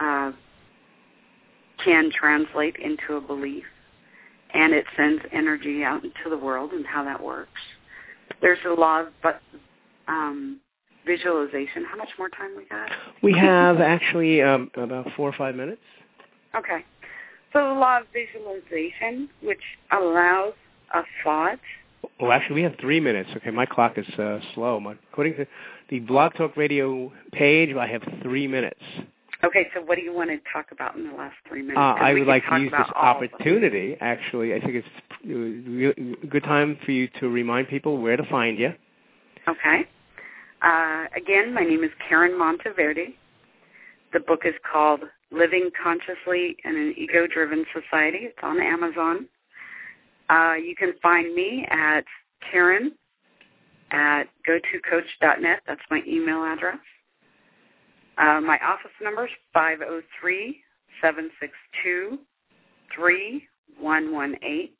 uh, 0.00 0.32
can 1.84 2.10
translate 2.10 2.76
into 2.76 3.16
a 3.16 3.20
belief, 3.20 3.64
and 4.52 4.72
it 4.72 4.84
sends 4.96 5.22
energy 5.32 5.82
out 5.84 6.04
into 6.04 6.30
the 6.30 6.36
world 6.36 6.72
and 6.72 6.86
how 6.86 7.04
that 7.04 7.22
works. 7.22 7.60
There's 8.40 8.58
a 8.66 8.72
law 8.72 9.02
of 9.02 9.08
but 9.22 9.40
um, 10.06 10.60
visualization. 11.06 11.84
How 11.90 11.96
much 11.96 12.10
more 12.18 12.28
time 12.28 12.50
we 12.56 12.64
got? 12.66 12.90
We 13.22 13.32
have 13.38 13.80
actually 13.80 14.42
um, 14.42 14.70
about 14.74 15.06
four 15.16 15.28
or 15.28 15.34
five 15.36 15.54
minutes. 15.54 15.80
Okay. 16.56 16.84
So 17.52 17.60
the 17.60 17.80
law 17.80 18.00
of 18.00 18.06
visualization, 18.12 19.28
which 19.42 19.62
allows 19.90 20.54
a 20.94 21.02
thought. 21.24 21.58
Well, 22.20 22.32
actually, 22.32 22.56
we 22.56 22.62
have 22.62 22.74
three 22.80 23.00
minutes. 23.00 23.30
Okay, 23.36 23.50
my 23.50 23.66
clock 23.66 23.96
is 23.96 24.06
uh, 24.18 24.40
slow. 24.54 24.80
My, 24.80 24.94
according 25.12 25.36
to 25.36 25.46
the 25.88 26.00
Blog 26.00 26.34
Talk 26.34 26.56
Radio 26.56 27.12
page, 27.32 27.74
I 27.76 27.86
have 27.86 28.02
three 28.22 28.46
minutes. 28.46 28.80
Okay, 29.44 29.68
so 29.72 29.80
what 29.82 29.94
do 29.94 30.02
you 30.02 30.12
want 30.12 30.30
to 30.30 30.38
talk 30.52 30.72
about 30.72 30.96
in 30.96 31.08
the 31.08 31.14
last 31.14 31.36
three 31.48 31.62
minutes? 31.62 31.78
Uh, 31.78 31.94
I 31.94 32.12
would 32.12 32.26
like 32.26 32.42
to 32.48 32.58
use 32.58 32.72
this 32.72 32.88
opportunity. 32.96 33.96
Actually, 34.00 34.52
I 34.52 34.60
think 34.60 34.84
it's 34.84 36.14
a 36.24 36.26
good 36.26 36.42
time 36.42 36.76
for 36.84 36.90
you 36.90 37.08
to 37.20 37.28
remind 37.28 37.68
people 37.68 37.98
where 37.98 38.16
to 38.16 38.24
find 38.24 38.58
you. 38.58 38.72
Okay. 39.46 39.82
Uh, 40.60 41.04
again, 41.16 41.54
my 41.54 41.62
name 41.62 41.84
is 41.84 41.90
Karen 42.08 42.32
Monteverdi. 42.32 43.14
The 44.12 44.20
book 44.20 44.40
is 44.44 44.54
called 44.70 45.02
Living 45.30 45.70
Consciously 45.80 46.56
in 46.64 46.76
an 46.76 46.94
Ego-Driven 46.96 47.64
Society. 47.72 48.18
It's 48.22 48.38
on 48.42 48.60
Amazon. 48.60 49.28
Uh, 50.28 50.54
you 50.54 50.74
can 50.76 50.94
find 51.02 51.34
me 51.34 51.66
at 51.70 52.04
Karen 52.50 52.92
at 53.90 54.24
gotocoach.net. 54.46 55.62
That's 55.66 55.80
my 55.90 56.02
email 56.06 56.44
address. 56.44 56.78
Uh, 58.18 58.40
my 58.40 58.58
office 58.58 58.90
number 59.02 59.26
is 59.26 59.32
503 59.54 60.60
762 61.00 62.18
3118. 62.94 64.70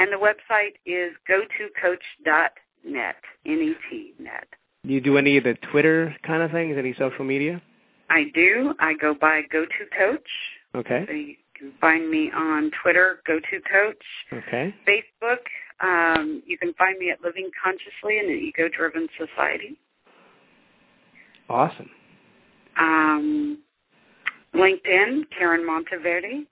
And 0.00 0.12
the 0.12 0.16
website 0.16 0.74
is 0.86 1.12
gotocoach.net 1.28 2.52
net, 2.84 3.16
N-E-T. 3.46 4.14
You 4.84 5.00
do 5.00 5.18
any 5.18 5.36
of 5.36 5.44
the 5.44 5.54
Twitter 5.70 6.14
kind 6.22 6.42
of 6.42 6.50
things, 6.50 6.76
any 6.78 6.94
social 6.98 7.24
media? 7.24 7.60
I 8.10 8.24
do. 8.34 8.74
I 8.78 8.94
go 8.94 9.14
by 9.14 9.42
Go 9.52 9.64
To 9.64 9.96
Coach. 9.96 10.28
Okay. 10.74 11.04
So 11.06 11.12
you 11.12 11.34
can 11.58 11.72
find 11.80 12.10
me 12.10 12.30
on 12.34 12.70
Twitter, 12.82 13.20
Go 13.26 13.38
To 13.38 13.60
Coach. 13.70 14.04
Okay. 14.32 14.74
Facebook, 14.86 15.38
um, 15.80 16.42
you 16.46 16.58
can 16.58 16.72
find 16.74 16.98
me 16.98 17.10
at 17.10 17.22
Living 17.22 17.50
Consciously 17.62 18.18
in 18.18 18.26
an 18.26 18.38
Ego 18.38 18.68
Driven 18.68 19.08
Society. 19.18 19.78
Awesome. 21.48 21.90
Um, 22.78 23.58
LinkedIn, 24.54 25.22
Karen 25.36 25.66
Monteverdi. 25.66 26.46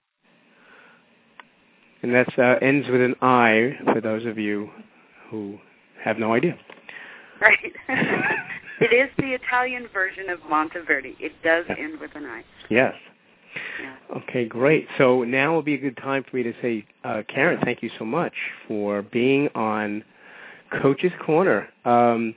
And 2.02 2.14
that 2.14 2.38
uh, 2.38 2.64
ends 2.64 2.88
with 2.88 3.00
an 3.00 3.14
I 3.20 3.78
for 3.92 4.00
those 4.00 4.24
of 4.26 4.38
you 4.38 4.70
who 5.30 5.59
have 6.02 6.18
no 6.18 6.34
idea. 6.34 6.57
Right. 7.40 7.72
it 8.80 8.92
is 8.92 9.11
the 9.18 9.34
Italian 9.34 9.88
version 9.92 10.28
of 10.30 10.38
Monteverde. 10.48 11.16
It 11.18 11.32
does 11.42 11.64
yeah. 11.68 11.76
end 11.78 12.00
with 12.00 12.14
an 12.14 12.24
I. 12.24 12.44
Yes. 12.70 12.94
Yeah. 13.81 14.18
Okay, 14.18 14.47
great. 14.47 14.87
So 14.99 15.24
now 15.24 15.55
will 15.55 15.62
be 15.62 15.74
a 15.74 15.79
good 15.79 15.97
time 15.97 16.24
for 16.29 16.37
me 16.37 16.43
to 16.43 16.55
say, 16.62 16.87
uh, 17.05 17.22
Karen, 17.29 17.59
thank 17.64 17.83
you 17.83 17.91
so 17.99 18.05
much 18.05 18.33
for 18.66 19.03
being 19.03 19.49
on 19.55 20.05
Coach's 20.81 21.12
Corner. 21.24 21.68
Um, 21.85 22.35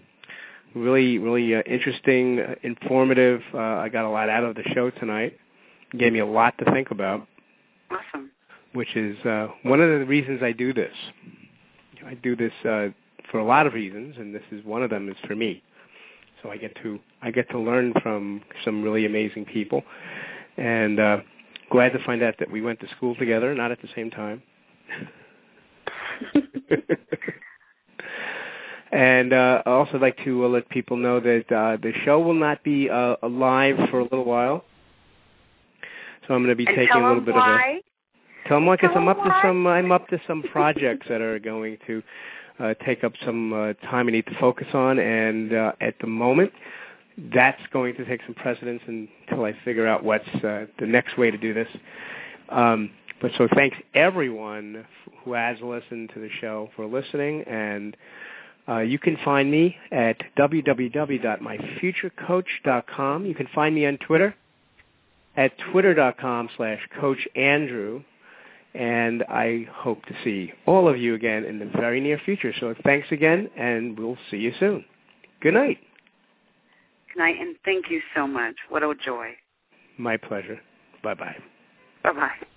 really, 0.75 1.17
really 1.17 1.55
uh, 1.55 1.61
interesting, 1.65 2.39
uh, 2.39 2.55
informative. 2.63 3.41
Uh, 3.53 3.57
I 3.57 3.89
got 3.89 4.05
a 4.05 4.09
lot 4.09 4.29
out 4.29 4.43
of 4.43 4.55
the 4.55 4.63
show 4.73 4.89
tonight. 4.89 5.37
gave 5.97 6.13
me 6.13 6.19
a 6.19 6.25
lot 6.25 6.57
to 6.59 6.71
think 6.71 6.91
about. 6.91 7.27
Awesome. 7.89 8.31
Which 8.73 8.95
is 8.95 9.17
uh, 9.25 9.47
one 9.63 9.81
of 9.81 9.99
the 9.99 10.05
reasons 10.05 10.43
I 10.43 10.51
do 10.51 10.73
this. 10.73 10.93
I 12.05 12.13
do 12.15 12.35
this 12.35 12.53
uh, 12.65 12.89
for 13.31 13.39
a 13.39 13.43
lot 13.43 13.65
of 13.65 13.73
reasons, 13.73 14.15
and 14.17 14.33
this 14.33 14.43
is 14.51 14.63
one 14.63 14.83
of 14.83 14.89
them. 14.89 15.09
Is 15.09 15.15
for 15.27 15.35
me. 15.35 15.63
So 16.41 16.49
I 16.51 16.57
get 16.57 16.75
to 16.83 16.99
I 17.21 17.31
get 17.31 17.49
to 17.49 17.59
learn 17.59 17.93
from 18.01 18.41
some 18.63 18.83
really 18.83 19.05
amazing 19.05 19.45
people, 19.45 19.83
and 20.59 20.99
uh, 20.99 21.17
glad 21.71 21.93
to 21.93 22.03
find 22.03 22.21
out 22.21 22.35
that 22.39 22.51
we 22.51 22.61
went 22.61 22.79
to 22.81 22.87
school 22.97 23.15
together, 23.15 23.55
not 23.55 23.71
at 23.71 23.81
the 23.81 23.87
same 23.95 24.11
time. 24.11 24.43
and 28.91 29.33
uh, 29.33 29.63
I 29.65 29.69
also 29.69 29.97
like 29.97 30.17
to 30.25 30.45
uh, 30.45 30.49
let 30.49 30.69
people 30.69 30.97
know 30.97 31.19
that 31.19 31.51
uh, 31.51 31.77
the 31.81 31.93
show 32.03 32.19
will 32.19 32.33
not 32.33 32.63
be 32.63 32.89
uh, 32.89 33.15
live 33.27 33.77
for 33.89 33.99
a 33.99 34.03
little 34.03 34.25
while. 34.25 34.65
So 36.27 36.33
I'm 36.33 36.43
going 36.43 36.49
to 36.49 36.55
be 36.55 36.67
and 36.67 36.75
taking 36.75 37.01
a 37.01 37.07
little 37.07 37.21
bit 37.21 37.35
why. 37.35 37.53
of 37.53 37.77
a. 37.77 38.47
Tell 38.47 38.57
them 38.57 38.65
why, 38.65 38.75
because 38.75 38.91
I'm 38.95 39.07
up 39.07 39.17
why. 39.17 39.25
to 39.25 39.47
some. 39.47 39.65
I'm 39.67 39.91
up 39.91 40.07
to 40.09 40.19
some 40.27 40.43
projects 40.51 41.07
that 41.09 41.21
are 41.21 41.39
going 41.39 41.77
to 41.87 42.03
uh, 42.59 42.73
take 42.85 43.03
up 43.03 43.13
some 43.25 43.53
uh, 43.53 43.73
time 43.89 44.07
I 44.07 44.11
need 44.11 44.25
to 44.27 44.35
focus 44.39 44.67
on, 44.73 44.99
and 44.99 45.53
uh, 45.53 45.71
at 45.81 45.95
the 46.01 46.07
moment, 46.07 46.51
that's 47.33 47.61
going 47.71 47.95
to 47.95 48.03
take 48.05 48.21
some 48.25 48.35
precedence 48.35 48.81
until 48.87 49.45
I 49.45 49.55
figure 49.65 49.87
out 49.87 50.03
what's 50.03 50.27
uh, 50.35 50.65
the 50.79 50.85
next 50.85 51.17
way 51.17 51.31
to 51.31 51.37
do 51.37 51.53
this. 51.53 51.67
Um, 52.49 52.91
but 53.21 53.31
so 53.37 53.47
thanks 53.55 53.77
everyone 53.93 54.85
who 55.23 55.31
has 55.33 55.57
listened 55.61 56.11
to 56.13 56.19
the 56.19 56.29
show 56.39 56.69
for 56.75 56.85
listening, 56.85 57.41
and 57.43 57.97
uh, 58.67 58.79
you 58.79 58.99
can 58.99 59.17
find 59.23 59.49
me 59.51 59.77
at 59.91 60.17
www.myfuturecoach.com. 60.37 63.25
You 63.25 63.35
can 63.35 63.47
find 63.53 63.75
me 63.75 63.85
on 63.85 63.97
Twitter 63.97 64.33
at 65.35 65.51
twitter.com 65.71 66.49
slash 66.57 66.79
Coach 66.99 67.27
Andrew 67.35 68.01
and 68.73 69.23
I 69.23 69.67
hope 69.71 70.05
to 70.05 70.13
see 70.23 70.53
all 70.65 70.87
of 70.87 70.97
you 70.97 71.15
again 71.15 71.45
in 71.45 71.59
the 71.59 71.65
very 71.65 71.99
near 71.99 72.19
future. 72.23 72.53
So 72.59 72.75
thanks 72.83 73.07
again, 73.11 73.49
and 73.57 73.97
we'll 73.97 74.17
see 74.29 74.37
you 74.37 74.53
soon. 74.59 74.85
Good 75.41 75.55
night. 75.55 75.79
Good 77.13 77.19
night, 77.19 77.35
and 77.39 77.55
thank 77.65 77.85
you 77.89 78.01
so 78.15 78.27
much. 78.27 78.55
What 78.69 78.83
a 78.83 78.93
joy. 78.95 79.29
My 79.97 80.17
pleasure. 80.17 80.59
Bye-bye. 81.03 81.37
Bye-bye. 82.03 82.47